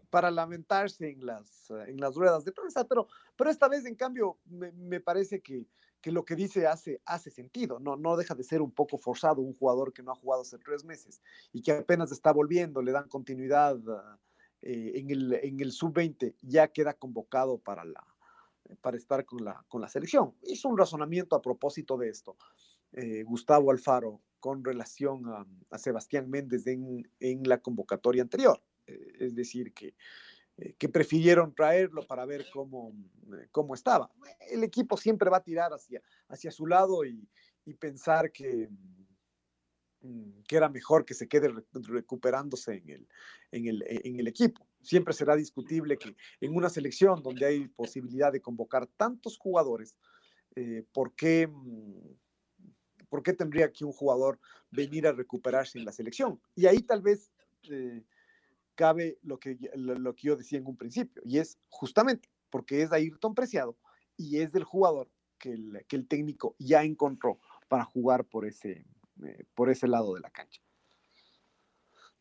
para 0.10 0.32
lamentarse 0.32 1.10
en 1.10 1.26
las, 1.26 1.70
en 1.70 1.98
las 1.98 2.16
ruedas 2.16 2.44
de 2.46 2.52
prensa, 2.52 2.86
pero, 2.88 3.08
pero 3.36 3.50
esta 3.50 3.68
vez, 3.68 3.86
en 3.86 3.96
cambio, 3.96 4.38
me, 4.46 4.72
me 4.72 5.00
parece 5.00 5.42
que, 5.42 5.66
que, 6.08 6.14
lo 6.14 6.24
que 6.24 6.38
dice 6.38 6.68
hace, 6.68 7.02
hace 7.06 7.30
sentido, 7.30 7.80
no, 7.80 7.98
no 7.98 8.16
deja 8.16 8.34
de 8.34 8.46
ser 8.46 8.62
un 8.62 8.72
poco 8.72 8.98
forzado 8.98 9.42
un 9.42 9.54
jugador 9.54 9.92
que 9.92 10.02
no 10.02 10.14
ha 10.14 10.16
jugado 10.16 10.44
hace 10.44 10.58
tres 10.58 10.86
meses 10.86 11.22
y 11.52 11.62
que 11.62 11.74
apenas 11.74 12.14
está 12.14 12.32
volviendo, 12.32 12.82
le 12.82 12.94
dan 12.94 13.10
continuidad 13.10 13.78
eh, 14.62 14.94
en 14.96 15.10
el, 15.10 15.34
en 15.34 15.60
el 15.60 15.74
sub-20, 15.74 16.36
ya 16.44 16.70
queda 16.70 16.94
convocado 16.94 17.58
para 17.58 17.84
la, 17.84 18.02
para 18.80 18.96
estar 18.96 19.26
con 19.26 19.44
la, 19.44 19.66
con 19.68 19.82
la 19.82 19.90
selección. 19.90 20.34
Hizo 20.44 20.70
un 20.70 20.78
razonamiento 20.78 21.36
a 21.36 21.42
propósito 21.42 21.98
de 21.98 22.08
esto, 22.08 22.38
eh, 22.94 23.24
Gustavo 23.24 23.72
Alfaro, 23.72 24.22
con 24.40 24.64
relación 24.64 25.28
a, 25.28 25.46
a 25.72 25.78
Sebastián 25.78 26.30
Méndez 26.30 26.68
en, 26.68 27.12
en, 27.20 27.44
la 27.44 27.58
convocatoria 27.58 28.22
anterior. 28.22 28.64
Eh, 28.86 29.12
es 29.20 29.36
decir, 29.36 29.74
que, 29.74 29.94
eh, 30.58 30.74
que, 30.78 30.90
prefirieron 30.90 31.54
traerlo 31.54 32.06
para 32.06 32.26
ver 32.26 32.46
cómo, 32.52 32.94
eh, 33.34 33.48
cómo 33.52 33.74
estaba. 33.74 34.12
El 34.50 34.64
equipo 34.64 34.98
siempre 34.98 35.30
va 35.30 35.38
a 35.38 35.44
tirar 35.44 35.72
hacia, 35.72 36.02
hacia 36.28 36.52
su 36.52 36.68
lado 36.68 37.06
y, 37.06 37.28
pensar 37.80 38.32
que, 38.32 38.70
mm, 40.02 40.42
que 40.48 40.56
era 40.56 40.70
mejor 40.70 41.04
que 41.04 41.14
se 41.14 41.28
quede 41.28 41.54
recuperándose 41.74 42.76
en 42.76 42.90
el, 42.90 43.08
en 43.52 43.68
el, 43.68 43.84
en 43.88 44.20
el 44.22 44.28
equipo 44.28 44.66
siempre 44.88 45.14
será 45.14 45.36
discutible 45.36 45.98
que 45.98 46.16
en 46.40 46.56
una 46.56 46.70
selección 46.70 47.22
donde 47.22 47.46
hay 47.46 47.68
posibilidad 47.68 48.32
de 48.32 48.42
convocar 48.42 48.88
tantos 48.88 49.38
jugadores, 49.38 49.98
eh, 50.56 50.86
¿por, 50.94 51.14
qué, 51.14 51.52
¿por, 53.10 53.22
qué, 53.22 53.34
tendría 53.34 53.72
que 53.72 53.84
un 53.84 53.92
jugador 53.92 54.40
venir 54.72 55.06
a 55.08 55.12
recuperarse 55.12 55.78
en 55.78 55.86
la 55.86 55.92
selección? 55.92 56.42
Y 56.56 56.68
ahí 56.68 56.82
tal 56.82 57.02
vez 57.02 57.32
eh, 57.70 58.04
cabe 58.78 59.18
lo 59.24 59.40
que, 59.40 59.58
lo, 59.76 60.16
que 60.16 60.28
yo 60.28 60.38
decía 60.38 60.60
en 60.60 60.68
un 60.68 60.78
principio, 60.78 61.22
y 61.26 61.40
es 61.40 61.58
justamente 61.68 62.30
porque 62.50 62.84
es 62.84 62.92
Ayrton 62.94 63.36
Preciado 63.36 63.76
y 64.16 64.40
es 64.40 64.54
del 64.54 64.64
jugador 64.64 65.10
que 65.38 65.52
el, 65.52 65.84
que 65.88 65.98
el 65.98 66.08
técnico 66.08 66.56
ya 66.60 66.84
encontró 66.84 67.40
para 67.68 67.84
jugar 67.84 68.24
por 68.24 68.46
ese, 68.46 68.86
eh, 69.24 69.44
por 69.54 69.70
ese 69.70 69.88
lado 69.88 70.14
de 70.14 70.22
la 70.22 70.30
cancha. 70.30 70.62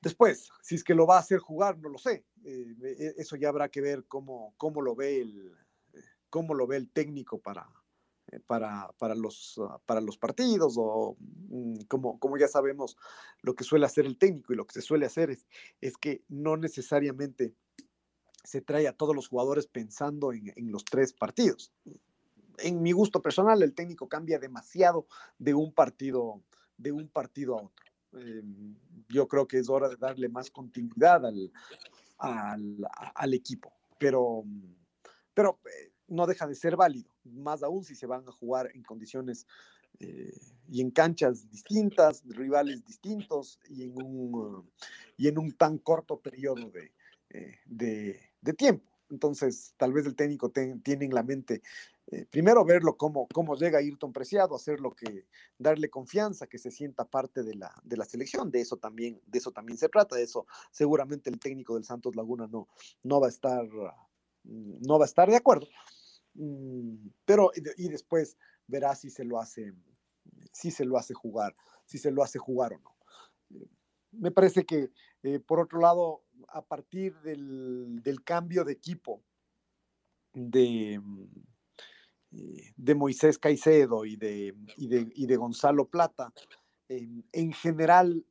Después, 0.00 0.50
si 0.62 0.74
es 0.74 0.84
que 0.84 0.94
lo 0.94 1.06
va 1.06 1.16
a 1.16 1.20
hacer 1.20 1.38
jugar, 1.38 1.78
no 1.78 1.88
lo 1.88 1.98
sé. 1.98 2.24
Eh, 2.44 3.14
eso 3.16 3.36
ya 3.36 3.48
habrá 3.48 3.68
que 3.68 3.80
ver 3.80 4.04
cómo, 4.06 4.54
cómo, 4.56 4.80
lo, 4.80 4.94
ve 4.94 5.20
el, 5.20 5.54
cómo 6.30 6.54
lo 6.54 6.66
ve 6.66 6.76
el 6.76 6.90
técnico 6.90 7.38
para, 7.38 7.62
eh, 7.62 7.85
para, 8.46 8.90
para, 8.98 9.14
los, 9.14 9.58
uh, 9.58 9.78
para 9.86 10.00
los 10.00 10.18
partidos 10.18 10.74
o 10.78 11.16
mm, 11.20 11.82
como, 11.88 12.18
como 12.18 12.36
ya 12.36 12.48
sabemos 12.48 12.96
lo 13.42 13.54
que 13.54 13.64
suele 13.64 13.86
hacer 13.86 14.06
el 14.06 14.18
técnico 14.18 14.52
y 14.52 14.56
lo 14.56 14.66
que 14.66 14.74
se 14.74 14.82
suele 14.82 15.06
hacer 15.06 15.30
es, 15.30 15.46
es 15.80 15.96
que 15.96 16.22
no 16.28 16.56
necesariamente 16.56 17.54
se 18.44 18.60
trae 18.60 18.88
a 18.88 18.92
todos 18.92 19.14
los 19.14 19.28
jugadores 19.28 19.66
pensando 19.66 20.32
en, 20.32 20.52
en 20.56 20.70
los 20.70 20.84
tres 20.84 21.12
partidos. 21.12 21.72
En 22.58 22.80
mi 22.80 22.92
gusto 22.92 23.20
personal, 23.20 23.62
el 23.62 23.74
técnico 23.74 24.08
cambia 24.08 24.38
demasiado 24.38 25.06
de 25.38 25.54
un 25.54 25.72
partido, 25.72 26.42
de 26.76 26.92
un 26.92 27.08
partido 27.08 27.58
a 27.58 27.62
otro. 27.62 27.86
Eh, 28.12 28.42
yo 29.08 29.28
creo 29.28 29.46
que 29.46 29.58
es 29.58 29.68
hora 29.68 29.88
de 29.88 29.96
darle 29.96 30.28
más 30.28 30.50
continuidad 30.50 31.26
al, 31.26 31.52
al, 32.18 32.78
al 33.14 33.34
equipo, 33.34 33.72
pero, 33.98 34.44
pero 35.34 35.60
eh, 35.66 35.92
no 36.08 36.26
deja 36.26 36.46
de 36.46 36.54
ser 36.54 36.76
válido, 36.76 37.10
más 37.24 37.62
aún 37.62 37.84
si 37.84 37.94
se 37.94 38.06
van 38.06 38.26
a 38.28 38.32
jugar 38.32 38.70
en 38.74 38.82
condiciones 38.82 39.46
eh, 40.00 40.38
y 40.68 40.80
en 40.80 40.90
canchas 40.90 41.48
distintas, 41.50 42.22
rivales 42.26 42.84
distintos 42.84 43.58
y 43.68 43.84
en 43.84 44.02
un, 44.02 44.68
y 45.16 45.28
en 45.28 45.38
un 45.38 45.52
tan 45.52 45.78
corto 45.78 46.18
periodo 46.20 46.70
de, 46.70 46.92
eh, 47.30 47.58
de, 47.64 48.52
tiempo. 48.54 48.84
Entonces, 49.08 49.74
tal 49.76 49.92
vez 49.92 50.04
el 50.06 50.16
técnico 50.16 50.50
ten, 50.50 50.82
tiene 50.82 51.04
en 51.04 51.14
la 51.14 51.22
mente 51.22 51.62
eh, 52.08 52.26
primero 52.28 52.64
verlo 52.64 52.96
cómo, 52.96 53.26
cómo 53.32 53.56
llega 53.56 53.78
Ayrton 53.78 54.12
Preciado, 54.12 54.54
hacerlo 54.54 54.94
que, 54.94 55.26
darle 55.58 55.88
confianza, 55.88 56.46
que 56.46 56.58
se 56.58 56.70
sienta 56.70 57.04
parte 57.04 57.42
de 57.42 57.54
la, 57.54 57.72
de 57.82 57.96
la 57.96 58.04
selección, 58.04 58.50
de 58.50 58.60
eso 58.60 58.76
también, 58.76 59.20
de 59.26 59.38
eso 59.38 59.50
también 59.50 59.78
se 59.78 59.88
trata, 59.88 60.16
de 60.16 60.22
eso 60.22 60.46
seguramente 60.70 61.30
el 61.30 61.40
técnico 61.40 61.74
del 61.74 61.84
Santos 61.84 62.14
Laguna 62.14 62.46
no, 62.48 62.68
no 63.02 63.20
va 63.20 63.26
a 63.26 63.30
estar, 63.30 63.66
no 64.44 64.98
va 64.98 65.04
a 65.04 65.08
estar 65.08 65.28
de 65.28 65.36
acuerdo. 65.36 65.66
Mm, 66.36 67.08
pero, 67.24 67.50
y 67.76 67.88
después 67.88 68.36
verá 68.66 68.94
si 68.94 69.10
se 69.10 69.24
lo 69.24 69.40
hace, 69.40 69.74
si 70.52 70.70
se 70.70 70.84
lo 70.84 70.98
hace 70.98 71.14
jugar, 71.14 71.56
si 71.84 71.98
se 71.98 72.10
lo 72.10 72.22
hace 72.22 72.38
jugar 72.38 72.74
o 72.74 72.78
no. 72.78 72.96
Eh, 73.50 73.68
me 74.12 74.30
parece 74.30 74.64
que, 74.64 74.90
eh, 75.22 75.40
por 75.40 75.60
otro 75.60 75.80
lado, 75.80 76.24
a 76.48 76.62
partir 76.62 77.18
del, 77.20 78.02
del 78.02 78.22
cambio 78.22 78.64
de 78.64 78.72
equipo 78.72 79.22
de, 80.32 81.00
de 82.76 82.94
Moisés 82.94 83.38
Caicedo 83.38 84.04
y 84.04 84.16
de, 84.16 84.54
y 84.76 84.88
de, 84.88 85.10
y 85.14 85.26
de 85.26 85.36
Gonzalo 85.36 85.88
Plata, 85.88 86.32
eh, 86.88 87.08
en 87.32 87.52
general 87.52 88.24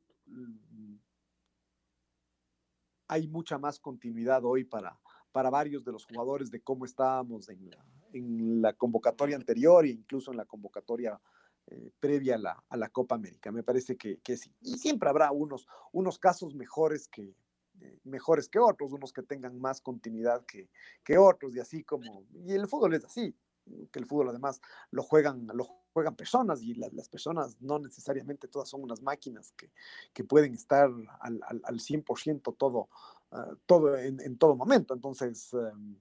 hay 3.08 3.28
mucha 3.28 3.58
más 3.58 3.78
continuidad 3.78 4.44
hoy 4.44 4.64
para, 4.64 4.98
para 5.32 5.50
varios 5.50 5.84
de 5.84 5.92
los 5.92 6.04
jugadores 6.04 6.50
de 6.50 6.60
cómo 6.60 6.84
estábamos 6.84 7.48
en 7.48 7.70
la, 7.70 7.84
en 8.12 8.62
la 8.62 8.72
convocatoria 8.72 9.36
anterior 9.36 9.84
e 9.84 9.90
incluso 9.90 10.30
en 10.30 10.38
la 10.38 10.44
convocatoria 10.44 11.20
eh, 11.68 11.90
previa 11.98 12.36
a 12.36 12.38
la, 12.38 12.64
a 12.68 12.76
la, 12.76 12.88
Copa 12.88 13.16
América. 13.16 13.50
Me 13.50 13.62
parece 13.62 13.96
que, 13.96 14.18
que, 14.18 14.36
sí. 14.36 14.54
Y 14.60 14.78
siempre 14.78 15.08
habrá 15.08 15.32
unos, 15.32 15.66
unos 15.92 16.18
casos 16.18 16.54
mejores 16.54 17.08
que, 17.08 17.34
eh, 17.80 17.98
mejores 18.04 18.48
que 18.48 18.58
otros, 18.58 18.92
unos 18.92 19.12
que 19.12 19.22
tengan 19.22 19.58
más 19.58 19.80
continuidad 19.80 20.44
que, 20.46 20.70
que 21.04 21.18
otros, 21.18 21.54
y 21.54 21.60
así 21.60 21.82
como, 21.82 22.24
y 22.32 22.52
el 22.52 22.68
fútbol 22.68 22.94
es 22.94 23.04
así, 23.04 23.34
que 23.90 23.98
el 23.98 24.06
fútbol 24.06 24.28
además 24.28 24.60
lo 24.90 25.02
juegan, 25.02 25.46
lo 25.52 25.64
juegan 25.92 26.14
personas 26.14 26.62
y 26.62 26.74
la, 26.74 26.88
las 26.92 27.08
personas 27.08 27.60
no 27.60 27.78
necesariamente 27.78 28.48
todas 28.48 28.68
son 28.68 28.82
unas 28.82 29.02
máquinas 29.02 29.52
que, 29.56 29.72
que 30.12 30.24
pueden 30.24 30.54
estar 30.54 30.90
al, 31.20 31.40
al, 31.42 31.60
al 31.64 31.80
100% 31.80 32.56
todo, 32.56 32.88
uh, 33.32 33.56
todo 33.66 33.96
en, 33.96 34.20
en, 34.20 34.38
todo 34.38 34.54
momento. 34.54 34.94
Entonces, 34.94 35.52
um, 35.52 35.96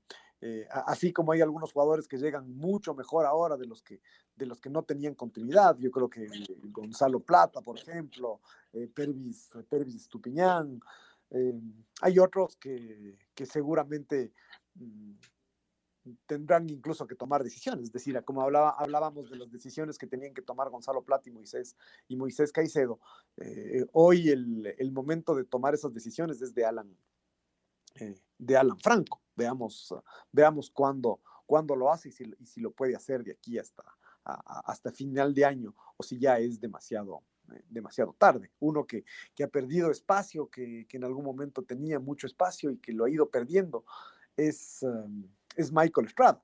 eh, 0.47 0.67
así 0.69 1.11
como 1.11 1.31
hay 1.31 1.41
algunos 1.41 1.71
jugadores 1.71 2.07
que 2.07 2.19
llegan 2.19 2.55
mucho 2.55 2.93
mejor 2.93 3.25
ahora 3.25 3.57
de 3.57 3.65
los 3.65 3.81
que, 3.81 3.99
de 4.35 4.45
los 4.45 4.61
que 4.61 4.69
no 4.69 4.83
tenían 4.83 5.15
continuidad, 5.15 5.75
yo 5.79 5.89
creo 5.89 6.07
que 6.07 6.27
Gonzalo 6.65 7.19
Plata, 7.19 7.61
por 7.61 7.79
ejemplo, 7.79 8.41
eh, 8.71 8.87
Pervis, 8.93 9.49
Pervis 9.67 10.07
eh, 11.31 11.53
hay 11.99 12.19
otros 12.19 12.57
que, 12.57 13.17
que 13.33 13.47
seguramente 13.47 14.33
mm, 14.75 15.13
tendrán 16.27 16.69
incluso 16.69 17.07
que 17.07 17.15
tomar 17.15 17.43
decisiones, 17.43 17.85
es 17.85 17.91
decir, 17.91 18.23
como 18.23 18.43
hablaba, 18.43 18.75
hablábamos 18.77 19.31
de 19.31 19.37
las 19.37 19.51
decisiones 19.51 19.97
que 19.97 20.05
tenían 20.05 20.35
que 20.35 20.43
tomar 20.43 20.69
Gonzalo 20.69 21.01
Plata 21.01 21.27
y 21.27 21.31
Moisés, 21.31 21.75
y 22.07 22.15
Moisés 22.17 22.51
Caicedo, 22.51 22.99
eh, 23.37 23.83
hoy 23.93 24.29
el, 24.29 24.75
el, 24.77 24.91
momento 24.91 25.33
de 25.33 25.45
tomar 25.45 25.73
esas 25.73 25.91
decisiones 25.91 26.39
es 26.43 26.53
de 26.53 26.65
Alan, 26.65 26.95
eh, 27.95 28.15
de 28.37 28.57
Alan 28.57 28.79
Franco, 28.79 29.21
veamos, 29.35 29.93
veamos 30.31 30.69
cuándo, 30.69 31.21
cuándo 31.45 31.75
lo 31.75 31.91
hace 31.91 32.09
y 32.09 32.11
si, 32.11 32.23
y 32.39 32.45
si, 32.45 32.61
lo 32.61 32.71
puede 32.71 32.95
hacer 32.95 33.23
de 33.23 33.31
aquí 33.31 33.57
hasta, 33.57 33.83
hasta 34.23 34.91
final 34.91 35.33
de 35.33 35.45
año, 35.45 35.75
o 35.97 36.03
si 36.03 36.19
ya 36.19 36.39
es 36.39 36.59
demasiado, 36.59 37.23
eh, 37.53 37.63
demasiado 37.69 38.13
tarde. 38.17 38.51
Uno 38.59 38.85
que, 38.85 39.05
que 39.33 39.43
ha 39.43 39.47
perdido 39.47 39.91
espacio, 39.91 40.49
que, 40.49 40.85
que, 40.87 40.97
en 40.97 41.03
algún 41.03 41.23
momento 41.23 41.63
tenía 41.63 41.99
mucho 41.99 42.27
espacio 42.27 42.71
y 42.71 42.77
que 42.77 42.91
lo 42.91 43.05
ha 43.05 43.09
ido 43.09 43.29
perdiendo, 43.29 43.85
es, 44.35 44.83
um, 44.83 45.27
es 45.55 45.71
Michael 45.71 46.07
Estrada. 46.07 46.43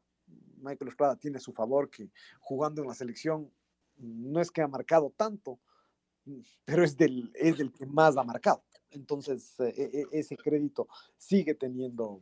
Michael 0.58 0.90
Estrada 0.90 1.16
tiene 1.16 1.40
su 1.40 1.52
favor 1.52 1.90
que 1.90 2.12
jugando 2.40 2.82
en 2.82 2.88
la 2.88 2.94
selección 2.94 3.52
no 3.98 4.42
es 4.42 4.52
que 4.52 4.62
ha 4.62 4.68
marcado 4.68 5.14
tanto, 5.16 5.60
pero 6.66 6.84
es 6.84 6.98
del, 6.98 7.32
es 7.36 7.58
del 7.58 7.72
que 7.72 7.86
más 7.86 8.18
ha 8.18 8.24
marcado. 8.24 8.64
Entonces, 8.92 9.60
eh, 9.60 9.74
e, 9.76 10.00
e, 10.00 10.20
ese 10.20 10.38
crédito 10.38 10.88
sigue 11.18 11.56
teniendo, 11.56 12.22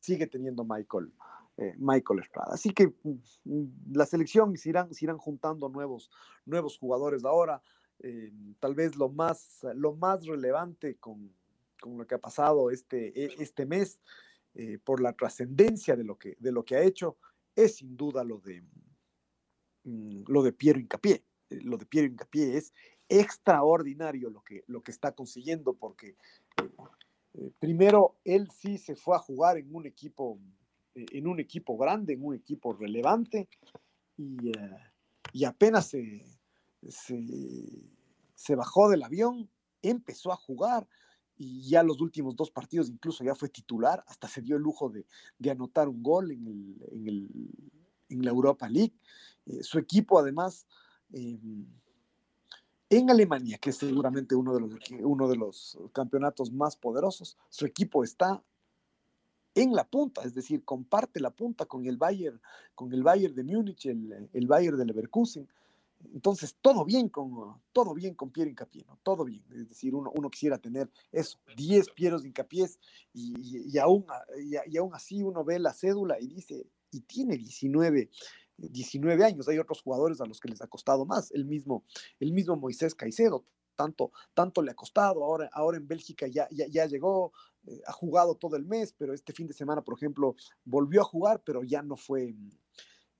sigue 0.00 0.26
teniendo 0.26 0.64
Michael, 0.64 1.12
eh, 1.56 1.74
Michael 1.78 2.20
Estrada. 2.20 2.54
Así 2.54 2.70
que 2.70 2.88
mm, 3.02 3.92
la 3.92 4.06
selección 4.06 4.56
se 4.56 4.70
irán, 4.70 4.88
irán 5.00 5.18
juntando 5.18 5.68
nuevos, 5.68 6.10
nuevos 6.46 6.78
jugadores 6.78 7.24
ahora. 7.24 7.62
Eh, 8.00 8.32
tal 8.60 8.74
vez 8.74 8.96
lo 8.96 9.08
más, 9.08 9.60
lo 9.74 9.94
más 9.94 10.26
relevante 10.26 10.96
con, 10.96 11.32
con 11.80 11.98
lo 11.98 12.06
que 12.06 12.14
ha 12.14 12.20
pasado 12.20 12.70
este, 12.70 13.08
e, 13.24 13.34
este 13.38 13.66
mes, 13.66 14.00
por 14.84 15.02
la 15.02 15.12
trascendencia 15.12 15.96
de, 15.96 16.04
lo 16.04 16.16
que, 16.16 16.36
de 16.38 16.52
lo 16.52 16.64
que 16.64 16.76
ha 16.76 16.82
hecho, 16.82 17.16
es 17.56 17.78
sin 17.78 17.96
duda 17.96 18.22
lo 18.22 18.38
de, 18.38 18.62
mm, 19.82 20.22
lo 20.28 20.44
de 20.44 20.52
Piero 20.52 20.78
Incapié. 20.78 21.24
Lo 21.50 21.76
de 21.76 21.86
Piero 21.86 22.06
Incapié 22.06 22.56
es 22.56 22.72
extraordinario 23.08 24.30
lo 24.30 24.42
que, 24.42 24.64
lo 24.66 24.82
que 24.82 24.90
está 24.90 25.12
consiguiendo, 25.12 25.74
porque 25.74 26.16
eh, 27.34 27.50
primero 27.58 28.16
él 28.24 28.48
sí 28.50 28.78
se 28.78 28.96
fue 28.96 29.16
a 29.16 29.20
jugar 29.20 29.58
en 29.58 29.74
un 29.74 29.86
equipo, 29.86 30.38
eh, 30.94 31.06
en 31.12 31.26
un 31.26 31.40
equipo 31.40 31.76
grande, 31.76 32.14
en 32.14 32.24
un 32.24 32.34
equipo 32.34 32.72
relevante, 32.72 33.48
y, 34.16 34.50
eh, 34.50 34.76
y 35.32 35.44
apenas 35.44 35.86
se, 35.88 36.24
se, 36.88 38.54
bajó 38.54 38.88
del 38.88 39.02
avión, 39.02 39.50
empezó 39.82 40.32
a 40.32 40.36
jugar, 40.36 40.88
y 41.36 41.68
ya 41.68 41.82
los 41.82 42.00
últimos 42.00 42.36
dos 42.36 42.52
partidos 42.52 42.88
incluso 42.88 43.24
ya 43.24 43.34
fue 43.34 43.48
titular, 43.48 44.04
hasta 44.06 44.28
se 44.28 44.40
dio 44.40 44.56
el 44.56 44.62
lujo 44.62 44.88
de, 44.88 45.04
de 45.36 45.50
anotar 45.50 45.88
un 45.88 46.00
gol 46.00 46.30
en, 46.30 46.46
el, 46.46 46.76
en, 46.92 47.08
el, 47.08 47.28
en 48.08 48.24
la 48.24 48.30
Europa 48.30 48.68
League. 48.68 48.94
su 49.62 49.80
equipo 49.80 50.20
además 50.20 50.68
em, 51.12 51.66
en 52.90 53.10
Alemania, 53.10 53.58
que 53.58 53.70
es 53.70 53.76
seguramente 53.76 54.34
uno 54.34 54.54
de 54.54 54.60
los, 54.60 54.72
uno 55.00 55.28
de 55.28 55.36
los 55.36 55.78
campeonatos 55.92 56.52
más 56.52 56.76
poderosos, 56.76 57.36
su 57.48 57.66
equipo 57.66 58.04
está 58.04 58.42
en 59.54 59.72
la 59.72 59.84
punta, 59.84 60.22
es 60.22 60.34
decir, 60.34 60.64
comparte 60.64 61.20
la 61.20 61.30
punta 61.30 61.66
con 61.66 61.86
el 61.86 61.96
Bayern, 61.96 62.40
con 62.74 62.92
el 62.92 63.02
Bayern 63.02 63.34
de 63.34 63.44
Múnich, 63.44 63.86
el, 63.86 64.28
el 64.32 64.46
Bayern 64.46 64.76
de 64.76 64.84
Leverkusen. 64.84 65.48
Entonces, 66.12 66.56
todo 66.60 66.84
bien 66.84 67.08
con, 67.08 67.60
todo 67.72 67.94
bien 67.94 68.14
con 68.14 68.30
Pierre 68.30 68.50
Incapié, 68.50 68.84
¿no? 68.86 68.98
Todo 69.02 69.24
bien. 69.24 69.42
Es 69.50 69.68
decir, 69.68 69.94
uno, 69.94 70.12
uno 70.14 70.28
quisiera 70.28 70.58
tener 70.58 70.90
eso, 71.12 71.38
10 71.56 71.90
Pieros 71.90 72.22
de 72.22 72.28
Incapié 72.28 72.66
y, 73.14 73.72
y, 73.72 73.78
aún, 73.78 74.04
y, 74.38 74.76
aún 74.76 74.94
así 74.94 75.22
uno 75.22 75.44
ve 75.44 75.58
la 75.58 75.72
cédula 75.72 76.20
y 76.20 76.26
dice, 76.26 76.66
y 76.90 77.00
tiene 77.00 77.36
19, 77.36 78.10
19 78.56 79.24
años. 79.24 79.48
Hay 79.48 79.58
otros 79.58 79.82
jugadores 79.82 80.20
a 80.20 80.26
los 80.26 80.40
que 80.40 80.48
les 80.48 80.62
ha 80.62 80.66
costado 80.66 81.04
más. 81.04 81.30
El 81.32 81.44
mismo, 81.44 81.84
el 82.20 82.32
mismo 82.32 82.56
Moisés 82.56 82.94
Caicedo, 82.94 83.44
tanto, 83.76 84.12
tanto 84.34 84.62
le 84.62 84.70
ha 84.70 84.74
costado. 84.74 85.24
Ahora, 85.24 85.48
ahora 85.52 85.76
en 85.76 85.86
Bélgica 85.86 86.26
ya, 86.26 86.48
ya, 86.50 86.66
ya 86.68 86.86
llegó, 86.86 87.32
eh, 87.66 87.80
ha 87.86 87.92
jugado 87.92 88.36
todo 88.36 88.56
el 88.56 88.64
mes, 88.64 88.94
pero 88.96 89.14
este 89.14 89.32
fin 89.32 89.46
de 89.46 89.54
semana, 89.54 89.82
por 89.82 89.96
ejemplo, 89.96 90.36
volvió 90.64 91.00
a 91.00 91.04
jugar, 91.04 91.42
pero 91.44 91.62
ya 91.62 91.82
no 91.82 91.96
fue, 91.96 92.34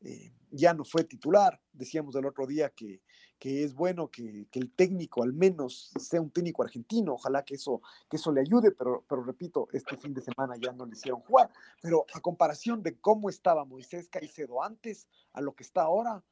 eh, 0.05 0.33
ya 0.51 0.73
no 0.75 0.85
fue 0.85 1.05
titular. 1.05 1.61
Decíamos 1.73 2.15
el 2.15 2.27
otro 2.27 2.47
día 2.47 2.71
que, 2.71 3.03
que 3.39 3.65
es 3.65 3.75
bueno 3.75 4.11
que, 4.11 4.47
que, 4.51 4.61
el 4.61 4.73
técnico 4.73 5.23
al 5.23 5.33
menos 5.33 5.91
sea 5.99 6.21
un 6.21 6.31
técnico 6.31 6.63
argentino, 6.63 7.15
ojalá 7.15 7.45
que 7.45 7.55
eso, 7.55 7.83
que 8.09 8.17
eso 8.17 8.33
le 8.33 8.41
ayude, 8.41 8.71
pero, 8.71 9.05
pero 9.09 9.25
repito, 9.25 9.69
este 9.73 9.97
fin 9.97 10.15
de 10.15 10.23
semana 10.23 10.55
ya 10.61 10.73
no 10.73 10.87
le 10.87 10.93
hicieron 10.93 11.21
jugar. 11.21 11.51
Pero 11.83 12.07
a 12.15 12.21
comparación 12.21 12.83
de 12.83 12.99
cómo 12.99 13.29
estaba 13.29 13.65
Moisés 13.65 14.09
Caicedo 14.09 14.63
antes 14.63 15.09
a 15.33 15.41
lo 15.41 15.55
que 15.55 15.65
está 15.65 15.83
ahora, 15.83 16.23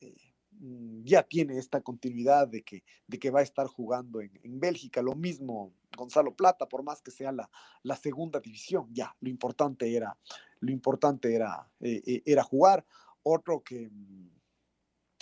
eh, 0.00 0.14
mm, 0.52 1.04
ya 1.04 1.24
tiene 1.24 1.58
esta 1.58 1.80
continuidad 1.80 2.48
de 2.48 2.62
que, 2.62 2.84
de 3.06 3.18
que 3.18 3.30
va 3.30 3.40
a 3.40 3.44
estar 3.44 3.66
jugando 3.66 4.20
en, 4.20 4.30
en, 4.42 4.60
Bélgica. 4.60 5.02
Lo 5.02 5.14
mismo 5.14 5.72
Gonzalo 5.96 6.34
Plata, 6.34 6.66
por 6.66 6.84
más 6.84 7.02
que 7.02 7.10
sea 7.10 7.32
la, 7.32 7.50
la 7.82 7.96
segunda 7.96 8.38
división, 8.38 8.88
ya, 8.92 9.16
lo 9.20 9.28
importante 9.28 9.94
era, 9.94 10.16
lo 10.60 10.70
importante 10.70 11.34
era, 11.34 11.68
eh, 11.80 12.22
era 12.24 12.44
jugar 12.44 12.86
otro 13.22 13.62
que, 13.62 13.88
mm, 13.90 14.30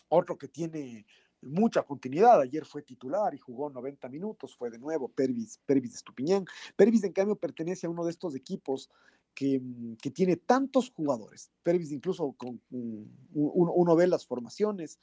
otro 0.09 0.37
que 0.37 0.49
tiene 0.49 1.07
mucha 1.43 1.83
continuidad. 1.83 2.41
Ayer 2.41 2.65
fue 2.65 2.83
titular 2.83 3.35
y 3.35 3.39
jugó 3.39 3.71
90 3.71 4.09
minutos, 4.09 4.57
fue 4.57 4.71
de 4.71 4.79
nuevo 4.79 5.09
Pervis, 5.09 5.59
Pervis 5.67 5.95
Estupiñán. 5.95 6.45
Pervis, 6.77 7.05
en 7.05 7.13
cambio, 7.13 7.37
pertenece 7.37 7.87
a 7.87 7.91
uno 7.91 8.05
de 8.05 8.11
estos 8.11 8.35
equipos 8.35 8.91
que, 9.35 9.61
mm, 9.61 9.97
que 9.97 10.11
tiene 10.11 10.37
tantos 10.37 10.91
jugadores. 10.91 11.51
Pervis 11.63 11.93
incluso 11.93 12.33
con, 12.33 12.61
um, 12.71 13.07
uno 13.33 13.97
ve 13.97 14.07
las 14.07 14.27
formaciones 14.27 14.99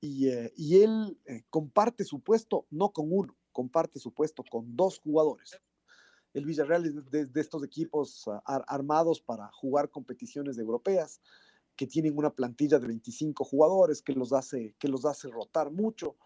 y, 0.00 0.28
eh, 0.28 0.52
y 0.56 0.82
él 0.82 1.18
eh, 1.26 1.42
comparte 1.50 2.04
su 2.04 2.20
puesto 2.20 2.66
no 2.70 2.90
con 2.90 3.06
uno, 3.10 3.36
comparte 3.52 3.98
su 3.98 4.12
puesto 4.12 4.44
con 4.44 4.76
dos 4.76 4.98
jugadores. 4.98 5.58
El 6.32 6.46
Villarreal 6.46 6.84
es 6.84 7.32
de, 7.32 7.40
estos 7.40 7.62
equipos 7.62 8.26
uh, 8.26 8.40
armados 8.44 9.20
para 9.20 9.50
jugar 9.52 9.88
competiciones 9.90 10.58
europeas 10.58 11.20
que 11.76 11.86
tienen 11.86 12.16
una 12.16 12.30
plantilla 12.30 12.78
de 12.78 12.86
25 12.86 13.44
jugadores 13.44 14.02
que 14.02 14.12
los 14.12 14.32
hace, 14.32 14.74
que 14.78 14.88
los 14.88 15.04
hace 15.04 15.28
rotar 15.28 15.70
mucho. 15.70 16.16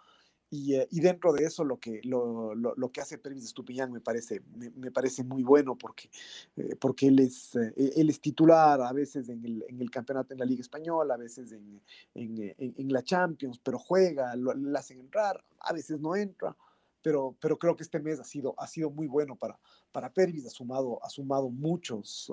Y, 0.50 0.76
eh, 0.76 0.88
y 0.90 1.00
dentro 1.00 1.32
de 1.34 1.44
eso 1.44 1.62
lo 1.62 1.78
que, 1.78 2.00
lo, 2.04 2.54
lo, 2.54 2.74
lo 2.74 2.90
que 2.90 3.02
hace 3.02 3.18
Pérez 3.18 3.44
Estupiñán 3.44 3.92
me 3.92 4.00
parece, 4.00 4.42
me, 4.56 4.70
me, 4.70 4.90
parece 4.90 5.22
muy 5.22 5.42
bueno 5.42 5.76
porque, 5.76 6.08
eh, 6.56 6.74
porque 6.76 7.08
él, 7.08 7.18
es, 7.18 7.54
eh, 7.54 7.92
él 7.96 8.08
es 8.08 8.18
titular 8.18 8.80
a 8.80 8.92
veces 8.92 9.28
en 9.28 9.44
el, 9.44 9.64
en 9.68 9.82
el, 9.82 9.90
campeonato 9.90 10.32
en 10.32 10.40
la 10.40 10.46
Liga 10.46 10.62
Española, 10.62 11.14
a 11.14 11.18
veces 11.18 11.52
en, 11.52 11.82
en, 12.14 12.54
en 12.56 12.92
la 12.92 13.02
Champions, 13.02 13.60
pero 13.62 13.78
juega, 13.78 14.34
lo, 14.36 14.54
le 14.54 14.78
hacen 14.78 15.00
entrar, 15.00 15.44
a 15.60 15.72
veces 15.72 16.00
no 16.00 16.16
entra. 16.16 16.56
Pero, 17.00 17.36
pero 17.40 17.56
creo 17.58 17.76
que 17.76 17.84
este 17.84 18.00
mes 18.00 18.18
ha 18.18 18.24
sido, 18.24 18.54
ha 18.58 18.66
sido 18.66 18.90
muy 18.90 19.06
bueno 19.06 19.36
para, 19.36 19.58
para 19.92 20.12
Pervis, 20.12 20.46
ha 20.46 20.50
sumado, 20.50 20.98
ha 21.04 21.08
sumado 21.08 21.48
muchos, 21.48 22.32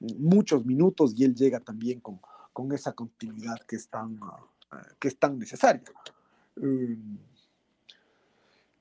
muchos 0.00 0.66
minutos 0.66 1.14
y 1.16 1.24
él 1.24 1.34
llega 1.36 1.60
también 1.60 2.00
con, 2.00 2.20
con 2.52 2.72
esa 2.72 2.92
continuidad 2.92 3.58
que 3.66 3.76
es 3.76 3.88
tan, 3.88 4.22
uh, 4.22 4.76
que 4.98 5.08
es 5.08 5.18
tan 5.18 5.38
necesaria. 5.38 5.82
Um, 6.56 7.18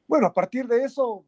bueno, 0.07 0.27
a 0.27 0.33
partir 0.33 0.67
de 0.67 0.83
eso 0.83 1.25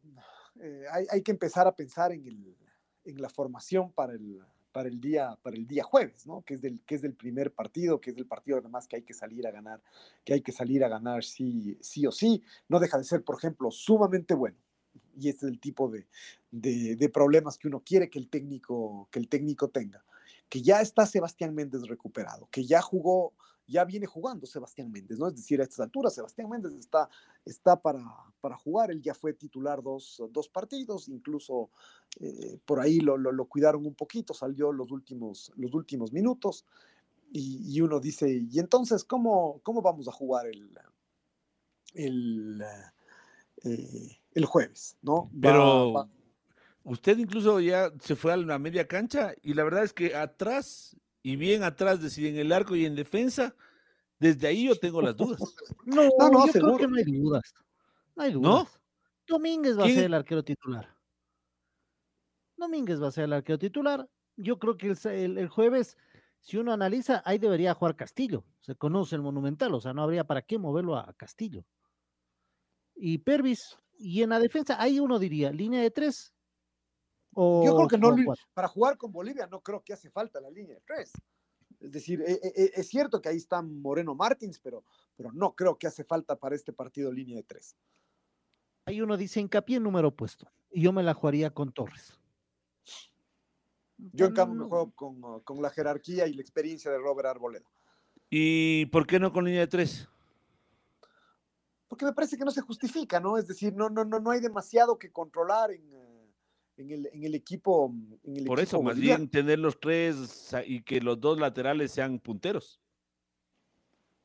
eh, 0.60 0.84
hay, 0.90 1.06
hay, 1.10 1.22
que 1.22 1.32
empezar 1.32 1.66
a 1.66 1.74
pensar 1.74 2.12
en, 2.12 2.26
el, 2.26 2.56
en 3.04 3.20
la 3.20 3.30
formación 3.30 3.90
para 3.92 4.12
el, 4.12 4.40
para 4.72 4.88
el 4.88 5.00
día 5.00 5.38
para 5.42 5.56
el 5.56 5.66
día 5.66 5.84
jueves, 5.84 6.26
¿no? 6.26 6.42
Que 6.42 6.54
es 6.54 6.60
del 6.60 6.80
que 6.84 6.96
es 6.96 7.02
del 7.02 7.14
primer 7.14 7.52
partido, 7.52 8.00
que 8.00 8.10
es 8.10 8.16
del 8.16 8.26
partido 8.26 8.58
además 8.58 8.86
que 8.86 8.96
hay 8.96 9.02
que 9.02 9.14
salir 9.14 9.46
a 9.46 9.50
ganar, 9.50 9.80
que 10.24 10.34
hay 10.34 10.42
que 10.42 10.52
salir 10.52 10.84
a 10.84 10.88
ganar 10.88 11.24
sí 11.24 11.78
sí 11.80 12.06
o 12.06 12.12
sí, 12.12 12.42
no 12.68 12.78
deja 12.78 12.98
de 12.98 13.04
ser, 13.04 13.22
por 13.22 13.36
ejemplo, 13.36 13.70
sumamente 13.70 14.34
bueno. 14.34 14.58
Y 15.16 15.28
este 15.28 15.46
es 15.46 15.52
el 15.52 15.60
tipo 15.60 15.88
de, 15.88 16.06
de, 16.50 16.96
de 16.96 17.08
problemas 17.08 17.56
que 17.56 17.68
uno 17.68 17.80
quiere 17.80 18.10
que 18.10 18.18
el 18.18 18.28
técnico 18.28 19.08
que 19.10 19.18
el 19.18 19.28
técnico 19.28 19.68
tenga 19.68 20.04
que 20.48 20.62
ya 20.62 20.80
está 20.80 21.06
Sebastián 21.06 21.54
Méndez 21.54 21.82
recuperado, 21.86 22.48
que 22.50 22.64
ya 22.64 22.80
jugó, 22.80 23.32
ya 23.66 23.84
viene 23.84 24.06
jugando 24.06 24.46
Sebastián 24.46 24.90
Méndez, 24.90 25.18
¿no? 25.18 25.28
Es 25.28 25.36
decir, 25.36 25.60
a 25.60 25.64
estas 25.64 25.80
alturas 25.80 26.14
Sebastián 26.14 26.48
Méndez 26.48 26.72
está, 26.74 27.08
está 27.44 27.80
para, 27.80 28.04
para 28.40 28.56
jugar, 28.56 28.90
él 28.90 29.02
ya 29.02 29.14
fue 29.14 29.32
titular 29.32 29.82
dos, 29.82 30.22
dos 30.30 30.48
partidos, 30.48 31.08
incluso 31.08 31.70
eh, 32.20 32.58
por 32.64 32.80
ahí 32.80 33.00
lo, 33.00 33.16
lo, 33.16 33.32
lo, 33.32 33.46
cuidaron 33.46 33.86
un 33.86 33.94
poquito, 33.94 34.34
salió 34.34 34.72
los 34.72 34.90
últimos, 34.90 35.52
los 35.56 35.74
últimos 35.74 36.12
minutos, 36.12 36.64
y, 37.32 37.76
y 37.76 37.80
uno 37.80 37.98
dice, 37.98 38.46
¿y 38.48 38.58
entonces 38.60 39.02
cómo, 39.02 39.60
cómo 39.62 39.82
vamos 39.82 40.06
a 40.06 40.12
jugar 40.12 40.46
el, 40.46 40.70
el, 41.94 42.62
eh, 43.64 44.18
el 44.34 44.44
jueves, 44.44 44.96
¿no? 45.02 45.30
Pero... 45.40 45.92
Va, 45.92 46.08
Usted 46.84 47.18
incluso 47.18 47.60
ya 47.60 47.90
se 48.00 48.14
fue 48.14 48.32
a 48.34 48.36
la 48.36 48.58
media 48.58 48.86
cancha 48.86 49.34
y 49.42 49.54
la 49.54 49.64
verdad 49.64 49.84
es 49.84 49.92
que 49.92 50.14
atrás 50.14 50.96
y 51.22 51.36
bien 51.36 51.62
atrás, 51.62 52.02
decir, 52.02 52.26
en 52.26 52.36
el 52.36 52.52
arco 52.52 52.76
y 52.76 52.84
en 52.84 52.94
defensa, 52.94 53.56
desde 54.18 54.46
ahí 54.46 54.66
yo 54.68 54.78
tengo 54.78 55.00
las 55.00 55.16
dudas. 55.16 55.40
No, 55.86 56.02
no, 56.18 56.30
no 56.30 56.46
yo 56.46 56.52
seguro. 56.52 56.76
creo 56.76 56.88
que 56.88 56.92
no 56.92 56.96
hay 56.98 57.04
dudas. 57.04 57.54
No 58.14 58.22
hay 58.22 58.32
dudas. 58.32 58.52
¿No? 58.52 58.68
Domínguez 59.26 59.78
va 59.78 59.84
¿Quién? 59.84 59.92
a 59.92 59.96
ser 59.96 60.04
el 60.04 60.14
arquero 60.14 60.44
titular. 60.44 60.94
Domínguez 62.56 63.02
va 63.02 63.08
a 63.08 63.12
ser 63.12 63.24
el 63.24 63.32
arquero 63.32 63.58
titular. 63.58 64.06
Yo 64.36 64.58
creo 64.58 64.76
que 64.76 64.88
el, 64.88 64.98
el, 65.06 65.38
el, 65.38 65.48
jueves, 65.48 65.96
si 66.40 66.58
uno 66.58 66.72
analiza, 66.72 67.22
ahí 67.24 67.38
debería 67.38 67.72
jugar 67.72 67.96
Castillo. 67.96 68.44
Se 68.60 68.74
conoce 68.74 69.16
el 69.16 69.22
Monumental, 69.22 69.72
o 69.72 69.80
sea, 69.80 69.94
no 69.94 70.02
habría 70.02 70.24
para 70.24 70.42
qué 70.42 70.58
moverlo 70.58 70.96
a 70.96 71.14
Castillo. 71.14 71.64
Y 72.94 73.18
Pervis, 73.18 73.78
y 73.96 74.22
en 74.22 74.28
la 74.28 74.38
defensa, 74.38 74.80
ahí 74.80 75.00
uno 75.00 75.18
diría, 75.18 75.50
línea 75.50 75.80
de 75.80 75.90
tres, 75.90 76.33
o, 77.34 77.64
Yo 77.64 77.76
creo 77.76 77.88
que 77.88 77.98
no, 77.98 78.14
para 78.52 78.68
jugar 78.68 78.96
con 78.96 79.12
Bolivia 79.12 79.46
no 79.46 79.60
creo 79.60 79.82
que 79.82 79.92
hace 79.92 80.10
falta 80.10 80.40
la 80.40 80.50
línea 80.50 80.74
de 80.74 80.82
tres. 80.82 81.12
Es 81.80 81.92
decir, 81.92 82.22
e, 82.22 82.32
e, 82.42 82.70
es 82.74 82.88
cierto 82.88 83.20
que 83.20 83.28
ahí 83.28 83.36
está 83.36 83.60
Moreno 83.60 84.14
Martins, 84.14 84.58
pero, 84.58 84.84
pero 85.16 85.32
no 85.32 85.54
creo 85.54 85.76
que 85.76 85.86
hace 85.86 86.04
falta 86.04 86.36
para 86.36 86.54
este 86.54 86.72
partido 86.72 87.12
línea 87.12 87.36
de 87.36 87.42
tres. 87.42 87.76
Hay 88.86 89.00
uno 89.00 89.16
dice 89.16 89.40
hincapié 89.40 89.76
en 89.76 89.82
número 89.82 90.08
opuesto. 90.08 90.50
Y 90.70 90.82
yo 90.82 90.92
me 90.92 91.02
la 91.02 91.14
jugaría 91.14 91.50
con 91.50 91.72
Torres. 91.72 92.18
Yo 93.96 94.26
en 94.26 94.34
cambio 94.34 94.62
me 94.62 94.68
juego 94.68 94.92
con, 94.92 95.40
con, 95.40 95.62
la 95.62 95.70
jerarquía 95.70 96.26
y 96.26 96.34
la 96.34 96.42
experiencia 96.42 96.90
de 96.90 96.98
Robert 96.98 97.28
Arboleda. 97.28 97.66
¿Y 98.28 98.86
por 98.86 99.06
qué 99.06 99.20
no 99.20 99.32
con 99.32 99.44
línea 99.44 99.60
de 99.60 99.66
tres? 99.68 100.08
Porque 101.88 102.04
me 102.04 102.12
parece 102.12 102.36
que 102.36 102.44
no 102.44 102.50
se 102.50 102.60
justifica, 102.60 103.20
¿no? 103.20 103.38
Es 103.38 103.46
decir, 103.46 103.74
no, 103.74 103.88
no, 103.88 104.04
no, 104.04 104.18
no 104.18 104.30
hay 104.30 104.40
demasiado 104.40 104.98
que 104.98 105.12
controlar 105.12 105.70
en, 105.70 105.84
en, 106.76 106.90
el, 106.90 107.08
en 107.12 107.24
el, 107.24 107.34
equipo. 107.34 107.94
En 108.24 108.36
el 108.36 108.44
por 108.44 108.60
eso, 108.60 108.82
más 108.82 108.98
bien 108.98 109.28
tener 109.28 109.58
los 109.58 109.78
tres 109.78 110.52
y 110.66 110.82
que 110.82 111.00
los 111.00 111.20
dos 111.20 111.38
laterales 111.38 111.92
sean 111.92 112.18
punteros. 112.18 112.80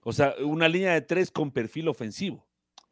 O 0.01 0.13
sea, 0.13 0.33
una 0.43 0.67
línea 0.67 0.93
de 0.93 1.01
tres 1.01 1.29
con 1.29 1.51
perfil 1.51 1.87
ofensivo. 1.87 2.47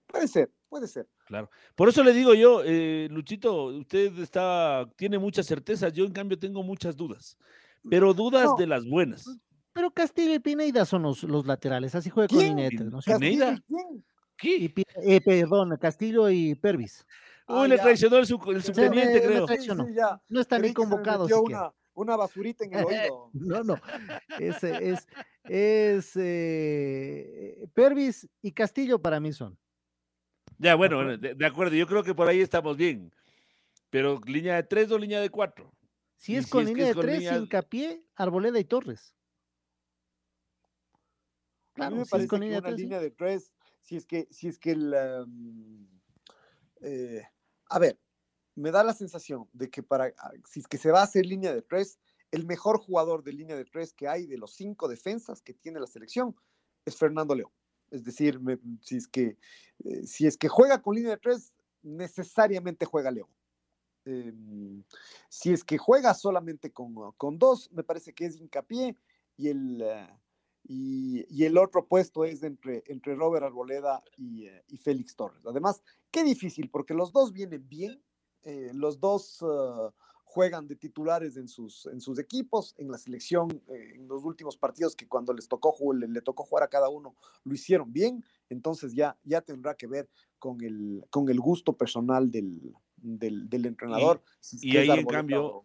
Puede 0.05 0.27
ser, 0.27 0.51
puede 0.69 0.87
ser. 0.87 1.07
Claro. 1.25 1.49
Por 1.75 1.89
eso 1.89 2.03
le 2.03 2.13
digo 2.13 2.33
yo, 2.33 2.63
eh, 2.63 3.07
Luchito, 3.11 3.65
usted 3.65 4.17
está, 4.19 4.89
tiene 4.95 5.17
muchas 5.17 5.45
certezas, 5.45 5.91
yo 5.93 6.05
en 6.05 6.13
cambio 6.13 6.39
tengo 6.39 6.63
muchas 6.63 6.95
dudas, 6.95 7.37
pero 7.89 8.13
dudas 8.13 8.49
de 8.57 8.67
las 8.67 8.85
buenas. 8.85 9.25
Pero 9.73 9.91
Castillo 9.91 10.33
y 10.33 10.39
Pineida 10.39 10.85
son 10.85 11.03
los, 11.03 11.23
los 11.23 11.45
laterales, 11.45 11.93
así 11.95 12.09
juega 12.09 12.29
con 12.29 12.45
Inete. 12.45 12.85
¿no? 12.85 12.99
¿Pineida? 12.99 13.61
¿Qué? 14.37 14.73
Eh, 15.03 15.21
perdón, 15.21 15.77
Castillo 15.79 16.29
y 16.29 16.55
Pervis. 16.55 17.05
Uy, 17.49 17.55
ah, 17.57 17.67
le 17.67 17.77
traicionó 17.77 18.17
el, 18.17 18.23
el 18.23 18.63
subteniente, 18.63 19.21
creo. 19.21 19.45
no 20.27 20.41
está 20.41 20.59
ni 20.59 20.73
convocado. 20.73 21.27
Una, 21.41 21.71
una, 21.93 22.17
basurita 22.17 22.65
en 22.65 22.73
el 22.73 22.85
oído. 22.85 23.29
no, 23.33 23.63
no. 23.63 23.81
Es, 24.37 24.61
es, 24.63 25.07
es 25.45 26.11
eh, 26.15 27.69
Pervis 27.73 28.27
y 28.41 28.51
Castillo 28.51 29.01
para 29.01 29.21
mí 29.21 29.31
son. 29.31 29.57
Ya, 30.57 30.75
bueno, 30.75 31.17
de, 31.17 31.45
acuerdo, 31.45 31.75
yo 31.75 31.87
creo 31.87 32.03
que 32.03 32.13
por 32.13 32.27
ahí 32.27 32.41
estamos 32.41 32.75
bien. 32.75 33.13
Pero 33.89 34.19
línea 34.25 34.55
de 34.55 34.63
tres 34.63 34.91
o 34.91 34.97
línea 34.97 35.21
de 35.21 35.29
cuatro. 35.29 35.71
Si 36.17 36.35
es 36.35 36.47
con 36.47 36.65
línea 36.65 36.87
de 36.87 36.95
tres, 36.95 37.31
hincapié, 37.31 38.03
Arboleda 38.15 38.59
y 38.59 38.65
Torres. 38.65 39.15
Claro, 41.73 41.93
a 41.93 41.95
mí 41.95 41.99
me 41.99 42.05
parece 42.05 42.27
con 42.27 42.39
que 42.39 42.45
línea 42.45 42.59
una 42.59 42.71
línea 42.71 42.99
de 42.99 43.11
tres, 43.11 43.53
si 43.83 43.95
es 43.95 44.05
que, 44.05 44.27
si 44.31 44.47
es 44.47 44.57
que 44.57 44.71
el, 44.71 44.93
eh, 46.81 47.23
a 47.69 47.79
ver, 47.79 47.99
me 48.55 48.71
da 48.71 48.83
la 48.83 48.93
sensación 48.93 49.47
de 49.53 49.69
que 49.69 49.83
para, 49.83 50.13
ah, 50.17 50.31
si 50.49 50.61
es 50.61 50.67
que 50.67 50.77
se 50.77 50.91
va 50.91 51.01
a 51.01 51.03
hacer 51.03 51.25
línea 51.25 51.53
de 51.53 51.61
tres, 51.61 51.99
el 52.31 52.45
mejor 52.45 52.79
jugador 52.79 53.23
de 53.23 53.33
línea 53.33 53.55
de 53.55 53.65
tres 53.65 53.93
que 53.93 54.07
hay 54.07 54.25
de 54.25 54.37
los 54.37 54.53
cinco 54.53 54.87
defensas 54.87 55.41
que 55.41 55.53
tiene 55.53 55.79
la 55.79 55.87
selección 55.87 56.35
es 56.85 56.95
Fernando 56.95 57.35
León. 57.35 57.51
Es 57.89 58.03
decir, 58.03 58.39
si, 58.81 58.97
es 58.97 59.07
que, 59.07 59.37
eh, 59.83 60.05
si 60.05 60.27
es 60.27 60.37
que 60.37 60.49
juega 60.49 60.81
con 60.81 60.95
línea 60.95 61.11
de 61.11 61.17
tres, 61.17 61.53
necesariamente 61.83 62.85
juega 62.85 63.11
León. 63.11 63.29
Em, 64.05 64.83
si 65.29 65.53
es 65.53 65.63
que 65.63 65.77
juega 65.77 66.13
solamente 66.13 66.71
con, 66.71 67.11
con, 67.13 67.37
dos, 67.37 67.71
me 67.71 67.83
parece 67.83 68.13
que 68.13 68.25
es 68.25 68.37
hincapié 68.37 68.97
y 69.37 69.49
el, 69.49 69.81
eh, 69.81 70.07
y, 70.67 71.43
el 71.43 71.57
otro 71.57 71.85
puesto 71.85 72.25
es 72.25 72.43
entre, 72.43 72.83
entre 72.87 73.15
Robert 73.15 73.45
Arboleda 73.45 74.03
y, 74.17 74.45
eh, 74.45 74.63
y, 74.67 74.77
Félix 74.77 75.15
Torres. 75.15 75.45
Además, 75.45 75.81
qué 76.11 76.23
difícil, 76.23 76.69
porque 76.69 76.93
los 76.93 77.11
dos 77.11 77.31
vienen 77.31 77.67
bien, 77.67 78.01
los 78.73 79.01
dos 79.01 79.39
ah, 79.41 79.91
juegan 80.37 80.67
de 80.67 80.75
titulares 80.75 81.37
en 81.37 81.47
sus, 81.47 81.87
en 81.87 81.99
sus 81.99 82.19
equipos, 82.19 82.75
en 82.77 82.91
la 82.91 82.97
selección, 82.97 83.49
eh, 83.69 83.93
en 83.95 84.07
los 84.07 84.23
últimos 84.23 84.55
partidos 84.55 84.95
que 84.95 85.07
cuando 85.07 85.33
les 85.33 85.47
tocó, 85.47 85.73
le, 85.93 86.07
le, 86.07 86.21
tocó 86.21 86.43
jugar 86.43 86.63
a 86.63 86.67
cada 86.67 86.89
uno, 86.89 87.15
lo 87.43 87.53
hicieron 87.53 87.91
bien, 87.91 88.23
entonces 88.49 88.93
ya, 88.93 89.17
ya 89.23 89.41
tendrá 89.41 89.75
que 89.75 89.87
ver 89.87 90.07
con 90.37 90.61
el, 90.63 91.03
con 91.09 91.29
el 91.29 91.39
gusto 91.39 91.73
personal 91.73 92.29
del, 92.29 92.75
del, 92.97 93.65
entrenador. 93.65 94.21
Y, 94.61 94.77
ahí 94.77 94.89
en 94.91 95.05
cambio, 95.05 95.63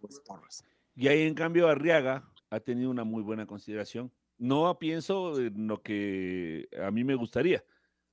y 0.94 1.08
ahí 1.08 1.22
en 1.22 1.34
cambio 1.34 1.68
Arriaga 1.68 2.26
ha 2.48 2.60
tenido 2.60 2.90
una 2.90 3.04
muy 3.04 3.22
buena 3.22 3.46
consideración. 3.46 4.10
No 4.38 4.78
pienso 4.78 5.38
en 5.38 5.66
lo 5.66 5.82
que 5.82 6.68
a 6.82 6.90
mí 6.90 7.04
me 7.04 7.14
gustaría, 7.14 7.64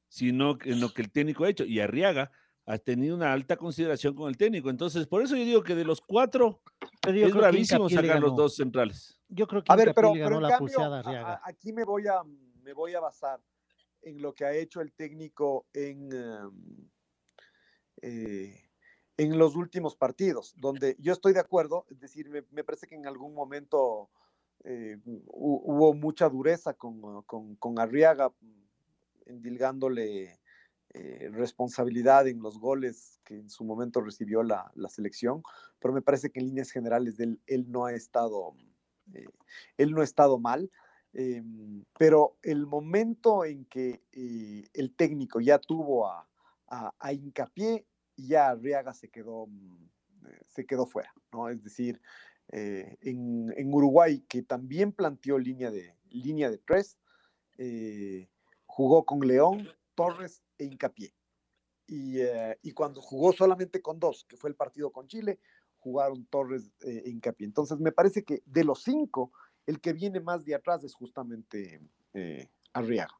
sino 0.07 0.57
en 0.63 0.79
lo 0.79 0.93
que 0.93 1.01
el 1.01 1.11
técnico 1.11 1.43
ha 1.43 1.49
hecho. 1.49 1.65
Y 1.65 1.79
Arriaga 1.79 2.31
ha 2.65 2.77
tenido 2.77 3.15
una 3.15 3.33
alta 3.33 3.57
consideración 3.57 4.13
con 4.15 4.29
el 4.29 4.37
técnico. 4.37 4.69
Entonces, 4.69 5.07
por 5.07 5.23
eso 5.23 5.35
yo 5.35 5.43
digo 5.43 5.63
que 5.63 5.75
de 5.75 5.85
los 5.85 6.01
cuatro 6.01 6.61
es 7.07 7.33
bravísimo 7.33 7.89
sacar 7.89 8.19
los 8.19 8.35
dos 8.35 8.55
centrales. 8.55 9.19
Yo 9.27 9.47
creo 9.47 9.63
que 9.63 9.71
a 9.71 9.75
ver, 9.75 9.93
pero, 9.95 10.13
pero 10.13 10.35
en 10.37 10.49
cambio, 10.49 10.79
aquí 11.43 11.73
me 11.73 11.83
voy 11.83 12.07
a 12.07 12.21
me 12.61 12.73
voy 12.73 12.93
a 12.93 12.99
basar 12.99 13.39
en 14.01 14.21
lo 14.21 14.33
que 14.33 14.45
ha 14.45 14.53
hecho 14.53 14.81
el 14.81 14.93
técnico 14.93 15.67
en 15.73 16.11
em, 16.11 16.89
eh, 18.01 18.69
en 19.19 19.37
los 19.37 19.57
últimos 19.57 19.97
partidos, 19.97 20.53
donde 20.55 20.95
yo 20.97 21.11
estoy 21.11 21.33
de 21.33 21.41
acuerdo, 21.41 21.85
es 21.89 21.99
decir, 21.99 22.29
me, 22.29 22.63
parece 22.63 22.87
que 22.87 22.95
en 22.95 23.05
algún 23.05 23.33
momento 23.33 24.09
eh, 24.63 24.97
hubo 25.05 25.93
mucha 25.93 26.29
dureza 26.29 26.73
con, 26.73 27.23
con, 27.23 27.55
con 27.55 27.79
Arriaga, 27.79 28.31
endilgándole 29.25 30.39
eh, 30.91 31.29
responsabilidad 31.31 32.27
en 32.27 32.41
los 32.41 32.57
goles 32.57 33.19
que 33.23 33.35
en 33.35 33.49
su 33.51 33.63
momento 33.63 34.01
recibió 34.01 34.41
la, 34.41 34.71
selección, 34.89 35.43
pero 35.77 35.93
me 35.93 36.01
parece 36.01 36.31
que 36.31 36.39
en 36.39 36.47
líneas 36.47 36.71
generales 36.71 37.19
él, 37.19 37.39
él 37.45 37.69
no 37.69 37.85
ha 37.85 37.93
estado, 37.93 38.55
eh, 39.13 39.27
él 39.77 39.91
no 39.91 40.01
ha 40.01 40.03
estado 40.03 40.39
mal, 40.39 40.71
em, 41.13 41.85
pero 41.95 42.37
el 42.41 42.65
momento 42.65 43.45
en 43.45 43.65
que 43.65 44.01
eh, 44.13 44.67
el 44.73 44.95
técnico 44.95 45.39
ya 45.39 45.59
tuvo 45.59 46.07
a, 46.07 46.27
a, 46.67 47.13
hincapié, 47.13 47.85
ya 48.17 48.49
Arriaga 48.49 48.91
se 48.95 49.09
quedó, 49.09 49.45
mm, 49.45 49.89
se 50.47 50.65
quedó 50.65 50.87
fuera, 50.87 51.13
¿no? 51.31 51.49
Es 51.49 51.63
decir, 51.63 52.01
en, 52.51 53.53
en, 53.55 53.73
Uruguay, 53.73 54.23
que 54.27 54.41
también 54.41 54.91
planteó 54.91 55.37
línea 55.37 55.71
de, 55.71 55.95
línea 56.09 56.49
de 56.49 56.57
tres, 56.57 56.97
jugó 58.65 59.05
con 59.05 59.19
León, 59.19 59.67
Torres 59.95 60.41
e 60.57 60.65
Hincapié. 60.65 61.13
Y, 61.87 62.19
eh, 62.21 62.57
y, 62.61 62.71
cuando 62.71 63.01
jugó 63.01 63.33
solamente 63.33 63.81
con 63.81 63.99
dos, 63.99 64.23
que 64.29 64.37
fue 64.37 64.49
el 64.49 64.55
partido 64.55 64.91
con 64.91 65.07
Chile, 65.07 65.39
jugaron 65.79 66.25
Torres 66.27 66.71
eh, 66.81 67.01
e 67.05 67.09
Hincapié. 67.09 67.47
Entonces 67.47 67.79
me 67.79 67.91
parece 67.91 68.23
que 68.23 68.41
de 68.45 68.63
los 68.63 68.83
cinco, 68.83 69.33
el 69.65 69.81
que 69.81 69.91
viene 69.91 70.19
más 70.19 70.45
de 70.45 70.55
atrás 70.55 70.83
es 70.83 70.93
justamente 70.93 71.81
eh, 72.13 72.47
Arriaga. 72.73 73.13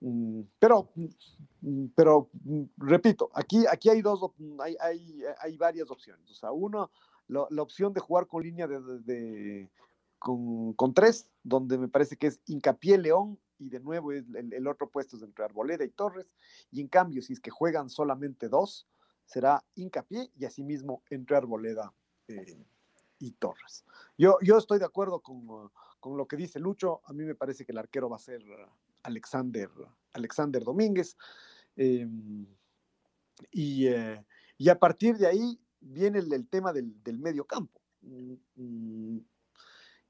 Mm, 0.00 0.42
pero, 0.58 0.90
mm, 1.62 1.86
pero 1.94 2.28
mm, 2.32 2.62
repito, 2.76 3.30
aquí, 3.32 3.64
aquí 3.66 3.88
hay 3.88 4.02
dos, 4.02 4.20
hay, 4.60 4.76
hay, 4.80 5.22
hay 5.40 5.56
varias 5.56 5.90
opciones. 5.90 6.28
O 6.30 6.34
sea, 6.34 6.52
uno, 6.52 6.90
la 7.28 7.62
opción 7.62 7.92
de 7.92 8.00
jugar 8.00 8.26
con 8.26 8.42
línea 8.42 8.66
de, 8.66 9.68
con, 10.18 10.72
con, 10.72 10.94
tres, 10.94 11.28
donde 11.42 11.78
me 11.78 11.88
parece 11.88 12.16
que 12.16 12.28
es 12.28 12.40
Hincapié 12.46 12.98
León 12.98 13.38
y 13.58 13.68
de 13.68 13.80
nuevo 13.80 14.12
el, 14.12 14.66
otro 14.66 14.88
puesto 14.88 15.16
es 15.16 15.22
entre 15.22 15.44
Arboleda 15.44 15.84
y 15.84 15.90
Torres, 15.90 16.26
y 16.70 16.80
en 16.80 16.88
cambio, 16.88 17.22
si 17.22 17.32
es 17.32 17.40
que 17.40 17.50
juegan 17.50 17.90
solamente 17.90 18.48
dos, 18.48 18.86
será 19.24 19.64
hincapié 19.74 20.30
y 20.38 20.44
asimismo 20.44 21.02
entre 21.10 21.36
Arboleda 21.36 21.92
eh, 22.28 22.64
y 23.18 23.32
Torres. 23.32 23.84
Yo, 24.16 24.38
yo 24.42 24.56
estoy 24.56 24.78
de 24.78 24.84
acuerdo 24.84 25.20
con, 25.20 25.70
con, 26.00 26.16
lo 26.16 26.26
que 26.26 26.36
dice 26.36 26.60
Lucho, 26.60 27.02
a 27.04 27.12
mí 27.12 27.24
me 27.24 27.34
parece 27.34 27.64
que 27.64 27.72
el 27.72 27.78
arquero 27.78 28.08
va 28.08 28.16
a 28.16 28.20
ser 28.20 28.42
Alexander, 29.02 29.68
Alexander 30.12 30.62
Domínguez, 30.62 31.16
em, 31.76 32.46
y, 33.50 33.86
eh, 33.86 34.24
y, 34.56 34.68
a 34.68 34.78
partir 34.78 35.16
de 35.16 35.26
ahí 35.26 35.60
viene 35.80 36.18
el, 36.18 36.48
tema 36.48 36.72
del, 36.72 37.02
del, 37.02 37.18
medio 37.18 37.44
campo. 37.44 37.80
Mm, 38.02 38.34
mm, 38.56 39.20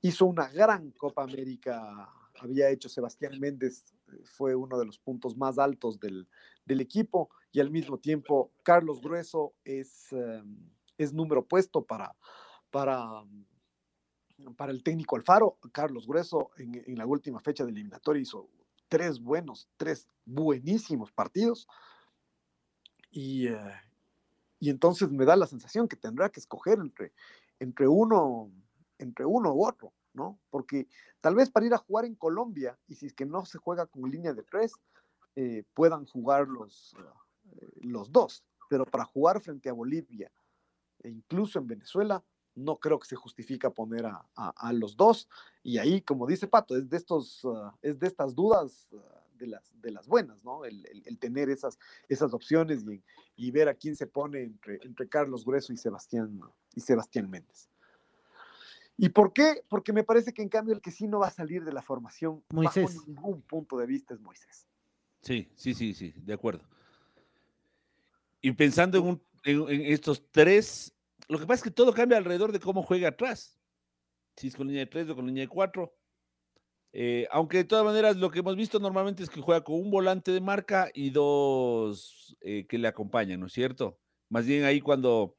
hizo 0.02 0.26
una 0.26 0.48
gran 0.48 0.90
Copa 0.92 1.22
América 1.22 2.08
había 2.40 2.70
hecho 2.70 2.88
Sebastián 2.88 3.38
Méndez 3.38 3.94
eh, 4.12 4.22
fue 4.24 4.54
uno 4.54 4.78
de 4.78 4.86
los 4.86 4.98
puntos 4.98 5.36
más 5.36 5.58
altos 5.58 5.98
del, 6.00 6.28
equipo 6.66 7.30
y 7.50 7.60
al 7.60 7.70
mismo 7.70 7.98
tiempo 7.98 8.52
Carlos 8.62 9.00
Grueso 9.00 9.54
es, 9.64 10.12
em, 10.12 10.70
es 10.98 11.14
número 11.14 11.46
puesto 11.46 11.82
para, 11.82 12.14
para, 12.70 13.24
para 14.56 14.72
el 14.72 14.82
técnico 14.82 15.16
Alfaro. 15.16 15.58
Carlos 15.72 16.06
Grueso 16.06 16.50
en, 16.58 16.96
la 16.96 17.06
última 17.06 17.40
fecha 17.40 17.64
de 17.64 17.70
eliminatoria 17.70 18.20
hizo 18.20 18.50
tres 18.88 19.18
buenos, 19.18 19.68
tres 19.78 20.08
buenísimos 20.26 21.10
partidos 21.10 21.66
y, 23.10 23.48
eh, 23.48 23.58
y 24.61 24.70
entonces 24.70 25.11
me 25.11 25.24
da 25.24 25.36
la 25.36 25.46
sensación 25.46 25.88
que 25.88 25.96
tendrá 25.96 26.28
que 26.30 26.40
escoger 26.40 26.78
entre, 26.78 27.12
entre, 27.59 27.88
uno, 27.88 28.50
entre 28.98 29.24
uno 29.24 29.52
u 29.54 29.66
otro. 29.66 29.92
¿no? 30.14 30.38
Porque 30.50 30.88
tal 31.20 31.34
vez 31.34 31.50
para 31.50 31.66
ir 31.66 31.74
a 31.74 31.78
jugar 31.78 32.04
en 32.04 32.16
Colombia, 32.16 32.78
y 32.88 32.96
si 32.96 33.06
es 33.06 33.14
que 33.14 33.26
no 33.26 33.44
se 33.44 33.59
juega 33.59 33.86
con 33.86 34.11
línea 34.11 34.34
de 34.34 34.42
tres, 34.42 34.72
eh, 35.36 35.64
puedan 35.74 36.06
jugar 36.06 36.48
los, 36.48 36.94
eh, 37.52 37.70
los 37.82 38.11
dos, 38.11 38.44
pero 38.68 38.84
para 38.84 39.04
jugar 39.04 39.40
frente 39.40 39.68
a 39.68 39.72
Bolivia 39.72 40.32
e 41.00 41.11
incluso 41.11 41.59
en 41.59 41.66
Venezuela, 41.68 42.24
no 42.54 42.76
creo 42.76 42.98
que 42.98 43.06
se 43.06 43.14
justifica 43.14 43.70
poner 43.70 44.04
a, 44.04 44.72
los 44.72 44.96
dos. 44.96 45.28
Y 45.62 45.78
ahí, 45.78 46.02
como 46.02 46.26
dice 46.26 46.48
Pato, 46.48 46.76
es 46.76 46.88
de, 46.88 46.96
estos, 46.96 47.42
ah, 47.44 47.72
es 47.82 48.00
de 48.00 48.09
estas 48.09 48.34
dudas 48.34 48.88
ah, 48.92 49.22
de 49.39 49.47
las, 49.47 49.80
de 49.80 49.91
las 49.91 50.07
buenas, 50.07 50.45
¿no? 50.45 50.64
El, 50.64 51.18
tener 51.18 51.49
esas, 51.49 51.78
esas 52.09 52.34
opciones 52.34 52.84
y, 52.84 53.03
y, 53.36 53.51
ver 53.51 53.68
a 53.68 53.74
quién 53.74 53.97
se 53.97 54.07
pone 54.07 54.43
entre, 54.43 54.80
entre 54.82 55.09
Carlos 55.09 55.45
Grueso 55.45 55.72
y 55.72 55.76
Sebastián, 55.76 56.41
y 56.74 56.80
Sebastián 56.80 57.30
Méndez. 57.30 57.68
¿Y 59.01 59.11
por 59.11 59.32
qué? 59.32 59.62
Porque 59.68 59.93
me 59.93 60.03
parece 60.03 60.34
que 60.34 60.43
en 60.43 60.49
cambio 60.49 60.74
el 60.74 60.80
que 60.80 60.91
sí 60.91 61.07
no 61.07 61.20
va 61.20 61.28
a 61.28 61.30
salir 61.30 61.64
de 61.64 61.72
la 61.72 61.82
formación 61.82 62.43
Moisés. 62.51 62.97
bajo 62.97 63.07
ningún 63.07 63.43
punto 63.43 63.78
de 63.78 63.86
vista 63.86 64.12
es 64.12 64.20
Moisés. 64.20 64.66
Sí, 65.22 65.49
sí, 65.55 65.72
sí, 65.72 65.95
sí, 65.95 66.12
de 66.16 66.34
acuerdo. 66.34 66.64
Y 68.41 68.51
pensando 68.53 68.99
en, 69.45 69.68
en, 69.68 69.93
estos 69.93 70.24
tres, 70.32 70.93
lo 71.28 71.39
que 71.39 71.47
pasa 71.47 71.61
es 71.61 71.62
que 71.62 71.70
todo 71.70 71.93
cambia 71.95 72.18
alrededor 72.18 72.51
de 72.51 72.59
cómo 72.59 72.82
juega 72.82 73.09
atrás. 73.09 73.57
Si 74.36 74.49
es 74.49 74.57
con 74.57 74.66
línea 74.66 74.84
de 74.84 74.91
tres 74.91 75.09
o 75.09 75.14
con 75.14 75.26
línea 75.26 75.45
de 75.45 75.49
cuatro. 75.49 75.97
Eh, 76.93 77.28
aunque 77.30 77.59
de 77.59 77.64
todas 77.64 77.84
maneras 77.84 78.16
lo 78.16 78.30
que 78.30 78.39
hemos 78.39 78.57
visto 78.57 78.80
normalmente 78.80 79.22
es 79.22 79.28
que 79.28 79.43
juega 79.43 79.62
con 79.62 79.76
un 79.76 79.91
volante 79.91 80.32
de 80.32 80.41
marca 80.41 80.91
y 80.95 81.11
dos 81.11 82.36
eh, 82.41 82.66
que 82.66 82.78
le 82.78 82.89
acompañan, 82.89 83.41
¿no 83.41 83.47
es 83.47 83.53
cierto? 83.53 83.99
Más 84.30 84.47
bien 84.47 84.64
ahí 84.64 84.80
cuando, 84.80 85.36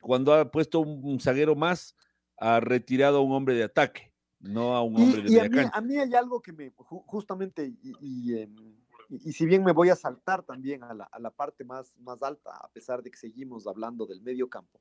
cuando 0.00 0.32
ha 0.32 0.50
puesto 0.50 0.80
un 0.80 1.20
zaguero 1.20 1.54
más, 1.54 1.94
ha 2.38 2.60
retirado 2.60 3.18
a 3.18 3.20
un 3.20 3.32
hombre 3.32 3.54
de 3.54 3.64
ataque, 3.64 4.12
no 4.40 4.74
a 4.74 4.82
un 4.82 4.96
hombre 5.00 5.22
de 5.22 5.32
y 5.32 5.38
a, 5.38 5.48
mí, 5.48 5.58
a 5.72 5.80
mí 5.80 5.98
hay 5.98 6.14
algo 6.14 6.40
que 6.40 6.52
me, 6.52 6.72
justamente, 6.76 7.64
em, 7.64 7.76
y, 8.00 9.28
y, 9.28 9.32
si 9.32 9.46
bien 9.46 9.64
me 9.64 9.72
voy 9.72 9.90
a 9.90 9.96
saltar 9.96 10.44
también 10.44 10.84
a 10.84 10.94
la, 10.94 11.04
a 11.04 11.18
la, 11.18 11.30
parte 11.30 11.64
más, 11.64 11.96
más 11.98 12.22
alta, 12.22 12.50
a 12.52 12.68
pesar 12.68 13.02
de 13.02 13.10
que 13.10 13.16
seguimos 13.16 13.66
hablando 13.66 14.06
del 14.06 14.22
medio 14.22 14.48
campo, 14.48 14.80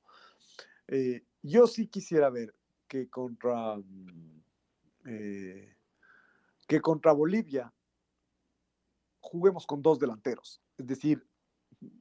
eh, 0.87 1.23
yo 1.41 1.67
sí 1.67 1.87
quisiera 1.87 2.29
ver 2.29 2.53
que 2.87 3.09
contra, 3.09 3.77
mm, 3.77 4.41
eh, 5.05 5.76
que 6.67 6.81
contra 6.81 7.11
Bolivia 7.11 7.73
juguemos 9.19 9.65
con 9.65 9.81
dos 9.81 9.99
delanteros, 9.99 10.61
es 10.77 10.87
decir, 10.87 11.25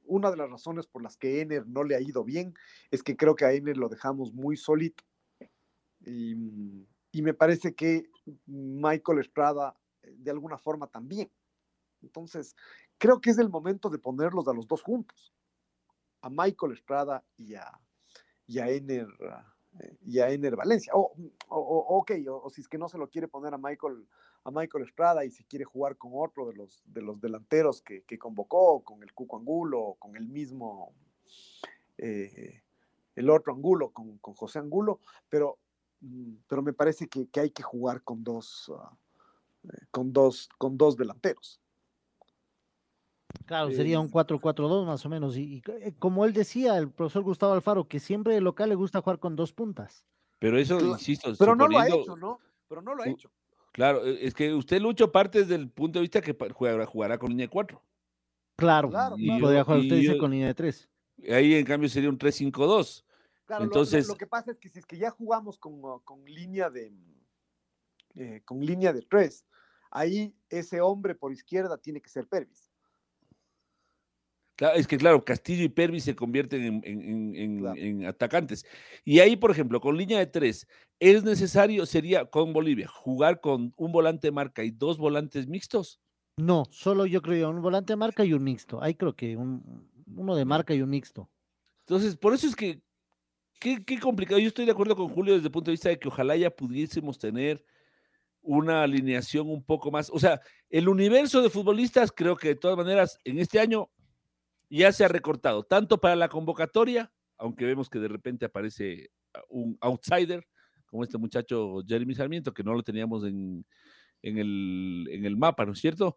una 0.05 0.31
de 0.31 0.37
las 0.37 0.49
razones 0.49 0.87
por 0.87 1.03
las 1.03 1.17
que 1.17 1.41
Ener 1.41 1.67
no 1.67 1.83
le 1.83 1.95
ha 1.95 2.01
ido 2.01 2.23
bien 2.23 2.53
es 2.89 3.03
que 3.03 3.15
creo 3.15 3.35
que 3.35 3.45
a 3.45 3.53
Ener 3.53 3.77
lo 3.77 3.89
dejamos 3.89 4.33
muy 4.33 4.57
solito 4.57 5.03
y, 6.07 6.35
me 7.21 7.33
parece 7.33 7.73
que 7.73 8.09
Michael 8.45 9.19
Estrada 9.19 9.75
eh, 10.03 10.15
de 10.17 10.31
alguna 10.31 10.57
forma 10.57 10.87
también. 10.87 11.31
Entonces, 12.01 12.55
creo 12.97 13.19
que 13.19 13.31
es 13.31 13.39
el 13.39 13.49
momento 13.49 13.89
de 13.89 13.97
ponerlos 13.97 14.47
a 14.47 14.53
los 14.53 14.67
dos 14.67 14.83
juntos, 14.83 15.33
a 16.21 16.29
Michael 16.29 16.73
Estrada 16.73 17.25
y 17.35 17.55
a, 17.55 17.79
y 18.45 18.59
a 18.59 18.69
Ener. 18.69 19.07
Eh, 19.79 19.97
y 20.05 20.19
a 20.19 20.29
Ener 20.29 20.55
Valencia. 20.55 20.93
O, 20.95 21.13
ok, 21.49 22.11
o, 22.29 22.49
si 22.49 22.61
es 22.61 22.67
que 22.67 22.77
no 22.77 22.87
se 22.87 22.97
lo 22.97 23.09
quiere 23.09 23.27
poner 23.27 23.53
a 23.53 23.57
Michael, 23.57 24.07
a 24.47 24.51
Michael 24.51 24.85
Estrada 24.85 25.25
y 25.25 25.31
si 25.31 25.43
quiere 25.43 25.65
jugar 25.65 25.97
con 25.97 26.11
otro 26.15 26.47
de 26.47 26.55
los, 26.55 26.81
de 26.85 27.01
los 27.01 27.19
delanteros 27.19 27.81
que, 27.81 28.03
que 28.03 28.17
convocó, 28.17 28.83
con 28.83 29.03
el 29.03 29.13
Cuco 29.13 29.37
Angulo, 29.37 29.95
con 29.99 30.15
el 30.15 30.27
mismo, 30.27 30.93
eh, 31.97 32.61
el 33.15 33.29
otro 33.29 33.53
Angulo, 33.53 33.89
con, 33.89 34.17
con 34.19 34.33
José 34.33 34.59
Angulo, 34.59 35.01
pero 35.29 35.59
Mm, 36.01 36.35
pero 36.47 36.61
me 36.61 36.73
parece 36.73 37.07
que, 37.07 37.27
hay 37.39 37.49
que 37.49 37.63
jugar 37.63 38.03
con 38.03 38.23
dos, 38.23 38.71
eh, 39.63 39.85
con 39.91 40.13
dos, 40.13 40.49
con 40.57 40.77
dos 40.77 40.95
delanteros. 40.95 41.59
Claro, 43.45 43.71
sería 43.71 43.99
un 43.99 44.11
4-4-2 44.11 44.85
más 44.85 45.05
o 45.05 45.09
menos. 45.09 45.37
Y, 45.37 45.61
eh, 45.81 45.93
como 45.99 46.25
él 46.25 46.33
decía, 46.33 46.77
el 46.77 46.89
profesor 46.89 47.23
Gustavo 47.23 47.53
Alfaro, 47.53 47.87
que 47.87 47.99
siempre 47.99 48.35
el 48.37 48.43
local 48.43 48.69
le 48.69 48.75
gusta 48.75 49.01
jugar 49.01 49.19
con 49.19 49.35
dos 49.35 49.53
puntas. 49.53 50.03
Pero 50.39 50.57
eso, 50.57 50.79
insisto. 50.79 51.33
Pero 51.37 51.55
no 51.55 51.67
lo 51.67 51.79
ha 51.79 51.87
hecho, 51.87 52.15
¿no? 52.15 52.39
Pero 52.67 52.81
no 52.81 52.93
lo 52.93 53.03
ha 53.03 53.09
hecho. 53.09 53.31
Claro, 53.77 54.03
e, 54.03 54.25
es 54.25 54.33
que 54.33 54.55
usted, 54.55 54.81
Lucho, 54.81 55.11
parte 55.11 55.41
desde 55.41 55.53
el 55.53 55.69
punto 55.69 55.99
de 55.99 56.01
vista 56.01 56.19
que 56.19 56.35
jugará, 56.51 56.83
jugará 56.87 57.17
con 57.19 57.29
línea 57.29 57.45
de 57.45 57.51
4. 57.51 57.79
Claro, 58.55 58.89
y, 59.17 59.39
podría 59.39 59.63
jugar 59.63 59.81
usted 59.81 59.97
dice 59.97 60.17
con 60.17 60.31
línea 60.31 60.47
de 60.47 60.55
3. 60.55 60.89
Ahí, 61.29 61.53
en 61.53 61.63
cambio, 61.63 61.87
sería 61.87 62.09
un 62.09 62.17
3-5-2. 62.17 63.05
Claro, 63.45 63.63
Entonces, 63.63 64.07
lo, 64.07 64.15
que 64.15 64.25
pasa 64.25 64.51
es 64.51 64.57
que 64.57 64.67
si 64.67 64.79
es 64.79 64.85
que 64.87 64.97
ya 64.97 65.11
jugamos 65.11 65.59
con, 65.59 65.79
con 66.03 66.25
línea 66.25 66.71
de 66.71 66.91
eh, 68.15 68.41
con 68.43 68.59
línea 68.59 68.91
de 68.91 69.03
tres, 69.03 69.45
ahí 69.91 70.35
ese 70.49 70.81
hombre 70.81 71.13
por 71.13 71.31
izquierda 71.31 71.77
tiene 71.77 72.01
que 72.01 72.09
ser 72.09 72.27
Pervis. 72.27 72.66
Es 74.73 74.87
que 74.87 74.97
claro, 74.97 75.23
Castillo 75.23 75.63
y 75.63 75.69
Pervis 75.69 76.03
se 76.03 76.15
convierten 76.15 76.81
en, 76.83 78.05
atacantes. 78.05 78.65
Y 79.05 79.19
ahí, 79.19 79.35
por 79.35 79.51
ejemplo, 79.51 79.79
con 79.79 79.97
línea 79.97 80.17
de 80.17 80.25
tres, 80.25 80.67
¿es 80.99 81.23
necesario, 81.23 81.85
sería 81.85 82.25
con 82.25 82.53
Bolivia, 82.53 82.87
jugar 82.87 83.39
con 83.39 83.73
un 83.77 83.91
volante 83.91 84.27
de 84.27 84.31
marca 84.31 84.63
y 84.63 84.71
dos 84.71 84.97
volantes 84.97 85.47
mixtos? 85.47 85.99
No, 86.37 86.65
solo 86.71 87.05
yo 87.05 87.21
creo 87.21 87.49
un 87.49 87.61
volante 87.61 87.93
de 87.93 87.97
marca 87.97 88.25
y 88.25 88.33
un 88.33 88.43
mixto. 88.43 88.81
Ahí 88.81 88.95
creo 88.95 89.15
que 89.15 89.37
un, 89.37 89.87
uno 90.15 90.35
de 90.35 90.45
marca 90.45 90.73
y 90.73 90.81
un 90.81 90.89
mixto. 90.89 91.29
Entonces, 91.81 92.15
por 92.17 92.33
eso 92.33 92.47
es 92.47 92.55
que 92.55 92.81
qué, 93.59 93.99
complicado. 93.99 94.39
Yo 94.39 94.47
estoy 94.47 94.65
de 94.65 94.71
acuerdo 94.71 94.95
con 94.95 95.09
Julio 95.09 95.33
desde 95.33 95.47
el 95.47 95.51
punto 95.51 95.71
de 95.71 95.73
vista 95.73 95.89
de 95.89 95.99
que 95.99 96.07
ojalá 96.07 96.35
ya 96.35 96.49
pudiésemos 96.49 97.17
tener 97.17 97.63
una 98.41 98.83
alineación 98.83 99.49
un 99.49 99.63
poco 99.63 99.91
más. 99.91 100.09
O 100.09 100.19
sea, 100.19 100.41
el 100.69 100.87
universo 100.89 101.41
de 101.41 101.49
futbolistas 101.49 102.11
creo 102.11 102.35
que 102.35 102.49
de 102.49 102.55
todas 102.55 102.77
maneras 102.77 103.19
en 103.23 103.39
este 103.39 103.59
año 103.59 103.89
ya 104.69 104.91
se 104.91 105.05
ha 105.05 105.07
recortado, 105.07 105.63
tanto 105.63 105.99
para 105.99 106.15
la 106.15 106.29
convocatoria, 106.29 107.11
aunque 107.37 107.65
vemos 107.65 107.89
que 107.89 107.99
de 107.99 108.07
repente 108.07 108.45
aparece 108.45 109.11
un 109.49 109.77
outsider, 109.81 110.45
como 110.85 111.03
este 111.03 111.17
muchacho 111.17 111.81
Jeremy 111.87 112.15
Sarmiento, 112.15 112.53
que 112.53 112.63
no 112.63 112.73
lo 112.73 112.83
teníamos 112.83 113.25
en, 113.25 113.65
en, 114.21 114.37
el, 114.37 115.07
en 115.11 115.25
el 115.25 115.37
mapa, 115.37 115.65
¿no 115.65 115.73
es 115.73 115.79
cierto? 115.79 116.15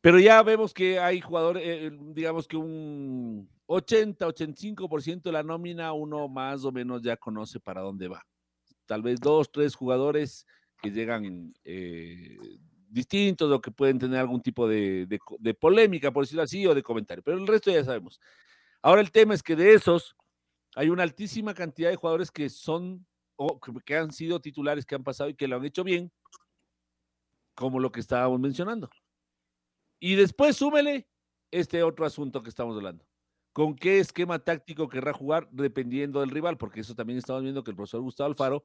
Pero 0.00 0.20
ya 0.20 0.42
vemos 0.42 0.74
que 0.74 0.98
hay 0.98 1.20
jugadores, 1.20 1.62
eh, 1.66 1.90
digamos 2.12 2.46
que 2.46 2.56
un 2.56 3.48
80, 3.66 4.26
85% 4.26 5.22
de 5.22 5.32
la 5.32 5.42
nómina 5.42 5.92
uno 5.92 6.28
más 6.28 6.64
o 6.64 6.72
menos 6.72 7.02
ya 7.02 7.16
conoce 7.16 7.58
para 7.58 7.80
dónde 7.80 8.08
va. 8.08 8.26
Tal 8.86 9.02
vez 9.02 9.18
dos, 9.18 9.50
tres 9.50 9.74
jugadores 9.74 10.46
que 10.82 10.90
llegan 10.90 11.54
eh, 11.64 12.36
distintos 12.94 13.50
o 13.50 13.60
que 13.60 13.72
pueden 13.72 13.98
tener 13.98 14.20
algún 14.20 14.40
tipo 14.40 14.68
de, 14.68 15.20
polémica, 15.60 16.12
por 16.12 16.22
decirlo 16.22 16.42
así, 16.42 16.64
o 16.66 16.74
de 16.74 16.82
comentario. 16.82 17.22
Pero 17.24 17.36
el 17.36 17.46
resto 17.46 17.70
ya 17.70 17.84
sabemos. 17.84 18.20
Ahora 18.80 19.00
el 19.00 19.10
tema 19.10 19.34
es 19.34 19.42
que 19.42 19.56
de 19.56 19.74
esos 19.74 20.16
hay 20.76 20.88
una 20.90 21.02
altísima 21.02 21.54
cantidad 21.54 21.90
de 21.90 21.96
jugadores 21.96 22.30
que 22.30 22.48
son 22.48 23.04
o 23.36 23.58
que 23.84 23.96
han 23.96 24.12
sido 24.12 24.40
titulares, 24.40 24.86
que 24.86 24.94
han 24.94 25.02
pasado 25.02 25.28
y 25.28 25.34
que 25.34 25.48
lo 25.48 25.56
han 25.56 25.64
hecho 25.64 25.82
bien, 25.82 26.12
como 27.56 27.80
lo 27.80 27.90
que 27.90 28.00
estábamos 28.00 28.38
mencionando. 28.38 28.88
Y 29.98 30.14
después 30.14 30.56
súmele 30.56 31.08
este 31.50 31.82
otro 31.82 32.06
asunto 32.06 32.42
que 32.42 32.48
estamos 32.48 32.76
hablando. 32.76 33.04
¿Con 33.52 33.74
qué 33.74 33.98
esquema 33.98 34.38
táctico 34.38 34.88
querrá 34.88 35.12
jugar 35.12 35.48
dependiendo 35.50 36.20
del 36.20 36.30
rival? 36.30 36.58
Porque 36.58 36.80
eso 36.80 36.94
también 36.94 37.18
estamos 37.18 37.42
viendo 37.42 37.64
que 37.64 37.70
el 37.72 37.76
profesor 37.76 38.02
Gustavo 38.02 38.28
Alfaro 38.28 38.64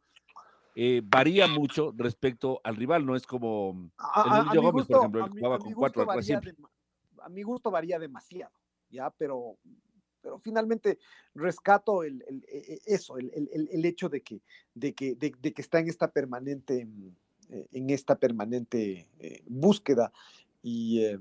eh, 0.76 1.02
varía 1.04 1.48
mucho 1.48 1.94
respecto 1.96 2.62
al 2.64 2.76
rival, 2.76 3.06
no 3.06 3.16
es 3.16 3.26
como 3.26 3.92
a, 3.98 4.50
el 4.54 4.62
Gómez, 4.62 4.88
por 4.88 4.98
ejemplo, 4.98 5.28
jugaba 5.30 5.60
con 5.60 5.74
cuatro 5.74 6.06
a 7.22 7.30
mi 7.30 7.44
gusto 7.44 7.70
varía 7.72 8.00
demasiado, 8.00 8.54
¿ya? 8.90 9.10
Pero, 9.12 9.58
pero 10.22 10.40
finalmente 10.40 11.00
rescato 11.36 12.04
el, 12.04 12.24
el, 12.28 12.46
e, 12.48 12.74
e, 12.74 12.80
eso, 12.86 13.18
el, 13.18 13.86
hecho 13.86 14.10
de 14.10 14.22
que, 14.22 14.42
de, 14.74 14.94
que, 14.94 15.16
de, 15.16 15.32
que 15.32 15.62
está 15.62 15.80
en 15.80 15.90
esta 15.90 16.10
permanente, 16.12 16.88
eh, 17.50 17.68
en 17.72 17.90
esta 17.90 18.16
permanente 18.16 19.10
eh, 19.20 19.44
búsqueda 19.48 20.12
y 20.62 21.04
eh, 21.04 21.20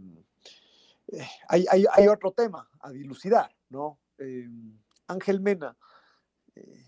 hay, 1.48 1.64
hay, 1.68 2.06
otro 2.08 2.32
tema 2.32 2.68
a 2.80 2.90
dilucidar, 2.90 3.54
¿no? 3.70 3.98
Ángel 5.06 5.40
Mena, 5.40 5.76
eh, 6.54 6.84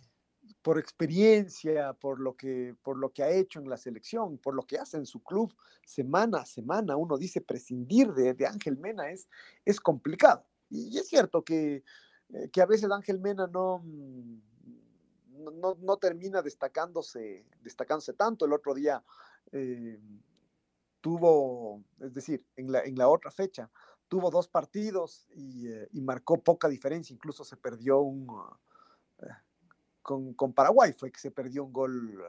por 0.63 0.79
experiencia, 0.79 1.95
por 1.95 2.21
lo, 2.21 2.37
que, 2.37 2.75
por 2.83 2.99
lo 2.99 3.13
que 3.13 3.23
ha 3.23 3.31
hecho 3.31 3.61
en 3.61 3.69
la 3.69 3.77
selección, 3.77 4.39
por 4.39 4.55
lo 4.55 4.63
que 4.63 4.79
hace 4.79 4.99
en 4.99 5.07
su 5.07 5.23
club 5.23 5.55
semana 5.85 6.41
a 6.41 6.47
semana, 6.47 6.97
uno 6.97 7.17
dice 7.17 7.41
prescindir 7.41 8.13
de, 8.13 8.35
de 8.35 8.47
Ángel 8.47 8.77
Mena 8.77 9.11
es, 9.11 9.29
es 9.65 9.81
complicado. 9.81 10.45
Y, 10.69 10.99
es 10.99 11.09
cierto 11.09 11.43
que, 11.43 11.83
eh, 12.29 12.51
que, 12.53 12.61
a 12.61 12.67
veces 12.67 12.91
Ángel 12.91 13.21
Mena 13.21 13.47
no, 13.47 13.83
no, 13.85 15.77
no, 15.81 15.97
termina 15.97 16.43
destacándose, 16.43 17.47
destacándose 17.63 18.13
tanto. 18.13 18.45
El 18.45 18.53
otro 18.53 18.75
día 18.75 19.03
em, 19.53 20.21
tuvo, 21.01 21.83
es 22.01 22.13
decir, 22.13 22.45
en 22.57 22.71
la, 22.71 22.83
en 22.83 22.97
la 22.97 23.09
otra 23.09 23.31
fecha, 23.31 23.71
tuvo 24.09 24.31
dos 24.31 24.47
partidos 24.47 25.27
y, 25.35 25.69
eh, 25.69 25.89
marcó 25.95 26.43
poca 26.43 26.69
diferencia, 26.69 27.15
incluso 27.15 27.45
se 27.45 27.57
perdió 27.57 28.01
un, 28.01 28.29
eh, 29.21 29.27
con, 30.35 30.53
Paraguay 30.53 30.93
fue 30.93 31.11
que 31.13 31.21
se 31.21 31.31
perdió 31.31 31.65
un 31.65 31.73
gol, 31.73 32.23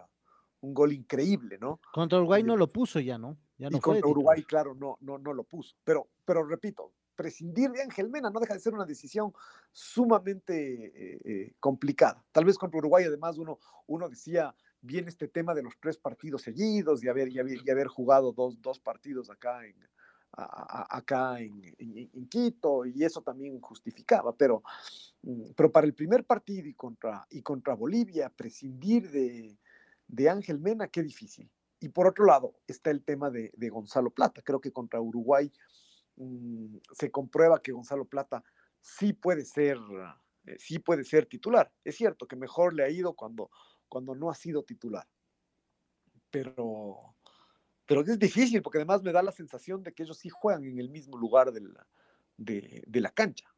un 0.62 0.74
gol 0.74 0.94
increíble, 0.94 1.58
¿no? 1.60 1.80
Contra 1.94 2.20
Uruguay 2.20 2.44
no 2.44 2.56
lo 2.56 2.68
puso 2.68 3.00
ya, 3.00 3.18
¿no? 3.18 3.38
Ya 3.58 3.70
no 3.70 3.78
y 3.78 3.80
contra 3.80 4.08
Uruguay, 4.08 4.44
claro, 4.44 4.76
no, 4.76 4.98
no, 5.02 5.18
no 5.18 5.34
lo 5.34 5.44
puso. 5.44 5.76
Pero, 5.84 6.10
pero 6.26 6.44
repito, 6.44 6.94
prescindir 7.16 7.72
de 7.72 7.82
Ángel 7.82 8.10
Mena 8.10 8.30
no 8.30 8.40
deja 8.40 8.54
de 8.54 8.60
ser 8.60 8.74
una 8.74 8.86
decisión 8.86 9.34
sumamente 9.72 10.92
eh, 11.24 11.54
complicada. 11.60 12.24
Tal 12.32 12.46
vez 12.46 12.58
contra 12.58 12.80
Uruguay, 12.80 13.06
además, 13.06 13.38
uno, 13.38 13.60
uno 13.88 14.10
decía, 14.10 14.54
viene 14.82 15.10
este 15.10 15.28
tema 15.28 15.54
de 15.54 15.64
los 15.64 15.74
tres 15.80 15.98
partidos 15.98 16.42
seguidos 16.44 17.04
y 17.04 17.10
haber, 17.10 17.30
y 17.30 17.40
haber, 17.40 17.60
y 17.64 17.70
haber 17.70 17.88
jugado 17.88 18.32
dos, 18.32 18.62
dos 18.62 18.80
partidos 18.80 19.30
acá 19.30 19.66
en, 19.66 19.76
acá 20.34 21.40
en, 21.40 22.28
Quito 22.30 22.86
y 22.86 23.04
eso 23.04 23.22
también 23.22 23.60
justificaba, 23.60 24.34
pero, 24.36 24.64
mm, 25.24 25.52
pero 25.56 25.72
para 25.72 25.86
el 25.86 25.94
primer 25.94 26.26
partido 26.26 26.68
y 26.68 26.74
contra, 26.74 27.28
y 27.30 27.42
contra 27.42 27.76
Bolivia, 27.76 28.30
prescindir 28.30 29.12
de, 29.12 29.58
de 30.08 30.30
Ángel 30.30 30.60
Mena, 30.60 30.88
qué 30.88 31.04
difícil. 31.04 31.50
Y 31.82 31.90
por 31.90 32.08
otro 32.08 32.26
lado 32.26 32.54
está 32.68 32.92
el 32.92 33.04
tema 33.04 33.32
de, 33.32 33.52
Gonzalo 33.70 34.12
Plata. 34.12 34.42
Creo 34.44 34.62
que 34.62 34.72
contra 34.72 35.02
Uruguay 35.02 35.52
mm, 36.16 36.78
se 36.94 37.10
comprueba 37.10 37.62
que 37.62 37.72
Gonzalo 37.72 38.06
Plata 38.06 38.44
sí 38.80 39.14
puede 39.14 39.46
ser, 39.46 39.78
eh, 40.46 40.56
sí 40.60 40.78
puede 40.78 41.04
ser 41.04 41.26
titular. 41.26 41.72
Es 41.84 41.96
cierto 41.96 42.28
que 42.28 42.36
mejor 42.36 42.76
le 42.76 42.84
ha 42.84 42.90
ido 42.90 43.14
cuando, 43.14 43.50
cuando 43.90 44.14
no 44.14 44.30
ha 44.30 44.36
sido 44.36 44.64
titular. 44.64 45.08
Pero, 46.30 47.16
pero 47.92 48.10
es 48.10 48.18
difícil 48.18 48.62
porque 48.62 48.78
además 48.78 49.04
me 49.04 49.12
da 49.12 49.22
la 49.22 49.34
sensación 49.34 49.84
de 49.84 49.92
que 49.92 50.04
ellos 50.04 50.18
sí 50.18 50.30
juegan 50.30 50.64
en 50.64 50.80
el 50.80 50.90
mismo 50.90 51.18
lugar 51.18 51.52
de 51.52 51.60
la, 51.60 51.86
de, 52.38 53.02
la 53.02 53.10
cancha. 53.10 53.54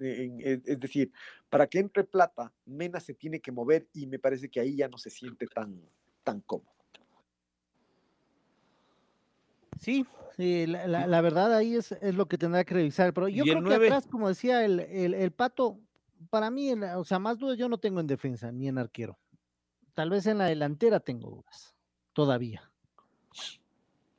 Eh, 0.00 0.60
es 0.66 0.80
decir, 0.80 1.12
para 1.48 1.68
que 1.68 1.78
entre 1.78 2.02
plata, 2.02 2.52
Mena 2.66 2.98
se 2.98 3.14
tiene 3.14 3.38
que 3.38 3.52
mover 3.52 3.86
y 3.92 4.08
me 4.08 4.18
parece 4.18 4.48
que 4.48 4.58
ahí 4.58 4.74
ya 4.74 4.88
no 4.88 4.98
se 4.98 5.10
siente 5.10 5.46
tan, 5.46 5.80
tan 6.24 6.40
cómodo. 6.40 6.74
Sí, 9.78 10.04
la, 10.66 11.20
verdad 11.20 11.54
ahí 11.54 11.76
es, 11.76 11.92
es, 11.92 12.16
lo 12.16 12.26
que 12.26 12.38
tendrá 12.38 12.64
que 12.64 12.74
revisar. 12.74 13.14
Pero 13.14 13.28
yo 13.28 13.44
creo 13.44 13.62
que 13.62 13.74
atrás, 13.74 14.08
como 14.08 14.26
decía 14.26 14.64
el, 14.64 14.80
el, 14.80 15.30
pato, 15.30 15.78
para 16.28 16.50
mí, 16.50 16.72
o 16.72 17.04
sea, 17.04 17.20
más 17.20 17.38
dudas 17.38 17.56
yo 17.56 17.68
no 17.68 17.78
tengo 17.78 18.00
en 18.00 18.08
defensa 18.08 18.50
ni 18.50 18.66
en 18.66 18.78
arquero. 18.78 19.16
Tal 19.94 20.10
vez 20.10 20.26
en 20.26 20.38
la 20.38 20.46
delantera 20.46 20.98
tengo 20.98 21.30
dudas, 21.30 21.76
todavía. 22.12 22.67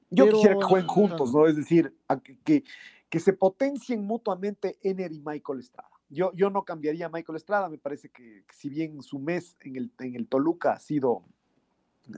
Yo 0.09 0.29
quisiera 0.29 0.55
que 0.57 0.63
jueguen 0.63 0.87
juntos, 0.87 1.33
¿no? 1.33 1.47
Es 1.47 1.55
decir, 1.55 1.95
que, 2.43 2.63
que 3.09 3.19
se 3.19 3.33
potencien 3.33 4.03
mutuamente 4.05 4.77
Ener 4.81 5.11
y 5.11 5.19
Michael 5.19 5.59
Estrada. 5.59 5.89
Yo, 6.09 6.31
yo 6.33 6.49
no 6.49 6.63
cambiaría 6.63 7.05
a 7.05 7.09
Michael 7.09 7.35
Estrada, 7.35 7.69
me 7.69 7.77
parece 7.77 8.09
que, 8.09 8.43
que 8.47 8.55
si 8.55 8.69
bien 8.69 9.03
su 9.03 9.19
mes 9.19 9.55
en 9.61 9.75
el, 9.75 9.91
en 9.99 10.15
el 10.15 10.27
Toluca 10.27 10.73
ha 10.73 10.79
sido 10.79 11.23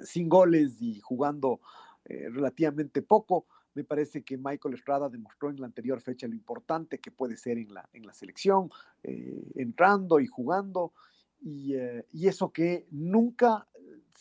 sin 0.05 0.29
goles 0.29 0.81
y 0.81 0.99
jugando 0.99 1.59
eh, 2.05 2.29
relativamente 2.29 3.01
poco. 3.01 3.45
Me 3.73 3.83
parece 3.83 4.23
que 4.23 4.37
Michael 4.37 4.75
Estrada 4.75 5.09
demostró 5.09 5.49
en 5.49 5.59
la 5.59 5.65
anterior 5.65 6.01
fecha 6.01 6.27
lo 6.27 6.33
importante 6.33 6.99
que 6.99 7.11
puede 7.11 7.37
ser 7.37 7.57
en 7.57 7.73
la, 7.73 7.87
en 7.93 8.05
la 8.05 8.13
selección, 8.13 8.69
eh, 9.03 9.51
entrando 9.55 10.19
y 10.19 10.27
jugando. 10.27 10.93
Y, 11.41 11.75
eh, 11.75 12.05
y, 12.11 12.27
eso 12.27 12.51
que 12.51 12.85
nunca 12.91 13.67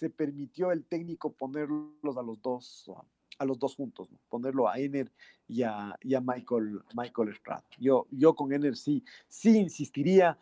se 0.00 0.08
permitió 0.08 0.72
el 0.72 0.86
técnico 0.86 1.30
ponerlos 1.30 2.16
a 2.16 2.22
los 2.22 2.40
dos, 2.40 2.90
a 3.38 3.44
los 3.44 3.58
dos 3.58 3.74
juntos, 3.74 4.08
ponerlo 4.30 4.66
a 4.66 4.78
Ener 4.78 5.12
y 5.46 5.62
a, 5.62 5.94
Michael, 6.02 6.80
Michael 6.94 7.28
Estrada. 7.28 7.62
Yo, 7.78 8.06
yo 8.10 8.34
con 8.34 8.50
Ener 8.50 8.76
sí, 8.76 9.04
sí 9.28 9.58
insistiría, 9.58 10.38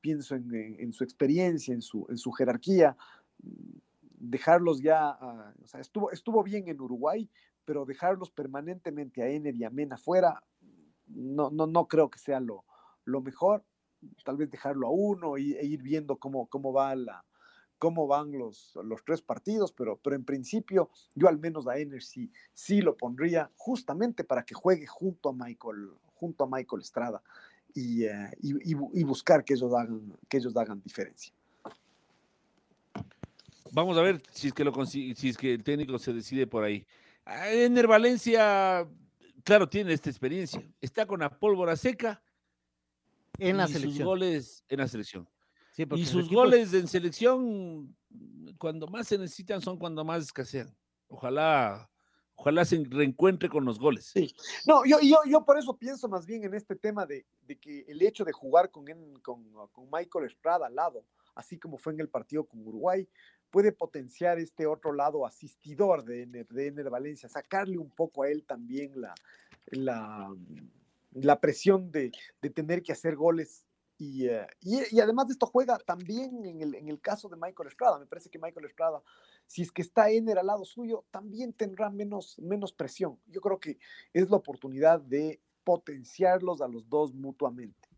pienso 0.00 0.36
en, 0.36 0.90
su 0.94 1.04
experiencia, 1.04 1.74
en 1.74 1.82
su, 1.82 2.06
en 2.08 2.16
su 2.16 2.32
jerarquía 2.32 2.96
dejarlos 4.18 4.80
ya, 4.80 5.18
o 5.62 5.66
sea, 5.66 5.80
estuvo, 5.80 6.10
estuvo 6.10 6.42
bien 6.42 6.66
en 6.68 6.80
Uruguay, 6.80 7.28
pero 7.66 7.84
dejarlos 7.84 8.30
permanentemente 8.30 9.22
a 9.22 9.28
Ener 9.28 9.54
y 9.54 9.64
a 9.64 9.70
Mena 9.70 9.96
afuera, 9.96 10.42
no, 11.08 11.50
no, 11.50 11.66
no 11.66 11.88
creo 11.88 12.08
que 12.08 12.18
sea 12.18 12.40
lo, 12.40 12.64
lo 13.04 13.20
mejor. 13.20 13.66
Tal 14.24 14.38
vez 14.38 14.50
dejarlo 14.50 14.86
a 14.86 14.90
uno 14.90 15.36
e 15.36 15.66
ir 15.66 15.82
viendo 15.82 16.16
cómo, 16.16 16.46
cómo, 16.46 16.72
va 16.72 16.94
la, 16.94 17.22
cómo 17.78 18.06
van 18.06 18.32
los, 18.32 18.78
los 18.82 19.04
tres 19.04 19.22
partidos, 19.22 19.72
pero, 19.72 19.98
pero 20.02 20.16
en 20.16 20.24
principio 20.24 20.90
yo 21.14 21.28
al 21.28 21.38
menos 21.38 21.66
a 21.66 21.78
Ener 21.78 22.02
sí, 22.02 22.80
lo 22.80 22.96
pondría 22.96 23.50
justamente 23.56 24.24
para 24.24 24.44
que 24.44 24.54
juegue 24.54 24.86
junto 24.86 25.30
a 25.30 25.32
Michael, 25.32 25.90
junto 26.14 26.44
a 26.44 26.48
Michael 26.48 26.82
Estrada 26.82 27.22
y, 27.74 28.04
eh, 28.04 28.30
y, 28.40 28.72
y 28.72 29.04
buscar 29.04 29.44
que 29.44 29.54
ellos 29.54 29.72
hagan, 29.74 30.16
que 30.28 30.38
ellos 30.38 30.56
hagan 30.56 30.80
diferencia. 30.82 31.34
Vamos 33.72 33.98
a 33.98 34.02
ver 34.02 34.22
si 34.30 34.48
es 34.48 34.54
que 34.54 34.62
lo 34.62 34.86
si 34.86 35.12
es 35.28 35.36
que 35.36 35.54
el 35.54 35.64
técnico 35.64 35.98
se 35.98 36.12
decide 36.12 36.46
por 36.46 36.62
ahí. 36.62 36.86
Ah, 37.24 37.50
Ener 37.50 37.88
Valencia, 37.88 38.88
claro, 39.42 39.68
tiene 39.68 39.92
esta 39.92 40.10
experiencia. 40.10 40.62
Está 40.80 41.06
con 41.06 41.20
la 41.20 41.38
pólvora 41.38 41.74
seca 41.74 42.22
en 43.38 43.56
la 43.56 43.66
selección. 43.66 43.94
Sus 43.94 44.04
goles 44.04 44.64
en 44.68 44.78
la 44.78 44.86
selección. 44.86 45.28
Y 45.76 46.06
sus 46.06 46.30
goles 46.30 46.72
en 46.74 46.88
selección, 46.88 47.96
cuando 48.58 48.86
más 48.86 49.08
se 49.08 49.18
necesitan, 49.18 49.60
son 49.60 49.78
cuando 49.78 50.04
más 50.04 50.22
escasean. 50.22 50.74
Ojalá, 51.08 51.90
ojalá 52.36 52.64
se 52.64 52.82
reencuentre 52.88 53.48
con 53.48 53.64
los 53.64 53.78
goles. 53.78 54.06
Sí. 54.06 54.34
No, 54.66 54.84
yo, 54.84 54.98
yo, 55.00 55.18
yo 55.26 55.44
por 55.44 55.58
eso 55.58 55.76
pienso 55.76 56.08
más 56.08 56.26
bien 56.26 56.44
en 56.44 56.54
este 56.54 56.76
tema 56.76 57.06
de, 57.06 57.26
que 57.60 57.84
el 57.88 58.02
hecho 58.02 58.24
de 58.24 58.32
jugar 58.32 58.70
con, 58.70 58.84
con, 59.22 59.44
con 59.72 59.88
Michael 59.90 60.26
Estrada 60.26 60.66
al 60.66 60.74
lado, 60.74 61.04
así 61.34 61.58
como 61.58 61.78
fue 61.78 61.92
en 61.92 62.00
el 62.00 62.08
partido 62.08 62.44
con 62.44 62.66
Uruguay, 62.66 63.08
puede 63.54 63.70
potenciar 63.70 64.40
este 64.40 64.66
otro 64.66 64.92
lado 64.92 65.24
asistidor 65.24 66.04
de 66.04 66.22
Ener, 66.22 66.74
de 66.74 66.88
Valencia, 66.90 67.28
sacarle 67.28 67.78
un 67.78 67.88
poco 67.88 68.24
a 68.24 68.28
él 68.28 68.42
también 68.44 69.00
la, 69.00 69.14
la, 69.66 70.34
la 71.12 71.40
presión 71.40 71.92
de, 71.92 72.10
de, 72.42 72.50
tener 72.50 72.82
que 72.82 72.90
hacer 72.90 73.14
goles. 73.14 73.64
Y, 73.96 74.26
eh, 74.26 74.46
y, 74.60 75.00
además 75.00 75.28
de 75.28 75.32
esto 75.34 75.46
juega 75.46 75.78
también 75.78 76.44
en 76.44 76.60
el, 76.60 76.74
en 76.74 76.88
el, 76.88 77.00
caso 77.00 77.28
de 77.28 77.36
Michael 77.36 77.68
Estrada. 77.68 77.98
Me 77.98 78.06
parece 78.06 78.28
que 78.28 78.38
Michael 78.38 78.66
Estrada, 78.66 79.02
si 79.46 79.62
es 79.62 79.70
que 79.70 79.82
está 79.82 80.10
Ener 80.10 80.38
al 80.38 80.46
lado 80.46 80.64
suyo, 80.64 81.04
también 81.10 81.52
tendrá 81.52 81.90
menos, 81.90 82.38
menos 82.40 82.72
presión. 82.72 83.18
Yo 83.26 83.40
creo 83.40 83.60
que 83.60 83.78
es 84.12 84.30
la 84.30 84.36
oportunidad 84.36 85.00
de 85.00 85.40
potenciarlos 85.62 86.60
a 86.60 86.68
los 86.68 86.88
dos 86.88 87.14
mutuamente. 87.14 87.88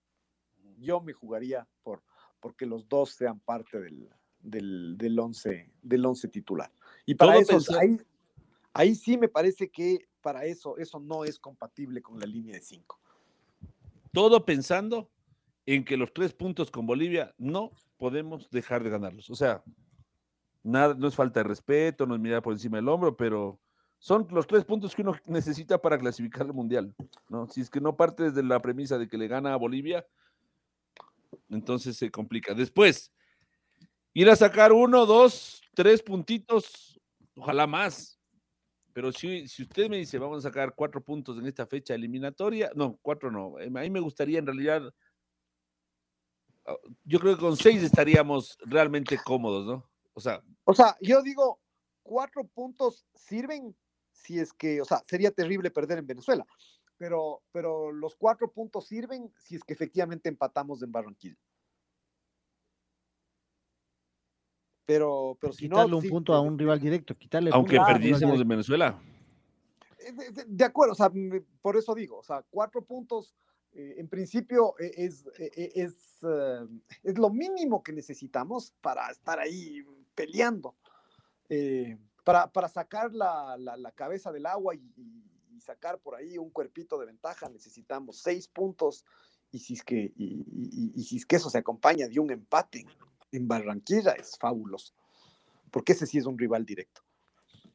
Yo 0.79 1.01
me 1.01 1.15
jugaría 1.15 1.67
por 1.83 2.03
porque 2.41 2.67
los 2.67 2.89
dos 2.89 3.11
sean 3.11 3.41
parte 3.41 3.81
del, 3.81 4.09
del, 4.39 4.97
del, 4.97 5.19
once, 5.19 5.73
del 5.83 6.07
once 6.07 6.29
titular. 6.29 6.71
Y 7.05 7.15
para 7.15 7.39
eso, 7.39 7.59
ahí, 7.81 7.99
ahí 8.73 8.95
sí 8.95 9.19
me 9.19 9.29
parece 9.29 9.69
que 9.69 10.07
para 10.21 10.45
eso, 10.45 10.77
eso 10.79 11.01
no 11.01 11.25
es 11.25 11.39
compatible 11.39 12.03
con 12.03 12.21
la 12.21 12.27
línea 12.27 12.55
de 12.55 12.63
cinco. 12.63 13.01
Todo 14.13 14.45
pensando 14.45 15.11
en 15.67 15.85
que 15.85 15.97
los 15.97 16.13
tres 16.13 16.33
puntos 16.33 16.71
con 16.71 16.87
Bolivia 16.87 17.35
no 17.39 17.73
podemos 17.99 18.49
dejar 18.51 18.85
de 18.85 18.91
ganarlos. 18.91 19.29
O 19.31 19.35
sea, 19.35 19.63
nada, 20.63 20.95
no 20.95 21.09
es 21.09 21.15
falta 21.15 21.41
de 21.41 21.45
respeto, 21.45 22.07
no 22.07 22.15
es 22.15 22.21
mirar 22.21 22.43
por 22.43 22.53
encima 22.53 22.79
del 22.79 22.89
hombro, 22.89 23.17
pero 23.17 23.61
son 23.99 24.27
los 24.31 24.47
tres 24.47 24.65
puntos 24.65 24.95
que 24.95 25.03
uno 25.03 25.17
necesita 25.27 25.81
para 25.81 25.99
clasificar 25.99 26.43
al 26.43 26.55
mundial. 26.55 26.95
¿no? 27.29 27.49
Si 27.49 27.61
es 27.61 27.69
que 27.69 27.81
no 27.81 27.97
parte 27.97 28.25
desde 28.25 28.43
la 28.43 28.61
premisa 28.61 28.97
de 28.99 29.09
que 29.09 29.19
le 29.19 29.29
gana 29.29 29.53
a 29.53 29.57
Bolivia, 29.57 30.07
entonces 31.51 31.97
se 31.97 32.11
complica. 32.11 32.55
Después, 32.55 33.13
ir 34.15 34.31
a 34.31 34.37
sacar 34.37 34.73
uno, 34.73 35.07
dos, 35.07 35.63
tres 35.75 36.03
puntitos, 36.03 37.01
ojalá 37.35 37.67
más. 37.67 38.21
Pero 38.93 39.13
si, 39.13 39.47
si 39.47 39.63
usted 39.63 39.91
me 39.91 39.99
dice, 39.99 40.19
vamos 40.19 40.39
a 40.39 40.49
sacar 40.49 40.75
cuatro 40.75 41.03
puntos 41.03 41.39
en 41.39 41.47
esta 41.47 41.67
fecha 41.67 41.95
eliminatoria, 41.95 42.71
no, 42.75 42.99
cuatro 43.03 43.31
no. 43.31 43.57
A 43.59 43.83
mí 43.83 43.91
me 43.91 44.01
gustaría 44.01 44.39
en 44.39 44.47
realidad, 44.47 44.95
yo 47.05 47.21
creo 47.21 47.35
que 47.35 47.41
con 47.41 47.57
seis 47.57 47.83
estaríamos 47.83 48.59
realmente 48.65 49.19
cómodos, 49.25 49.67
¿no? 49.67 49.85
O 50.15 50.21
sea. 50.21 50.43
O 50.65 50.75
sea, 50.75 50.97
yo 51.01 51.23
digo, 51.23 51.61
cuatro 52.03 52.45
puntos 52.45 53.07
sirven 53.15 53.77
si 54.13 54.39
es 54.39 54.53
que, 54.53 54.81
o 54.81 54.85
sea, 54.85 55.03
sería 55.07 55.31
terrible 55.31 55.71
perder 55.71 55.99
en 55.99 56.07
Venezuela, 56.07 56.47
pero, 56.97 57.43
pero 57.53 57.93
los 57.93 58.17
cuatro 58.17 58.51
puntos 58.51 58.87
sirven 58.87 59.33
si 59.39 59.57
es 59.57 59.65
que 59.65 59.75
efectivamente 59.75 60.29
empatamos 60.29 60.83
en 60.83 60.91
Barranquilla. 60.91 61.37
Pero, 64.87 65.37
pero 65.41 65.53
si 65.53 65.69
quitarle 65.69 65.97
un 65.97 66.09
punto 66.09 66.33
a 66.33 66.41
un 66.41 66.57
rival 66.59 66.81
directo, 66.81 67.17
quitarle 67.17 67.51
Aunque 67.53 67.77
perdiésemos 67.77 68.41
en 68.41 68.49
Venezuela. 68.49 68.99
Eh, 69.99 70.13
de, 70.47 70.65
acuerdo, 70.65 70.93
o 70.93 70.97
sea, 70.97 71.11
por 71.61 71.77
eso 71.77 71.95
digo, 71.95 72.19
o 72.19 72.23
sea, 72.23 72.45
cuatro 72.49 72.85
puntos 72.85 73.35
eh, 73.77 73.97
en 73.99 74.09
principio 74.09 74.75
e, 74.79 75.05
es, 75.05 75.27
e, 75.39 75.51
e, 75.55 75.83
es, 75.83 75.95
eh, 76.23 76.67
es, 77.03 77.19
lo 77.19 77.29
mínimo 77.29 77.83
que 77.83 77.93
necesitamos 77.93 78.73
para 78.81 79.11
estar 79.11 79.39
ahí 79.39 79.85
peleando, 80.15 80.75
para, 82.25 82.51
para, 82.51 82.69
sacar 82.69 83.13
la, 83.13 83.57
la, 83.59 83.93
cabeza 83.93 84.33
del 84.33 84.47
agua 84.47 84.75
y, 84.75 84.81
y, 84.97 85.61
sacar 85.61 85.99
por 85.99 86.15
ahí 86.15 86.39
un 86.39 86.51
cuerpito 86.51 86.99
de 86.99 87.07
ventaja, 87.07 87.49
necesitamos 87.51 88.19
seis 88.19 88.49
puntos 88.49 89.05
y 89.53 89.59
si 89.59 89.75
es 89.75 89.83
que, 89.83 90.13
y, 90.17 90.93
y 90.95 91.05
si 91.05 91.17
es 91.17 91.27
que 91.27 91.37
eso 91.37 91.51
se 91.51 91.59
acompaña 91.59 92.09
de 92.09 92.19
un 92.19 92.31
empate 92.31 92.87
en 93.33 93.47
Barranquilla 93.47 94.13
es 94.13 94.39
fabuloso, 94.39 94.95
porque 95.71 95.93
ese 95.93 96.07
sí 96.07 96.17
es 96.19 96.25
un 96.25 96.39
rival 96.39 96.65
directo. 96.65 97.03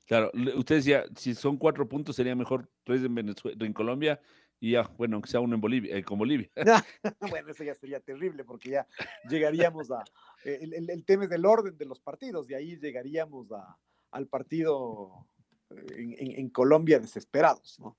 Claro, 0.08 0.32
usted 0.58 0.76
decía, 0.76 1.06
si 1.16 1.36
son 1.36 1.58
cuatro 1.58 1.88
puntos 1.88 2.16
sería 2.16 2.36
mejor 2.36 2.70
tres 2.84 3.04
en, 3.04 3.14
Venezuela, 3.14 3.66
en 3.66 3.74
Colombia 3.74 4.20
y 4.62 4.74
ya, 4.74 4.84
bueno, 4.96 5.16
aunque 5.16 5.30
sea 5.30 5.40
uno 5.40 5.56
en 5.56 5.62
Bolivia, 5.62 5.98
eh, 5.98 6.04
con 6.04 6.20
Bolivia. 6.20 6.50
bueno, 7.36 7.50
eso 7.50 7.64
ya 7.64 7.74
sería 7.74 8.00
terrible 8.00 8.46
porque 8.46 8.70
ya 8.70 8.88
llegaríamos 9.28 9.90
a, 9.92 10.04
eh, 10.46 10.60
el, 10.62 11.04
tema 11.04 11.24
es 11.24 11.32
del 11.32 11.46
orden 11.46 11.76
de 11.78 11.86
los 11.86 12.00
partidos, 12.00 12.50
y 12.50 12.54
ahí 12.54 12.78
llegaríamos 12.78 13.52
a, 13.52 13.78
al 14.12 14.28
partido 14.28 15.28
en, 15.72 16.40
en, 16.40 16.50
Colombia 16.50 17.00
desesperados, 17.00 17.80
¿no? 17.80 17.98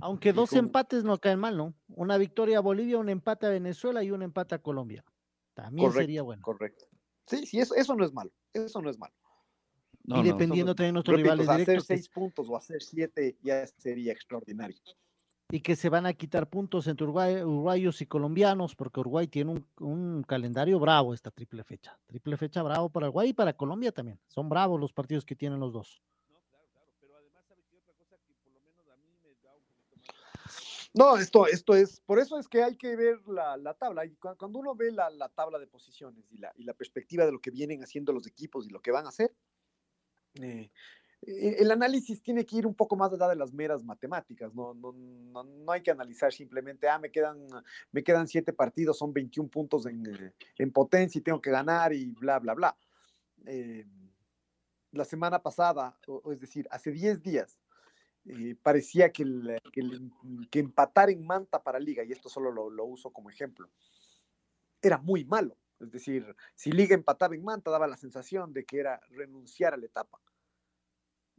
Aunque 0.00 0.32
dos 0.32 0.52
empates 0.54 1.04
no 1.04 1.18
caen 1.18 1.38
mal, 1.38 1.56
¿no? 1.56 1.74
Una 1.88 2.16
victoria 2.16 2.58
a 2.58 2.60
Bolivia, 2.60 2.98
un 2.98 3.08
empate 3.08 3.46
a 3.46 3.50
Venezuela 3.50 4.02
y 4.02 4.10
un 4.10 4.22
empate 4.22 4.54
a 4.54 4.58
Colombia. 4.58 5.04
También 5.54 5.92
sería 5.92 6.22
bueno. 6.22 6.42
Correcto. 6.42 6.86
Sí, 7.26 7.46
sí, 7.46 7.60
eso, 7.60 7.76
eso 7.76 7.94
no 7.94 8.04
es 8.04 8.12
malo. 8.12 8.32
Eso 8.52 8.82
no 8.82 8.90
es 8.90 8.98
malo. 8.98 9.14
Y 10.04 10.22
dependiendo 10.22 10.74
también 10.74 10.88
de 10.88 10.92
nuestros 10.92 11.16
rivales 11.16 11.48
Hacer 11.48 11.80
seis 11.82 12.08
puntos 12.08 12.48
o 12.48 12.56
hacer 12.56 12.82
siete 12.82 13.36
ya 13.42 13.66
sería 13.66 14.12
extraordinario. 14.12 14.76
Y 15.50 15.60
que 15.60 15.76
se 15.76 15.90
van 15.90 16.06
a 16.06 16.14
quitar 16.14 16.48
puntos 16.48 16.86
entre 16.86 17.04
Uruguay, 17.04 17.42
uruguayos 17.42 18.00
y 18.00 18.06
colombianos, 18.06 18.74
porque 18.74 19.00
Uruguay 19.00 19.26
tiene 19.26 19.52
un, 19.52 19.66
un, 19.80 20.22
calendario 20.22 20.78
bravo 20.78 21.12
esta 21.12 21.30
triple 21.30 21.62
fecha. 21.62 21.98
Triple 22.06 22.38
fecha 22.38 22.62
bravo 22.62 22.88
para 22.88 23.08
Uruguay 23.08 23.28
y 23.28 23.32
para 23.34 23.52
Colombia 23.52 23.92
también. 23.92 24.18
Son 24.28 24.48
bravos 24.48 24.80
los 24.80 24.94
partidos 24.94 25.26
que 25.26 25.36
tienen 25.36 25.60
los 25.60 25.72
dos. 25.72 26.02
No, 30.94 31.16
esto, 31.16 31.46
esto 31.46 31.74
es, 31.74 32.00
por 32.00 32.18
eso 32.18 32.38
es 32.38 32.46
que 32.48 32.62
hay 32.62 32.76
que 32.76 32.96
ver 32.96 33.16
la, 33.26 33.56
la 33.56 33.72
tabla. 33.72 34.04
Y 34.04 34.14
cuando 34.16 34.58
uno 34.58 34.74
ve 34.74 34.92
la, 34.92 35.08
la, 35.08 35.30
tabla 35.30 35.58
de 35.58 35.66
posiciones 35.66 36.30
y 36.30 36.38
la, 36.38 36.52
y 36.54 36.64
la 36.64 36.74
perspectiva 36.74 37.24
de 37.24 37.32
lo 37.32 37.40
que 37.40 37.50
vienen 37.50 37.82
haciendo 37.82 38.12
los 38.12 38.26
equipos 38.26 38.66
y 38.66 38.70
lo 38.70 38.80
que 38.80 38.90
van 38.90 39.06
a 39.06 39.08
hacer, 39.08 39.34
eh, 40.40 40.70
e, 41.22 41.56
el 41.58 41.70
análisis 41.70 42.22
tiene 42.22 42.44
que 42.44 42.56
ir 42.56 42.66
un 42.66 42.74
poco 42.74 42.96
más 42.96 43.12
allá 43.12 43.28
de 43.28 43.36
las 43.36 43.52
meras 43.52 43.84
matemáticas. 43.84 44.54
No, 44.54 44.74
no, 44.74 44.92
no, 44.92 45.44
no, 45.44 45.72
hay 45.72 45.82
que 45.82 45.90
analizar 45.90 46.32
simplemente, 46.32 46.88
ah, 46.88 46.98
me 46.98 47.10
quedan, 47.10 47.46
me 47.92 48.02
quedan 48.02 48.28
siete 48.28 48.52
partidos, 48.52 48.98
son 48.98 49.12
21 49.12 49.48
puntos 49.48 49.86
en, 49.86 50.06
eh, 50.06 50.32
en 50.58 50.72
potencia 50.72 51.18
y 51.18 51.22
tengo 51.22 51.40
que 51.40 51.50
ganar 51.50 51.92
y 51.92 52.12
bla, 52.12 52.38
bla, 52.38 52.54
bla. 52.54 52.76
Eh, 53.46 53.86
la 54.92 55.04
semana 55.04 55.42
pasada, 55.42 55.98
o, 56.06 56.32
es 56.32 56.40
decir, 56.40 56.68
hace 56.70 56.90
10 56.90 57.22
días, 57.22 57.58
parecía 58.62 59.10
que, 59.10 59.24
el, 59.24 59.60
que, 60.50 60.60
empatar 60.60 61.10
en 61.10 61.26
Manta 61.26 61.60
para 61.60 61.80
Liga, 61.80 62.04
y 62.04 62.12
esto 62.12 62.28
solo 62.28 62.52
lo, 62.52 62.70
lo, 62.70 62.84
uso 62.84 63.10
como 63.10 63.30
ejemplo, 63.30 63.68
era 64.80 64.98
muy 64.98 65.24
malo. 65.24 65.56
Es 65.82 65.90
decir, 65.90 66.34
si 66.54 66.70
Liga 66.70 66.94
empataba 66.94 67.34
en 67.34 67.44
Manta, 67.44 67.70
daba 67.70 67.86
la 67.86 67.96
sensación 67.96 68.52
de 68.52 68.64
que 68.64 68.78
era 68.78 69.00
renunciar 69.10 69.74
a 69.74 69.76
la 69.76 69.86
etapa. 69.86 70.20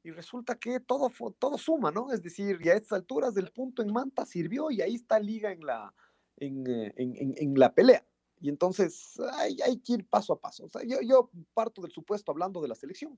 Y 0.03 0.11
resulta 0.11 0.55
que 0.55 0.81
todo, 0.81 1.09
todo 1.39 1.57
suma, 1.57 1.89
¿no? 1.89 2.11
Es 2.11 2.21
decir, 2.21 2.59
y 2.61 2.69
a 2.69 2.73
estas 2.73 2.99
alturas 2.99 3.33
del 3.33 3.51
punto 3.51 3.81
en 3.81 3.93
Manta 3.93 4.25
sirvió 4.25 4.69
y 4.69 4.81
ahí 4.81 4.95
está 4.95 5.19
Liga 5.19 5.51
en 5.51 5.65
la, 5.65 5.93
en, 6.37 6.67
eh, 6.67 6.93
en, 6.97 7.33
en, 7.37 7.53
la 7.55 7.73
pelea. 7.73 8.05
Y 8.41 8.49
entonces 8.49 9.17
hay, 9.33 9.57
hay, 9.61 9.79
que 9.79 9.93
ir 9.93 10.05
paso 10.05 10.33
a 10.33 10.41
paso. 10.41 10.65
O 10.65 10.69
sea, 10.69 10.81
yo, 10.83 10.97
yo 11.01 11.31
parto 11.53 11.81
del 11.81 11.91
supuesto 11.91 12.31
hablando 12.31 12.61
de 12.61 12.67
la 12.67 12.75
selección 12.75 13.17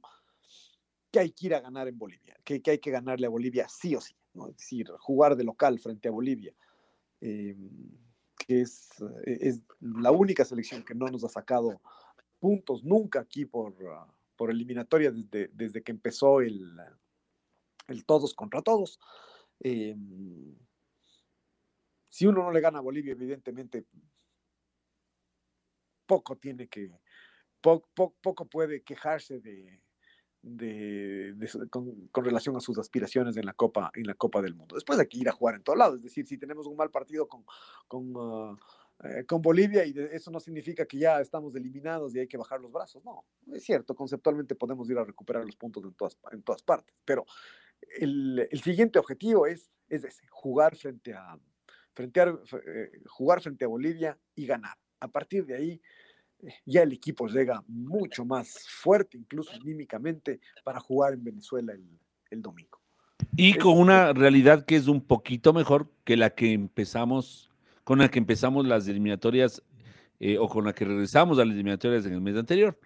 que 1.12 1.20
hay 1.20 1.32
que 1.32 1.48
ir 1.48 1.56
a 1.56 1.62
ganar 1.62 1.88
en 1.88 1.98
Bolivia, 1.98 2.38
que, 2.44 2.62
que 2.62 2.72
hay 2.72 2.80
que 2.80 2.92
ganarle 2.92 3.26
a 3.26 3.30
Bolivia 3.30 3.68
sí 3.70 3.96
o 3.96 4.02
sí, 4.02 4.14
¿no? 4.34 4.50
es 4.50 4.58
decir, 4.58 4.92
jugar 5.00 5.38
de 5.38 5.46
local 5.46 5.80
frente 5.80 6.10
a 6.10 6.12
Bolivia, 6.12 6.54
eh, 7.22 7.56
que 8.46 8.62
es, 8.62 8.90
es, 9.26 9.62
la 9.80 10.12
única 10.12 10.46
selección 10.46 10.84
que 10.84 10.96
no 10.96 11.08
nos 11.08 11.24
ha 11.24 11.30
sacado 11.30 11.82
puntos 12.40 12.84
nunca 12.84 13.22
aquí 13.22 13.46
por, 13.46 13.72
uh, 13.84 14.12
por 14.36 14.52
eliminatoria 14.52 15.12
desde, 15.12 15.50
desde, 15.54 15.82
que 15.84 15.92
empezó 15.92 16.42
el, 16.42 16.78
el 17.88 18.06
todos 18.06 18.34
contra 18.34 18.62
todos. 18.62 19.00
Eh, 19.60 19.96
si 22.10 22.26
uno 22.28 22.44
no 22.44 22.52
le 22.52 22.62
gana 22.62 22.80
a 22.80 22.84
Bolivia, 22.84 23.14
evidentemente 23.14 23.86
poco 26.06 26.38
tiene 26.38 26.68
que, 26.68 26.92
po, 27.62 27.88
po, 27.94 28.16
poco 28.22 28.46
puede 28.46 28.84
quejarse 28.84 29.40
de, 29.40 29.82
de, 30.46 31.34
de, 31.34 31.70
con, 31.70 32.08
con, 32.10 32.24
relación 32.24 32.56
a 32.56 32.60
sus 32.60 32.78
aspiraciones 32.78 33.36
en 33.36 33.46
la 33.46 33.54
Copa, 33.54 33.90
en 33.96 34.06
la 34.06 34.14
Copa 34.14 34.44
del 34.44 34.54
Mundo. 34.54 34.76
Después 34.76 35.00
hay 35.00 35.08
que 35.08 35.18
ir 35.18 35.28
a 35.28 35.32
jugar 35.32 35.56
en 35.56 35.64
todos 35.64 35.78
lados, 35.78 35.96
es 35.98 36.04
decir, 36.04 36.28
si 36.28 36.38
tenemos 36.38 36.68
un 36.68 36.78
mal 36.78 36.92
partido 36.92 37.28
con, 37.28 37.44
con, 37.88 38.16
uh, 38.16 38.56
eh, 39.04 39.26
con 39.26 39.42
Bolivia 39.42 39.86
y 39.86 39.92
de, 39.92 40.16
eso 40.16 40.30
no 40.30 40.40
significa 40.40 40.86
que 40.86 41.00
ya 41.00 41.20
estamos 41.20 41.56
eliminados 41.56 42.14
y 42.14 42.20
hay 42.20 42.28
que 42.28 42.38
bajar 42.38 42.62
los 42.62 42.72
brazos, 42.72 43.04
no, 43.04 43.26
es 43.54 43.64
cierto, 43.64 43.96
conceptualmente 43.96 44.54
podemos 44.54 44.88
ir 44.90 45.00
a 45.00 45.04
recuperar 45.04 45.44
los 45.44 45.56
puntos 45.56 45.84
en 45.84 45.94
todas, 45.94 46.16
en 46.32 46.44
todas 46.44 46.62
partes, 46.62 47.02
pero 47.04 47.26
el, 48.00 48.48
el 48.52 48.62
siguiente 48.62 49.00
objetivo 49.00 49.48
es, 49.48 49.72
es 49.90 50.04
ese, 50.04 50.28
jugar 50.30 50.76
frente 50.76 51.16
a, 51.16 51.40
frente 51.96 52.22
a, 52.22 52.28
eh, 52.68 52.92
jugar 53.08 53.42
frente 53.42 53.66
a 53.66 53.68
Bolivia 53.68 54.20
y 54.36 54.46
ganar. 54.46 54.78
A 55.00 55.08
partir 55.08 55.46
de 55.46 55.56
ahí, 55.56 55.82
ya 56.66 56.84
el 56.84 56.94
equipo 56.94 57.28
llega 57.28 57.64
mucho 57.68 58.26
más 58.26 58.66
fuerte, 58.68 59.18
incluso 59.18 59.52
anímicamente, 59.54 60.40
para 60.64 60.80
jugar 60.80 61.14
en 61.14 61.24
Venezuela 61.24 61.74
el, 61.74 61.86
el 62.30 62.42
domingo. 62.42 62.82
Y 63.36 63.54
con 63.56 63.78
una 63.78 64.14
realidad 64.14 64.66
que 64.66 64.76
es 64.76 64.88
un 64.88 65.02
poquito 65.02 65.54
mejor 65.54 65.92
que 66.04 66.18
la 66.18 66.30
que 66.32 66.54
empezamos, 66.54 67.50
con 67.84 68.00
la 68.00 68.10
que 68.10 68.20
empezamos 68.20 68.66
las 68.66 68.88
eliminatorias 68.88 69.62
eh, 70.20 70.38
o 70.38 70.48
con 70.48 70.66
la 70.66 70.74
que 70.74 70.86
regresamos 70.86 71.38
a 71.38 71.46
las 71.46 71.54
eliminatorias 71.54 72.06
en 72.06 72.14
el 72.14 72.22
mes 72.22 72.38
anterior. 72.38 72.78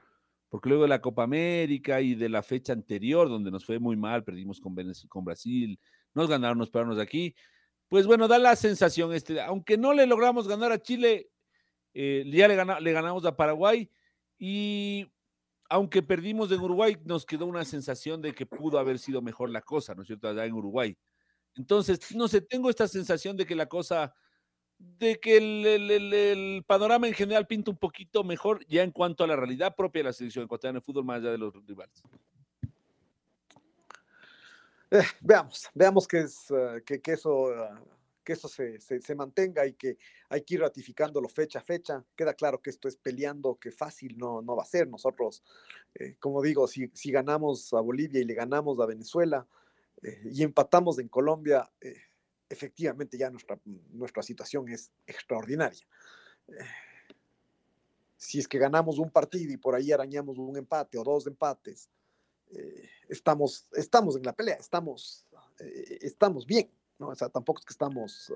Porque 0.49 0.69
luego 0.69 0.83
de 0.83 0.89
la 0.89 1.01
Copa 1.01 1.23
América 1.23 2.01
y 2.01 2.15
de 2.15 2.27
la 2.27 2.41
fecha 2.41 2.73
anterior, 2.73 3.29
donde 3.29 3.51
nos 3.51 3.65
fue 3.65 3.77
muy 3.77 3.95
mal, 3.95 4.23
perdimos 4.23 4.59
con, 4.59 4.75
con 5.07 5.23
Brasil, 5.23 5.79
nos 6.15 6.27
ganaron, 6.27 6.57
nos 6.57 6.71
de 6.71 7.03
aquí. 7.03 7.35
Pues 7.87 8.07
bueno, 8.07 8.27
da 8.27 8.39
la 8.39 8.55
sensación, 8.55 9.13
este, 9.13 9.41
aunque 9.41 9.77
no 9.77 9.93
le 9.93 10.07
logramos 10.07 10.47
ganar 10.47 10.71
a 10.71 10.81
Chile, 10.81 11.29
eh, 11.93 12.23
ya 12.31 12.47
le, 12.47 12.55
gana, 12.55 12.79
le, 12.79 12.91
ganamos 12.91 13.25
a 13.25 13.35
Paraguay 13.35 13.89
y 14.37 15.07
aunque 15.69 16.01
perdimos 16.01 16.51
en 16.51 16.59
Uruguay, 16.59 16.97
nos 17.05 17.25
quedó 17.25 17.45
una 17.45 17.63
sensación 17.63 18.21
de 18.21 18.33
que 18.33 18.45
pudo 18.45 18.79
haber 18.79 18.97
sido 18.97 19.21
mejor 19.21 19.51
la 19.51 19.61
cosa, 19.61 19.93
¿no 19.93 20.01
es 20.01 20.07
cierto?, 20.07 20.27
allá 20.27 20.45
en 20.45 20.53
Uruguay. 20.53 20.97
Entonces, 21.55 22.15
no 22.15 22.27
sé, 22.27 22.41
tengo 22.41 22.69
esta 22.69 22.87
sensación 22.87 23.37
de 23.37 23.45
que 23.45 23.55
la 23.55 23.67
cosa, 23.67 24.13
de 24.77 25.19
que 25.19 25.37
el, 25.37 26.63
panorama 26.65 27.07
en 27.07 27.13
general 27.13 27.45
pinta 27.45 27.69
un 27.69 27.77
poquito 27.77 28.23
mejor 28.23 28.65
ya 28.67 28.81
en 28.81 28.91
cuanto 28.91 29.23
a 29.23 29.27
la 29.27 29.35
realidad 29.35 29.75
propia 29.75 29.99
de 29.99 30.05
la 30.05 30.13
selección 30.13 30.45
ecuatoriana 30.45 30.79
de 30.79 30.85
fútbol 30.85 31.05
más 31.05 31.17
allá 31.17 31.31
de 31.31 31.37
los 31.37 31.53
rivales. 31.65 32.01
Eh, 34.91 35.03
veamos, 35.21 35.69
veamos 35.75 36.07
que, 36.07 36.21
es, 36.21 36.49
uh, 36.49 36.81
eso 37.05 37.53
que 38.23 38.33
eso 38.33 38.47
se, 38.47 38.79
se, 38.79 39.15
mantenga 39.15 39.65
y 39.65 39.73
que 39.73 39.97
hay 40.29 40.41
que 40.41 40.55
ir 40.55 40.61
ratificándolo 40.61 41.27
fecha 41.29 41.59
a 41.59 41.61
fecha. 41.61 42.03
Queda 42.15 42.33
claro 42.33 42.61
que 42.61 42.69
esto 42.69 42.87
es 42.87 42.95
peleando, 42.95 43.55
que 43.55 43.71
fácil 43.71 44.17
no, 44.17 44.41
no 44.41 44.55
va 44.55 44.63
a 44.63 44.67
ser. 44.67 44.87
Nosotros, 44.87 45.43
eh, 45.95 46.15
como 46.19 46.41
digo, 46.41 46.67
si, 46.67 46.89
si, 46.93 47.11
ganamos 47.11 47.73
a 47.73 47.81
Bolivia 47.81 48.21
y 48.21 48.25
le 48.25 48.33
ganamos 48.33 48.79
a 48.79 48.85
Venezuela 48.85 49.47
eh, 50.01 50.21
y 50.31 50.43
empatamos 50.43 50.99
en 50.99 51.07
Colombia, 51.07 51.69
eh, 51.81 51.95
efectivamente 52.49 53.17
ya 53.17 53.29
nuestra, 53.29 53.59
nuestra 53.91 54.23
situación 54.23 54.69
es 54.69 54.91
extraordinaria. 55.05 55.85
Si 58.17 58.39
es 58.39 58.47
que 58.47 58.57
ganamos 58.57 58.99
un 58.99 59.11
partido 59.11 59.53
y 59.53 59.57
por 59.57 59.75
ahí 59.75 59.91
arañamos 59.91 60.37
un 60.37 60.57
empate 60.57 60.97
o 60.97 61.03
dos 61.03 61.25
empates, 61.27 61.89
estamos, 63.07 63.67
estamos 63.73 64.15
en 64.15 64.23
la 64.23 64.33
pelea, 64.33 64.55
estamos, 64.55 65.27
estamos 66.01 66.45
bien. 66.47 66.69
¿No? 66.99 67.07
O 67.07 67.15
sea, 67.15 67.29
tampoco 67.29 67.59
es 67.59 67.65
que 67.65 67.73
estamos, 67.73 68.33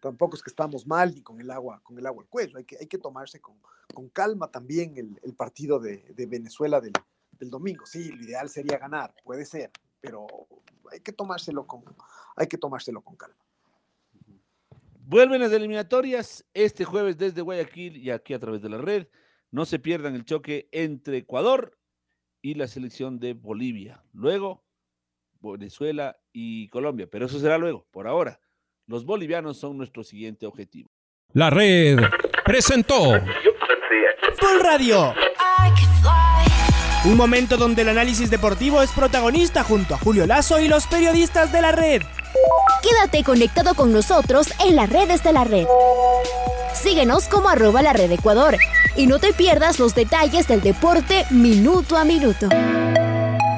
tampoco 0.00 0.36
es 0.36 0.42
que 0.42 0.50
estamos 0.50 0.86
mal 0.86 1.14
ni 1.14 1.22
con 1.22 1.40
el 1.40 1.50
agua, 1.50 1.80
con 1.82 1.98
el 1.98 2.06
agua 2.06 2.22
al 2.22 2.28
cuello. 2.28 2.58
Hay 2.58 2.64
que, 2.64 2.76
hay 2.78 2.86
que 2.86 2.98
tomarse 2.98 3.40
con, 3.40 3.56
con 3.92 4.08
calma 4.08 4.50
también 4.50 4.96
el, 4.96 5.20
el 5.22 5.34
partido 5.34 5.78
de, 5.80 5.98
de 6.14 6.26
Venezuela 6.26 6.80
del, 6.80 6.92
del, 7.32 7.50
domingo. 7.50 7.84
Sí, 7.86 8.10
lo 8.12 8.22
ideal 8.22 8.48
sería 8.48 8.78
ganar, 8.78 9.14
puede 9.24 9.44
ser, 9.44 9.70
pero 10.00 10.26
hay 10.90 11.00
que 11.00 11.12
tomárselo 11.12 11.66
con, 11.66 11.84
hay 12.36 12.46
que 12.46 12.58
tomárselo 12.58 13.02
con 13.02 13.16
calma. 13.16 13.36
Vuelven 15.06 15.42
las 15.42 15.52
eliminatorias 15.52 16.46
este 16.54 16.84
jueves 16.86 17.18
desde 17.18 17.42
Guayaquil 17.42 17.98
y 17.98 18.10
aquí 18.10 18.32
a 18.32 18.38
través 18.38 18.62
de 18.62 18.70
la 18.70 18.78
red. 18.78 19.06
No 19.50 19.66
se 19.66 19.78
pierdan 19.78 20.14
el 20.14 20.24
choque 20.24 20.68
entre 20.72 21.18
Ecuador 21.18 21.78
y 22.40 22.54
la 22.54 22.66
selección 22.68 23.20
de 23.20 23.34
Bolivia. 23.34 24.02
Luego, 24.12 24.63
Venezuela 25.52 26.16
y 26.32 26.68
Colombia, 26.68 27.08
pero 27.10 27.26
eso 27.26 27.38
será 27.38 27.58
luego. 27.58 27.86
Por 27.90 28.06
ahora, 28.06 28.40
los 28.86 29.04
bolivianos 29.04 29.58
son 29.58 29.76
nuestro 29.78 30.04
siguiente 30.04 30.46
objetivo. 30.46 30.90
La 31.32 31.50
red 31.50 31.98
presentó 32.44 33.12
Full 34.36 34.60
Radio. 34.62 35.14
Un 37.06 37.16
momento 37.16 37.56
donde 37.56 37.82
el 37.82 37.90
análisis 37.90 38.30
deportivo 38.30 38.80
es 38.82 38.90
protagonista 38.92 39.62
junto 39.62 39.94
a 39.94 39.98
Julio 39.98 40.26
Lazo 40.26 40.58
y 40.60 40.68
los 40.68 40.86
periodistas 40.86 41.52
de 41.52 41.60
la 41.60 41.72
red. 41.72 42.02
Quédate 42.82 43.22
conectado 43.22 43.74
con 43.74 43.92
nosotros 43.92 44.48
en 44.66 44.76
las 44.76 44.88
redes 44.90 45.22
de 45.22 45.32
la 45.32 45.44
red. 45.44 45.66
Síguenos 46.74 47.28
como 47.28 47.48
arroba 47.48 47.82
la 47.82 47.92
red 47.92 48.10
Ecuador 48.10 48.56
y 48.96 49.06
no 49.06 49.18
te 49.18 49.32
pierdas 49.32 49.78
los 49.78 49.94
detalles 49.94 50.48
del 50.48 50.60
deporte 50.60 51.24
minuto 51.30 51.96
a 51.96 52.04
minuto. 52.04 52.48